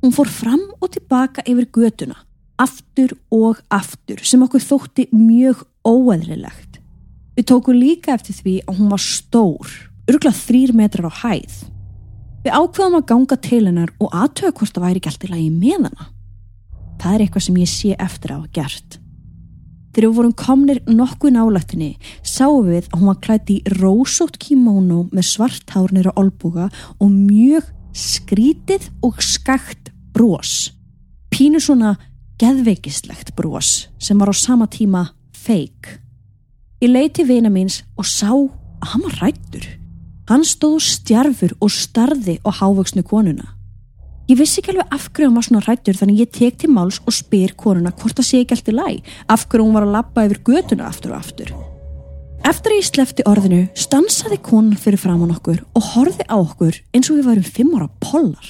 Hún 0.06 0.14
fór 0.14 0.30
fram 0.30 0.62
og 0.78 0.92
tilbaka 0.94 1.42
yfir 1.50 1.66
göduna, 1.74 2.20
aftur 2.62 3.16
og 3.34 3.64
aftur, 3.74 4.22
sem 4.22 4.44
okkur 4.46 4.62
þótti 4.62 5.08
mjög 5.10 5.64
óeðrilegt. 5.82 6.78
Við 7.34 7.48
tókum 7.50 7.80
líka 7.80 8.14
eftir 8.14 8.38
því 8.38 8.54
að 8.68 8.78
hún 8.78 8.92
var 8.94 9.02
stór, 9.02 9.72
örgulega 10.06 10.44
þrýr 10.44 10.76
metrar 10.78 11.10
á 11.10 11.14
hæð. 11.24 11.56
Við 12.46 12.60
ákveðum 12.60 13.00
að 13.00 13.08
ganga 13.10 13.40
til 13.42 13.64
hennar 13.66 13.96
og 13.98 14.14
aðtöða 14.14 14.54
hvort 14.60 14.78
það 14.78 14.86
væri 14.86 15.02
allt 15.10 15.26
í 15.26 15.32
lagi 15.34 15.50
með 15.50 15.90
hana. 15.90 16.08
Það 17.02 17.16
er 17.16 17.26
eitthvað 17.26 17.48
sem 17.48 17.58
ég 17.64 17.74
sé 17.74 17.98
eftir 18.06 18.36
á 18.36 18.38
að 18.38 18.52
gert. 18.54 19.00
Þegar 19.96 20.10
við 20.10 20.18
vorum 20.18 20.32
komnir 20.36 20.80
nokkuð 20.92 21.32
nálættinni 21.38 21.94
sáum 22.20 22.66
við 22.68 22.90
að 22.90 22.98
hún 23.00 23.08
var 23.08 23.20
klætt 23.24 23.52
í 23.54 23.62
rósótt 23.78 24.36
kimono 24.44 25.06
með 25.16 25.28
svart 25.30 25.72
hárnir 25.72 26.10
á 26.12 26.20
olbuga 26.20 26.66
og 27.00 27.14
mjög 27.14 27.70
skrítið 27.96 28.90
og 29.08 29.24
skakt 29.24 29.94
brós. 30.12 30.74
Pínu 31.32 31.64
svona 31.64 31.94
geðveikislegt 32.44 33.32
brós 33.40 33.88
sem 33.96 34.20
var 34.20 34.32
á 34.32 34.36
sama 34.36 34.68
tíma 34.68 35.06
feik. 35.32 35.88
Ég 36.84 36.92
leiti 36.92 37.24
vina 37.24 37.48
míns 37.48 37.86
og 37.96 38.04
sá 38.04 38.36
að 38.36 38.92
hann 38.92 39.08
var 39.08 39.20
rættur. 39.24 39.64
Hann 40.28 40.44
stóð 40.44 40.82
stjarfur 40.84 41.56
og 41.64 41.72
starði 41.72 42.42
á 42.44 42.52
hávöksnu 42.52 43.08
konuna. 43.08 43.55
Ég 44.26 44.40
vissi 44.40 44.58
ekki 44.58 44.74
alveg 44.74 44.90
af 44.90 45.04
hverju 45.14 45.28
hann 45.28 45.38
var 45.38 45.46
svona 45.46 45.62
rættur 45.62 45.98
þannig 46.00 46.22
ég 46.24 46.30
tek 46.34 46.56
til 46.58 46.72
máls 46.74 46.98
og 47.06 47.14
spyr 47.14 47.52
konuna 47.62 47.92
hvort 47.94 48.18
það 48.18 48.26
sé 48.26 48.40
ekki 48.42 48.56
allt 48.56 48.70
í 48.72 48.74
læ, 48.74 48.88
af 49.30 49.44
hverju 49.46 49.66
hún 49.68 49.76
var 49.76 49.86
að 49.86 49.94
lappa 49.94 50.24
yfir 50.26 50.40
götuna 50.48 50.88
aftur 50.90 51.14
og 51.14 51.20
aftur. 51.20 51.52
Eftir 52.46 52.74
að 52.74 52.80
ég 52.80 52.88
slefti 52.90 53.26
orðinu 53.30 53.60
stansaði 53.78 54.40
konan 54.42 54.80
fyrir 54.82 55.02
framann 55.02 55.34
okkur 55.36 55.62
og 55.78 55.90
horfi 55.92 56.26
á 56.26 56.38
okkur 56.38 56.80
eins 56.94 57.10
og 57.12 57.20
við 57.20 57.30
varum 57.30 57.46
fimm 57.46 57.76
ára 57.78 57.90
pollar. 58.02 58.48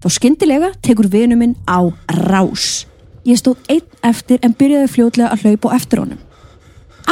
Þá 0.00 0.08
skyndilega 0.16 0.70
tekur 0.80 1.10
vinu 1.12 1.36
minn 1.36 1.52
á 1.68 1.84
rás. 2.16 2.86
Ég 3.28 3.36
stóð 3.36 3.60
einn 3.68 3.84
eftir 4.08 4.40
en 4.40 4.56
byrjaði 4.56 4.88
fljótlega 4.88 5.34
að 5.34 5.44
hlaupa 5.44 5.72
á 5.72 5.76
eftir 5.76 6.00
honum. 6.00 6.22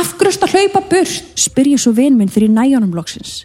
Afgröst 0.01 0.45
að 0.45 0.57
hlaupa 0.57 0.81
burt, 0.89 1.29
spyr 1.37 1.75
ég 1.75 1.83
svo 1.83 1.93
vin 1.93 2.17
minn 2.17 2.33
fyrir 2.33 2.49
næjónum 2.53 2.97
loksins. 2.97 3.45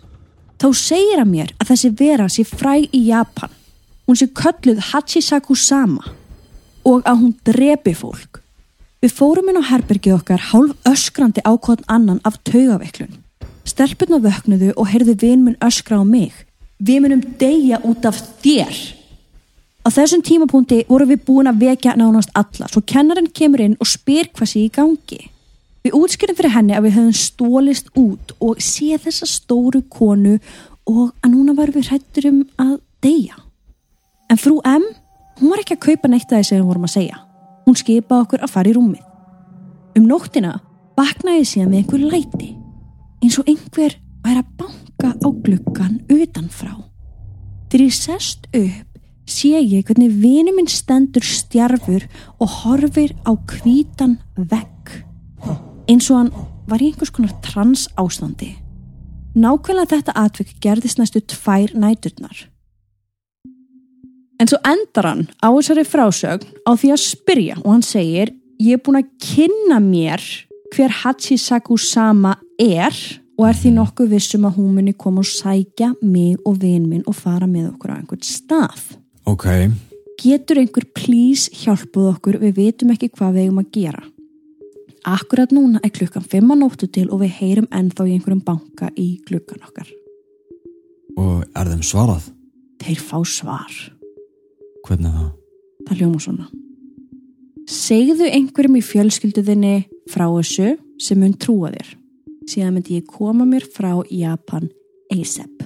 Þá 0.55 0.69
segir 0.71 1.19
hann 1.19 1.31
mér 1.31 1.51
að 1.59 1.73
þessi 1.73 1.91
vera 1.99 2.29
sé 2.31 2.47
fræ 2.47 2.77
í 2.87 3.03
Japan. 3.09 3.51
Hún 4.07 4.19
sé 4.19 4.27
kölluð 4.27 4.79
Hachisaku 4.91 5.55
Sama 5.55 6.03
og 6.83 7.03
að 7.07 7.19
hún 7.21 7.35
drepi 7.47 7.93
fólk. 7.95 8.41
Við 9.03 9.15
fórum 9.15 9.49
inn 9.51 9.59
á 9.59 9.69
herbergið 9.69 10.17
okkar 10.17 10.49
hálf 10.51 10.75
öskrandi 10.87 11.43
ákvæðan 11.43 11.87
annan 11.87 12.21
af 12.23 12.39
taugaveiklun. 12.47 13.19
Stelpunna 13.67 14.19
vöknuðu 14.23 14.73
og 14.75 14.89
heyrðu 14.91 15.15
vin 15.19 15.43
minn 15.43 15.59
öskra 15.63 15.99
á 15.99 16.03
mig. 16.03 16.31
Við 16.79 17.03
munum 17.03 17.23
deyja 17.39 17.79
út 17.83 18.05
af 18.07 18.19
þér. 18.43 18.75
Á 19.83 19.87
þessum 19.91 20.23
tímapunkti 20.23 20.85
vorum 20.87 21.11
við 21.11 21.23
búin 21.27 21.51
að 21.51 21.65
vekja 21.65 21.97
nánast 21.99 22.31
alla, 22.35 22.69
svo 22.71 22.83
kennarinn 22.87 23.31
kemur 23.35 23.63
inn 23.63 23.75
og 23.83 23.87
spyr 23.91 24.31
hvað 24.31 24.51
sé 24.51 24.63
í 24.63 24.71
gangi. 24.71 25.19
Við 25.83 25.95
útskýrum 25.99 26.37
fyrir 26.39 26.55
henni 26.55 26.75
að 26.75 26.87
við 26.87 26.95
höfum 26.97 27.17
stólist 27.19 27.89
út 27.99 28.31
og 28.39 28.63
sé 28.63 28.95
þessa 28.95 29.27
stóru 29.27 29.83
konu 29.91 30.37
og 30.87 31.11
að 31.19 31.33
núna 31.33 31.55
varum 31.57 31.75
við 31.75 31.91
hrættur 31.91 32.29
um 32.31 32.45
að 32.55 32.77
deyja. 33.03 33.42
En 34.31 34.39
frú 34.39 34.59
M, 34.65 34.85
hún 35.39 35.51
var 35.51 35.63
ekki 35.63 35.77
að 35.77 35.85
kaupa 35.87 36.11
neitt 36.11 36.31
að 36.31 36.41
þessu 36.41 36.53
sem 36.53 36.61
við 36.61 36.69
vorum 36.69 36.87
að 36.87 36.95
segja. 36.95 37.19
Hún 37.65 37.79
skipaði 37.79 38.25
okkur 38.25 38.45
að 38.45 38.53
fara 38.53 38.71
í 38.71 38.75
rúmið. 38.77 39.03
Um 39.97 40.07
nóttina 40.09 40.55
vaknaði 40.97 41.45
síðan 41.49 41.71
með 41.71 41.81
einhver 41.81 42.07
læti, 42.13 42.49
eins 43.23 43.37
og 43.41 43.51
einhver 43.51 43.97
væri 44.23 44.41
að 44.41 44.51
banka 44.61 45.13
á 45.13 45.27
gluggan 45.45 45.99
utanfrá. 46.11 46.73
Þegar 47.69 47.85
ég 47.85 47.95
sest 47.97 48.49
upp 48.53 48.89
sé 49.29 49.55
ég 49.55 49.85
hvernig 49.87 50.11
vinu 50.19 50.51
minn 50.55 50.67
stendur 50.67 51.23
stjarfur 51.23 52.03
og 52.43 52.57
horfir 52.63 53.13
á 53.23 53.31
hvítan 53.37 54.17
vegg 54.35 55.03
eins 55.89 56.09
og 56.11 56.19
hann 56.19 56.31
var 56.69 56.81
í 56.81 56.91
einhvers 56.91 57.11
konar 57.13 57.33
trans 57.43 57.87
ástandi. 57.99 58.53
Nákvæmlega 59.33 59.97
þetta 59.97 60.15
atvik 60.19 60.55
gerðist 60.63 60.99
næstu 60.99 61.23
tvær 61.25 61.73
næturnar. 61.75 62.47
En 64.43 64.49
svo 64.51 64.57
endar 64.67 65.07
hann 65.07 65.21
á 65.39 65.47
þessari 65.55 65.85
frásögn 65.87 66.49
á 66.67 66.75
því 66.75 66.89
að 66.91 66.99
spyrja 66.99 67.59
og 67.61 67.69
hann 67.71 67.85
segir 67.87 68.33
ég 68.59 68.75
er 68.75 68.81
búin 68.83 68.99
að 68.99 69.13
kynna 69.23 69.77
mér 69.79 70.19
hver 70.75 70.91
Hachisaku 70.99 71.77
Sama 71.79 72.33
er 72.59 72.91
og 73.39 73.47
er 73.47 73.55
því 73.55 73.71
nokkuð 73.77 74.11
vissum 74.11 74.43
að 74.49 74.59
hún 74.59 74.75
muni 74.75 74.93
koma 74.99 75.23
og 75.23 75.29
sækja 75.31 75.93
mig 76.01 76.35
og 76.43 76.59
vin 76.59 76.89
minn 76.91 77.07
og 77.07 77.15
fara 77.21 77.47
með 77.47 77.71
okkur 77.71 77.95
á 77.95 77.97
einhvern 78.01 78.27
stað. 78.27 78.83
Ok, 79.23 79.47
Getur 80.19 80.59
einhver 80.59 80.85
please 80.91 81.47
hjálpuð 81.63 82.11
okkur, 82.11 82.41
við 82.43 82.59
vitum 82.59 82.91
ekki 82.93 83.13
hvað 83.15 83.37
við 83.37 83.47
eigum 83.47 83.63
að 83.63 83.71
gera. 83.79 84.03
Akkurat 85.07 85.55
núna 85.55 85.79
er 85.83 85.95
klukkan 85.95 86.23
5 86.23 86.51
á 86.51 86.55
nóttu 86.59 86.91
til 86.91 87.09
og 87.09 87.23
við 87.23 87.35
heyrum 87.39 87.71
ennþá 87.71 88.05
í 88.07 88.13
einhverjum 88.17 88.43
banka 88.45 88.91
í 88.99 89.09
klukkan 89.23 89.63
okkar. 89.63 89.89
og 91.17 91.43
er 91.55 91.67
þeim 91.71 91.83
svarað? 91.83 92.31
Þeir 92.83 92.99
fá 92.99 93.19
svar. 93.23 93.73
Hvernig 94.87 95.09
er 95.09 95.17
það? 95.17 95.31
Það 95.87 95.99
hljóma 96.01 96.21
svona. 96.23 96.47
segðu 97.69 98.25
einhverjum 98.27 98.75
í 98.75 98.83
fjölskylduðinni 98.83 99.75
frá 100.11 100.25
þessu 100.27 100.73
sem 100.99 101.19
mun 101.19 101.35
trúa 101.39 101.71
þér. 101.71 101.93
Síðan 102.51 102.73
myndi 102.75 102.97
ég 102.97 103.07
koma 103.07 103.45
mér 103.47 103.63
frá 103.71 103.93
Japan 104.11 104.67
ASAP 105.13 105.63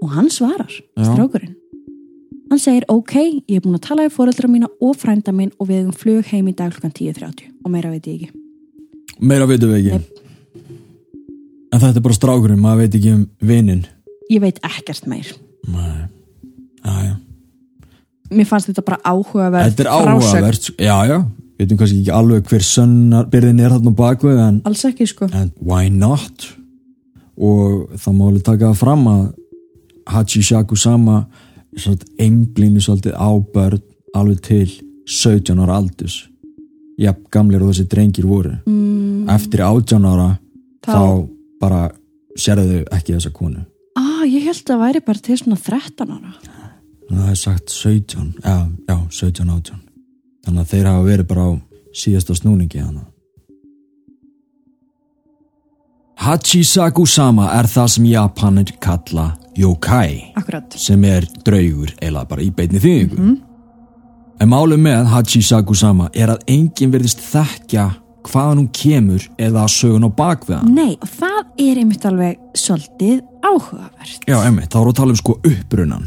og 0.00 0.10
hann 0.12 0.30
svarar 0.32 0.70
Já. 0.70 1.04
strákurinn. 1.10 1.54
Hann 2.50 2.60
segir 2.60 2.84
ok, 2.88 3.14
ég 3.48 3.58
er 3.58 3.64
búin 3.64 3.76
að 3.76 3.86
tala 3.88 4.06
við 4.06 4.16
fóreldra 4.16 4.48
mína 4.48 4.68
og 4.80 4.96
frænda 4.96 5.32
mín 5.32 5.52
og 5.58 5.68
við 5.68 5.82
hefum 5.82 5.96
flug 6.00 6.30
heim 6.32 6.48
í 6.48 6.54
dag 6.56 6.72
klukkan 6.72 6.92
10.30 6.92 7.50
og 7.64 7.72
meira 7.72 7.92
veit 7.92 8.06
ég 8.08 8.22
ekki. 8.22 8.30
Meira 9.20 9.48
veitum 9.48 9.72
við 9.72 9.92
ekki. 9.92 10.22
En 11.74 11.82
þetta 11.82 11.98
er 11.98 12.04
bara 12.04 12.16
strákurinn, 12.16 12.60
maður 12.62 12.84
veit 12.84 12.96
ekki 13.00 13.12
um 13.12 13.28
vinnin 13.40 13.84
ég 14.32 14.42
veit 14.44 14.60
ekkert 14.64 15.08
meir. 15.10 15.32
Nei, 15.68 16.08
já, 16.84 16.94
já. 17.08 17.14
Mér 18.34 18.46
fannst 18.48 18.68
þetta 18.70 18.82
bara 18.86 18.98
áhugavert 19.04 19.70
Þetta 19.74 19.84
er 19.84 19.90
áhugavert, 19.92 20.62
sko. 20.70 20.74
já, 20.82 20.96
já. 21.06 21.18
Veitum 21.58 21.78
kannski 21.78 22.00
ekki 22.02 22.10
alveg 22.16 22.48
hver 22.50 22.64
sönnarbyrðin 22.66 23.60
er 23.62 23.70
þarna 23.76 23.92
á 23.94 24.00
bakvið 24.00 24.38
en, 24.48 24.60
alls 24.66 24.84
ekki 24.88 25.06
sko. 25.06 25.28
en 25.32 25.52
why 25.62 25.88
not? 25.92 26.48
Og 27.38 27.90
það 27.98 28.16
má 28.16 28.24
alveg 28.28 28.44
taka 28.46 28.70
það 28.72 28.80
fram 28.80 29.04
að 29.12 29.24
Hachishaku 30.14 30.76
sama 30.76 31.20
er 31.74 31.80
svolítið 31.80 32.24
einblínu 32.26 32.82
svolítið 32.84 33.14
á 33.16 33.30
börn 33.54 33.80
alveg 34.14 34.40
til 34.44 34.66
17 35.08 35.58
ára 35.64 35.78
aldus 35.80 36.24
jafn 37.00 37.24
gamlir 37.34 37.62
og 37.64 37.72
þessi 37.72 37.86
drengir 37.90 38.26
voru. 38.28 38.52
Mm, 38.70 39.24
eftir 39.34 39.62
18 39.66 40.04
ára 40.06 40.28
þá, 40.84 40.92
Þá- 40.94 41.28
bara 41.60 41.80
sérðu 42.38 42.82
ekki 42.92 43.14
þessa 43.16 43.32
konu. 43.34 43.64
Ah, 43.96 44.22
ég 44.26 44.42
held 44.44 44.58
að 44.62 44.68
það 44.74 44.82
væri 44.84 45.04
bara 45.06 45.18
til 45.18 45.36
svona 45.38 45.56
13 45.58 46.10
ára 46.10 46.34
það 47.10 47.30
er 47.30 47.40
sagt 47.40 47.70
17 47.70 48.34
já, 48.44 48.56
já 48.88 48.96
17, 49.10 49.50
18 49.50 49.80
þannig 50.44 50.60
að 50.60 50.70
þeir 50.72 50.90
hafa 50.90 51.08
verið 51.08 51.28
bara 51.30 51.48
á 51.48 51.52
síðasta 51.94 52.34
snúningi 52.36 52.82
hana. 52.82 53.04
Hachisaku 56.24 57.06
sama 57.10 57.50
er 57.58 57.66
það 57.68 57.88
sem 57.94 58.06
Japanir 58.12 58.70
kalla 58.80 59.32
yokai 59.58 60.32
akkurat. 60.38 60.76
sem 60.78 61.02
er 61.04 61.26
draugur 61.44 61.90
eða 62.02 62.24
bara 62.28 62.42
í 62.42 62.50
beinni 62.54 62.80
þýðingu. 62.80 63.34
En 64.40 64.50
málið 64.50 64.80
með 64.82 65.10
Hachisaku 65.12 65.74
sama 65.78 66.08
er 66.14 66.32
að 66.34 66.46
enginn 66.50 66.94
verðist 66.94 67.22
þekkja 67.22 67.90
hvaðan 68.24 68.62
hún 68.62 68.70
kemur 68.72 69.26
eða 69.36 69.66
sögun 69.68 70.06
á 70.08 70.10
bakvið 70.16 70.56
hann 70.56 70.74
nei, 70.74 70.94
það 71.18 71.40
er 71.60 71.80
einmitt 71.82 72.06
alveg 72.08 72.38
svolítið 72.56 73.20
áhugavert. 73.44 74.24
Já, 74.24 74.38
emmi, 74.48 74.64
þá 74.64 74.78
erum 74.80 74.88
við 74.88 74.94
að 74.94 75.00
tala 75.02 75.12
um 75.12 75.20
sko 75.20 75.36
upprunan 75.44 76.06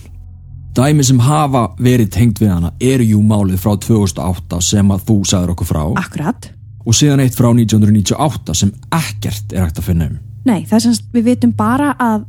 Dæmi 0.77 1.01
sem 1.01 1.17
hafa 1.25 1.63
verið 1.81 2.11
tengt 2.13 2.37
við 2.37 2.51
hana 2.53 2.69
eru 2.77 3.05
jú 3.07 3.23
málið 3.25 3.63
frá 3.63 3.71
2008 3.81 4.59
sem 4.61 4.91
að 4.93 5.05
þú 5.07 5.15
sagðir 5.25 5.53
okkur 5.55 5.67
frá. 5.71 5.79
Akkurat. 5.97 6.49
Og 6.85 6.93
síðan 6.93 7.23
eitt 7.23 7.33
frá 7.33 7.47
1998 7.49 8.53
sem 8.59 8.73
ekkert 8.93 9.55
er 9.55 9.65
hægt 9.65 9.81
að 9.81 9.87
finna 9.87 10.09
um. 10.11 10.19
Nei, 10.45 10.67
það 10.69 10.75
er 10.77 10.83
semst, 10.85 11.07
við 11.15 11.31
vitum 11.31 11.53
bara 11.57 11.95
að 11.97 12.27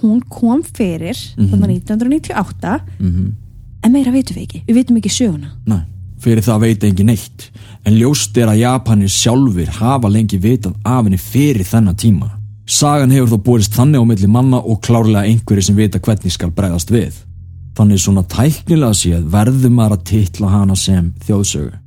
hún 0.00 0.20
kom 0.30 0.60
fyrir 0.62 1.18
þannig 1.34 1.80
1998 1.80 2.76
mm 3.00 3.30
en 3.80 3.94
meira 3.94 4.12
vitum 4.12 4.36
við 4.36 4.44
ekki, 4.44 4.58
við 4.66 4.76
vitum 4.76 4.98
ekki 5.00 5.10
söguna. 5.14 5.54
Nei, 5.64 5.80
fyrir 6.20 6.44
það 6.44 6.66
veit 6.66 6.82
engin 6.84 7.08
neitt. 7.08 7.46
En 7.88 7.96
ljóst 7.96 8.36
er 8.36 8.50
að 8.52 8.60
Japanir 8.60 9.08
sjálfur 9.08 9.70
hafa 9.78 10.10
lengi 10.12 10.36
vitað 10.36 10.76
af 10.84 11.06
henni 11.06 11.16
fyrir 11.16 11.64
þennan 11.64 11.96
tíma. 11.96 12.28
Sagan 12.68 13.10
hefur 13.10 13.32
þó 13.32 13.46
borist 13.48 13.74
þannig 13.74 14.04
á 14.04 14.10
milli 14.12 14.28
manna 14.30 14.60
og 14.60 14.82
klárlega 14.84 15.24
einhverju 15.26 15.64
sem 15.70 15.80
vita 15.80 15.98
hvernig 15.98 16.36
skal 16.36 16.52
bregðast 16.54 16.92
við 16.92 17.24
Þannig 17.80 18.00
svona 18.02 18.20
tæknilega 18.28 18.92
séð 18.92 19.28
verður 19.32 19.70
maður 19.72 19.94
að 19.94 20.02
titla 20.10 20.48
hana 20.52 20.74
sem 20.76 21.06
þjóðsögu. 21.24 21.78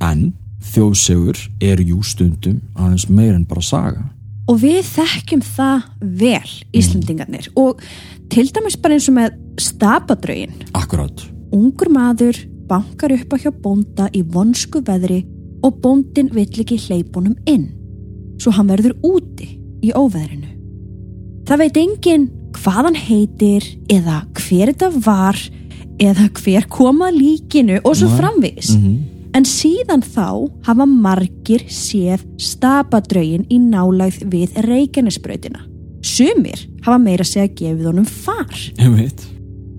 En 0.00 0.22
þjóðsögur 0.64 1.40
eru 1.68 1.84
jú 1.90 1.98
stundum 2.08 2.62
aðeins 2.72 3.04
meir 3.12 3.34
en 3.34 3.44
bara 3.50 3.60
saga. 3.60 4.06
Og 4.48 4.62
við 4.62 4.80
þekkjum 4.88 5.42
það 5.44 5.84
vel 6.22 6.54
Íslendingarnir. 6.72 7.50
Og 7.60 7.84
til 8.32 8.46
dæmis 8.48 8.78
bara 8.80 8.96
eins 8.96 9.10
og 9.12 9.18
með 9.18 9.36
stapadrögin. 9.60 10.56
Akkurát 10.72 11.26
ungur 11.52 11.92
maður 11.92 12.40
bankar 12.70 13.12
upp 13.12 13.36
á 13.36 13.42
hjá 13.44 13.52
bónda 13.52 14.08
í 14.16 14.24
vonsku 14.24 14.80
veðri 14.80 15.20
og 15.60 15.82
bóndin 15.84 16.32
vill 16.32 16.64
ekki 16.64 16.80
hleypunum 16.80 17.36
inn. 17.44 17.74
Svo 18.40 18.56
hann 18.56 18.72
verður 18.72 18.96
úti 19.04 19.58
í 19.84 19.92
óveðrinu. 19.92 20.48
Það 21.44 21.66
veit 21.66 21.82
enginn 21.84 22.30
hvað 22.56 22.88
hann 22.88 23.00
heitir 23.08 23.66
eða 23.92 24.22
hver 24.38 24.72
þetta 24.72 24.90
var 25.04 25.38
eða 26.02 26.28
hver 26.40 26.68
kom 26.72 27.02
að 27.04 27.18
líkinu 27.20 27.80
og 27.82 27.96
svo 27.96 28.10
Nei. 28.10 28.18
framvegis 28.20 28.76
mm 28.76 29.00
En 29.32 29.46
síðan 29.48 30.02
þá 30.04 30.44
hafa 30.66 30.84
margir 30.88 31.64
séð 31.72 32.24
stapadrögin 32.40 33.46
í 33.48 33.56
nálægð 33.62 34.26
við 34.28 34.58
Reykjanesbrautina. 34.66 35.62
Sumir 36.04 36.66
hafa 36.84 36.98
meira 37.00 37.24
segja 37.24 37.48
gefið 37.48 37.88
honum 37.88 38.08
far. 38.08 38.52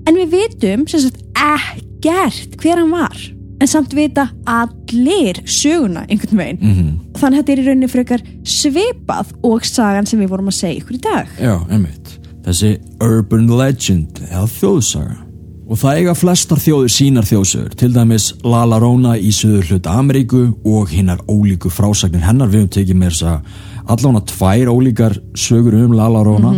En 0.09 0.17
við 0.17 0.33
vitum 0.33 0.87
sem 0.89 1.05
sagt 1.05 1.21
ekkert 1.37 2.57
hver 2.63 2.81
hann 2.81 2.91
var. 2.95 3.19
En 3.61 3.69
samt 3.69 3.93
vita 3.95 4.25
allir 4.49 5.43
söguna 5.45 6.07
einhvern 6.09 6.41
veginn. 6.41 6.59
mm 6.59 6.91
Þannig 7.13 7.37
að 7.37 7.43
þetta 7.43 7.53
er 7.53 7.59
í 7.61 7.67
rauninni 7.67 7.91
frekar 7.91 8.23
svipað 8.43 9.35
og 9.45 9.63
sagan 9.69 10.09
sem 10.09 10.19
við 10.19 10.33
vorum 10.33 10.49
að 10.49 10.57
segja 10.57 10.81
ykkur 10.81 10.97
í 10.97 11.03
dag. 11.05 11.29
Já, 11.37 11.53
einmitt. 11.69 12.17
Þessi 12.43 12.73
urban 13.03 13.47
legend 13.55 14.19
eða 14.29 14.47
þjóðsaga. 14.57 15.19
Og 15.63 15.79
það 15.79 15.99
eiga 16.01 16.13
flestar 16.19 16.59
þjóðir 16.59 16.91
sínar 16.91 17.25
þjóðsögur, 17.25 17.75
til 17.79 17.89
dæmis 17.95 18.25
La 18.43 18.65
Llorona 18.67 19.13
í 19.15 19.31
söður 19.33 19.69
hluta 19.71 19.93
Ameríku 19.95 20.41
og 20.67 20.91
hinnar 20.91 21.23
ólíku 21.31 21.71
frásagnir 21.71 22.25
hennar. 22.25 22.51
Við 22.51 22.65
höfum 22.65 22.73
tekið 22.75 22.99
mér 22.99 23.15
þess 23.15 23.29
að 23.31 23.93
allána 23.95 24.23
tvær 24.27 24.71
ólíkar 24.73 25.17
sögur 25.39 25.79
um 25.79 25.95
La 25.95 26.09
Llorona. 26.11 26.53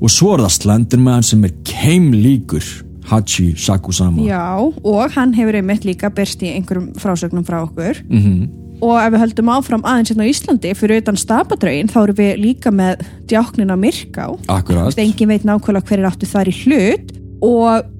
Og 0.00 0.10
svo 0.10 0.34
er 0.34 0.42
það 0.42 0.56
Slenderman 0.56 1.26
sem 1.26 1.44
er 1.46 1.54
keimlíkur 1.70 2.66
Hachi 3.10 3.52
Sakusama. 3.58 4.26
Já, 4.26 4.58
og 4.58 5.14
hann 5.14 5.34
hefur 5.34 5.58
einmitt 5.58 5.86
líka 5.86 6.10
byrst 6.14 6.42
í 6.42 6.50
einhverjum 6.54 6.92
frásögnum 6.98 7.46
frá 7.46 7.62
okkur. 7.62 8.02
Mm 8.10 8.59
Og 8.80 8.94
ef 8.96 9.10
við 9.12 9.20
höldum 9.24 9.50
áfram 9.52 9.82
aðeins 9.84 10.10
hérna 10.12 10.24
á 10.24 10.30
Íslandi 10.32 10.70
fyrir 10.78 11.02
utan 11.02 11.18
stapadrögin 11.20 11.90
þá 11.92 11.98
erum 12.06 12.16
við 12.20 12.38
líka 12.40 12.70
með 12.72 13.02
djáknina 13.28 13.76
Myrká. 13.76 14.28
Akkurat. 14.48 14.96
Engin 14.98 15.28
veit 15.28 15.44
nákvæmlega 15.44 15.86
hver 15.90 16.00
er 16.00 16.08
áttu 16.10 16.28
þar 16.30 16.48
í 16.48 16.54
hlut 16.64 17.10
og 17.44 17.90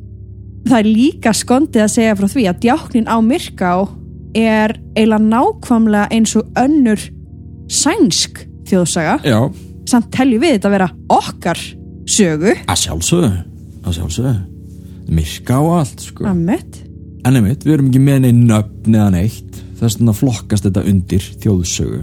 það 0.69 0.79
er 0.79 0.89
líka 0.89 1.33
skondið 1.37 1.85
að 1.85 1.93
segja 1.95 2.17
frá 2.17 2.29
því 2.33 2.47
að 2.51 2.61
djáknin 2.65 3.09
á 3.13 3.17
Myrká 3.25 3.73
er 4.41 4.77
eiginlega 4.97 5.27
nákvæmlega 5.27 6.09
eins 6.17 6.37
og 6.39 6.49
önnur 6.61 7.01
sænsk 7.71 8.45
þjóðsaga. 8.71 9.19
Já, 9.27 9.41
Samt 9.91 10.11
teljum 10.15 10.43
við 10.45 10.53
þetta 10.55 10.69
að 10.69 10.75
vera 10.77 10.89
okkar 11.11 11.59
sögu. 12.07 12.53
að 12.71 12.79
sjálfsögðu. 12.85 13.31
Að 13.83 13.97
sjálfsögðu. 13.97 14.35
Myrka 15.11 15.57
og 15.59 15.73
allt, 15.81 16.05
sko. 16.05 16.27
En 16.31 17.37
einmitt, 17.37 17.65
við 17.67 17.73
erum 17.75 17.89
ekki 17.91 18.03
með 18.05 18.21
neinn 18.25 18.45
nöfn 18.49 18.95
eða 18.95 19.09
neitt, 19.17 19.59
þess 19.81 19.99
vegna 19.99 20.17
flokkast 20.17 20.69
þetta 20.69 20.87
undir 20.91 21.27
þjóðsögu. 21.43 22.01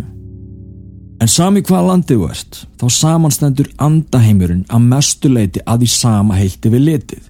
En 1.18 1.32
sami 1.32 1.64
hvað 1.66 1.88
landið 1.88 2.26
ert, 2.28 2.60
þá 2.78 2.86
samanstendur 2.94 3.72
andaheimurinn 3.82 4.68
að 4.70 4.84
mestu 4.92 5.32
leiti 5.32 5.64
að 5.66 5.86
því 5.86 5.90
sama 5.96 6.38
heilti 6.38 6.70
við 6.74 6.86
litið. 6.92 7.24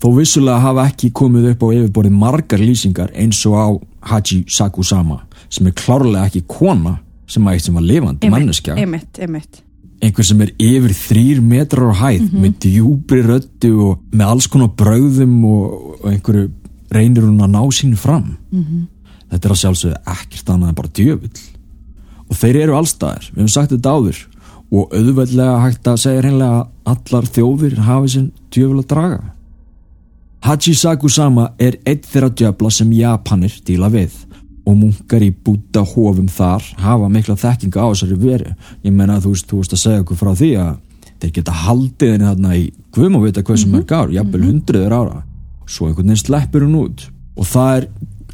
Þó 0.00 0.08
vissulega 0.16 0.64
hafa 0.64 0.84
ekki 0.90 1.10
komið 1.16 1.50
upp 1.54 1.64
á 1.64 1.68
yfirborðið 1.76 2.18
margar 2.20 2.60
lýsingar 2.60 3.14
eins 3.16 3.40
og 3.48 3.56
á 3.56 3.68
Haji 4.12 4.42
Sakusama, 4.48 5.22
sem 5.52 5.68
er 5.68 5.76
klárlega 5.76 6.28
ekki 6.28 6.44
kona 6.48 6.98
sem 7.30 7.46
að 7.46 7.56
eitt 7.56 7.66
sem 7.66 7.76
var 7.76 7.84
lifandi 7.86 8.30
manneskja. 8.32 8.76
Einmitt, 8.80 9.20
einmitt. 9.20 9.60
Einhver 10.00 10.24
sem 10.24 10.40
er 10.40 10.54
yfir 10.56 10.94
þrýr 10.96 11.42
metrar 11.44 11.92
á 11.92 12.00
hæð 12.00 12.30
með 12.32 12.54
djúbri 12.64 13.20
röddu 13.26 13.72
og 13.88 13.98
með 14.16 14.32
alls 14.32 14.48
konar 14.52 14.72
brauðum 14.76 15.36
og, 15.48 15.66
og 16.00 16.08
einhverju 16.12 16.46
reynir 16.90 17.26
hún 17.28 17.44
að 17.44 17.52
ná 17.54 17.60
sínu 17.76 18.00
fram. 18.00 18.32
Þetta 19.30 19.48
er 19.48 19.54
að 19.54 19.60
sjálfsögðu 19.62 20.00
ekkert 20.14 20.52
annað 20.52 20.72
en 20.72 20.78
bara 20.80 20.94
djöfull. 20.98 21.42
Og 22.30 22.38
þeir 22.38 22.60
eru 22.64 22.76
allstaðir, 22.78 23.28
við 23.32 23.42
hefum 23.42 23.52
sagt 23.54 23.74
þetta 23.74 23.94
áður 23.96 24.22
og 24.70 24.94
auðveldlega 24.94 25.60
hægt 25.64 25.88
að 25.90 26.00
segja 26.04 26.22
hreinlega 26.22 26.58
að 26.60 26.94
allar 26.94 27.28
þjóðir 27.34 27.78
hafi 27.88 28.12
sinn 28.14 28.32
djöfull 28.54 28.82
að 28.82 28.90
draga. 28.92 29.20
Hachi 30.40 30.74
Sakusama 30.78 31.50
er 31.60 31.76
einn 31.84 32.04
þeirra 32.06 32.30
djöfla 32.32 32.70
sem 32.72 32.92
Japanir 32.96 33.56
díla 33.66 33.90
við 33.92 34.14
og 34.64 34.76
munkar 34.78 35.24
í 35.24 35.30
búta 35.34 35.82
hófum 35.84 36.28
þar 36.30 36.64
hafa 36.80 37.08
mikla 37.12 37.36
þekkinga 37.40 37.82
á 37.82 37.86
þessari 37.90 38.18
veru. 38.20 38.54
Ég 38.84 38.94
menna 38.94 39.18
þú 39.20 39.34
veist, 39.34 39.48
þú 39.50 39.60
veist 39.60 39.74
að 39.74 39.82
segja 39.82 40.04
okkur 40.04 40.20
frá 40.20 40.30
því 40.38 40.50
að 40.62 40.72
þeir 41.20 41.32
geta 41.36 41.56
haldið 41.64 42.12
henni 42.14 42.28
þarna 42.28 42.56
í 42.56 42.64
guðum 42.94 43.18
og 43.18 43.26
vita 43.26 43.44
hvað 43.44 43.60
sem 43.64 43.74
er 43.76 43.86
gár, 43.90 44.12
jafnvel 44.14 44.42
hundruður 44.46 44.96
ára. 44.96 45.22
Svo 45.66 45.88
einhvern 45.88 46.08
veginn 46.08 46.22
sleppur 46.22 46.66
hún 46.66 46.78
út 46.80 47.06
og 47.36 47.48
það 47.48 47.76
er 47.76 47.88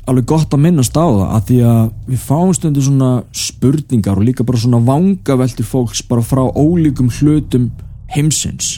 alveg 0.06 0.26
gott 0.30 0.54
að 0.54 0.62
minnast 0.62 0.96
á 0.96 1.02
það 1.02 1.22
að 1.26 1.44
því 1.50 1.58
að 1.70 1.84
við 2.06 2.24
fáum 2.28 2.54
stundu 2.54 2.82
svona 2.84 3.10
spurningar 3.34 4.20
og 4.20 4.26
líka 4.28 4.46
bara 4.46 4.62
svona 4.62 4.80
vangaveltur 4.86 5.66
fólks 5.66 6.02
bara 6.06 6.24
frá 6.24 6.44
ólíkum 6.46 7.10
hlutum 7.18 7.70
heimsins 8.14 8.76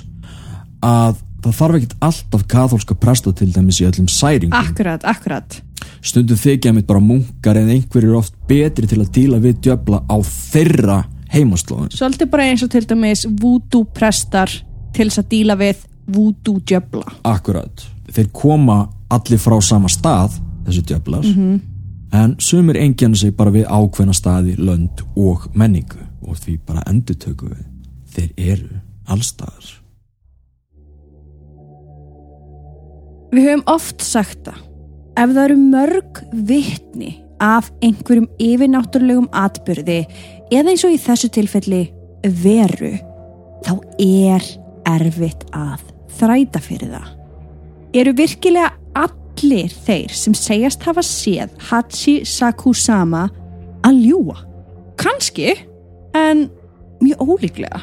að 0.85 1.21
það 1.45 1.59
þarf 1.61 1.79
ekkert 1.79 1.97
alltaf 2.09 2.47
kathólska 2.51 2.97
presta 2.99 3.33
til 3.37 3.51
dæmis 3.55 3.81
í 3.83 3.87
öllum 3.87 4.09
særingum. 4.11 4.57
Akkurat, 4.59 5.05
akkurat. 5.05 5.61
stundum 6.03 6.39
þykja 6.39 6.73
mitt 6.75 6.87
bara 6.87 7.03
munkar 7.03 7.59
en 7.59 7.71
einhverjir 7.75 8.17
oft 8.19 8.35
betri 8.49 8.87
til 8.87 9.01
að 9.03 9.13
díla 9.15 9.39
við 9.43 9.61
djöfla 9.67 10.03
á 10.07 10.17
þeirra 10.23 10.99
heimaslóðin 11.33 11.93
Svolítið 11.95 12.31
bara 12.33 12.49
eins 12.49 12.65
og 12.65 12.73
til 12.73 12.85
dæmis 12.89 13.27
voodoo 13.29 13.85
prestar 13.85 14.53
til 14.95 15.09
þess 15.09 15.23
að 15.23 15.31
díla 15.33 15.59
við 15.59 15.85
voodoo 16.09 16.61
djöfla. 16.65 17.05
Akkurat, 17.29 17.85
þeir 18.09 18.31
koma 18.33 18.79
allir 19.13 19.41
frá 19.41 19.59
sama 19.65 19.91
stað, 19.93 20.39
þessi 20.69 20.85
djöflar. 20.93 21.27
En 22.19 22.37
sumir 22.41 22.79
engjarna 22.81 23.17
sig 23.17 23.35
bara 23.37 23.53
við 23.53 23.67
ákveðna 23.69 24.15
staði, 24.17 24.55
lönd 24.57 25.03
og 25.17 25.49
menningu. 25.59 26.01
Og 26.29 26.37
því 26.37 26.59
bara 26.67 26.85
endurtöku 26.89 27.51
við 27.51 27.67
þeir 28.13 28.33
eru 28.55 28.81
allstaðar 29.09 29.75
Við 33.29 33.45
höfum 33.45 33.65
oft 33.69 34.01
sagt 34.05 34.47
það. 34.47 34.61
Ef 35.19 35.33
það 35.35 35.43
eru 35.43 35.57
mörg 35.61 36.21
vitni 36.49 37.11
af 37.45 37.69
einhverjum 37.85 38.29
yfirnáttúrulegum 38.41 39.27
atbyrði 39.37 39.99
eða 40.49 40.73
eins 40.73 40.85
og 40.87 40.95
í 40.95 41.01
þessu 41.03 41.29
tilfelli 41.35 41.83
veru 42.41 42.95
þá 43.67 43.75
er 44.01 44.49
erfitt 44.89 45.45
að 45.53 45.85
þræta 46.17 46.63
fyrir 46.65 46.95
það. 46.95 47.11
Eru 48.01 48.15
virkilega 48.17 48.73
allir 48.97 49.28
þeir 49.41 50.11
sem 50.13 50.35
segjast 50.35 50.83
hafa 50.83 51.03
séð 51.03 51.53
Hachi 51.69 52.25
Sakusama 52.27 53.29
að 53.87 54.01
ljúa? 54.03 54.37
Kanski, 54.99 55.55
en 56.15 56.51
mjög 57.01 57.23
ólíklega. 57.23 57.81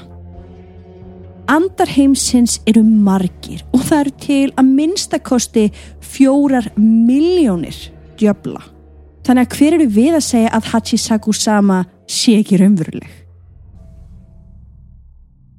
Andar 1.48 1.88
heimsins 1.88 2.60
eru 2.66 2.84
margir 2.84 3.62
og 3.72 3.84
það 3.86 4.00
eru 4.00 4.14
til 4.20 4.54
að 4.58 4.72
minnstakosti 4.80 5.66
fjórar 6.02 6.72
miljónir 6.76 7.78
djöfla. 8.18 8.62
Þannig 9.26 9.46
að 9.46 9.58
hver 9.58 9.78
eru 9.78 9.88
við 9.90 10.16
að 10.18 10.26
segja 10.26 10.54
að 10.54 10.72
Hachisaku-sama 10.72 11.84
sé 12.10 12.40
ekki 12.42 12.60
raunveruleg? 12.62 13.12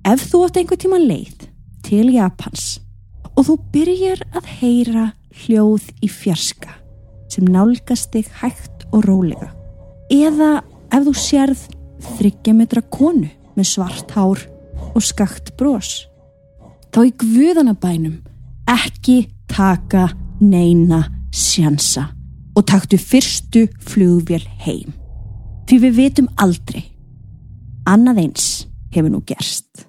Ef 0.07 0.27
þú 0.31 0.45
átt 0.47 0.59
einhver 0.61 0.79
tíma 0.79 0.99
leið 1.03 1.49
til 1.87 2.11
Japans 2.15 2.77
og 3.37 3.47
þú 3.49 3.57
byrjar 3.75 4.23
að 4.35 4.51
heyra 4.61 5.07
hljóð 5.45 5.89
í 6.05 6.09
fjarska 6.11 6.75
sem 7.33 7.47
nálgast 7.51 8.13
þig 8.15 8.29
hægt 8.41 8.87
og 8.95 9.07
rólega. 9.09 9.51
Eða 10.13 10.63
ef 10.95 11.07
þú 11.07 11.15
sérð 11.19 11.65
þryggja 12.17 12.55
metra 12.57 12.83
konu 12.93 13.29
með 13.57 13.71
svart 13.71 14.13
hár 14.17 14.43
og 14.93 15.03
skakt 15.05 15.55
bros. 15.59 16.07
Þá 16.95 17.01
í 17.05 17.13
guðanabænum 17.21 18.21
ekki 18.71 19.19
taka 19.51 20.09
neina 20.41 21.03
sjansa 21.35 22.09
og 22.57 22.65
taktu 22.69 22.99
fyrstu 23.01 23.67
flugvél 23.85 24.45
heim. 24.65 24.95
Því 25.67 25.81
við 25.83 25.99
vitum 26.01 26.31
aldrei. 26.41 26.87
Annað 27.87 28.23
eins 28.25 28.49
hefur 28.95 29.13
nú 29.13 29.21
gerst 29.27 29.86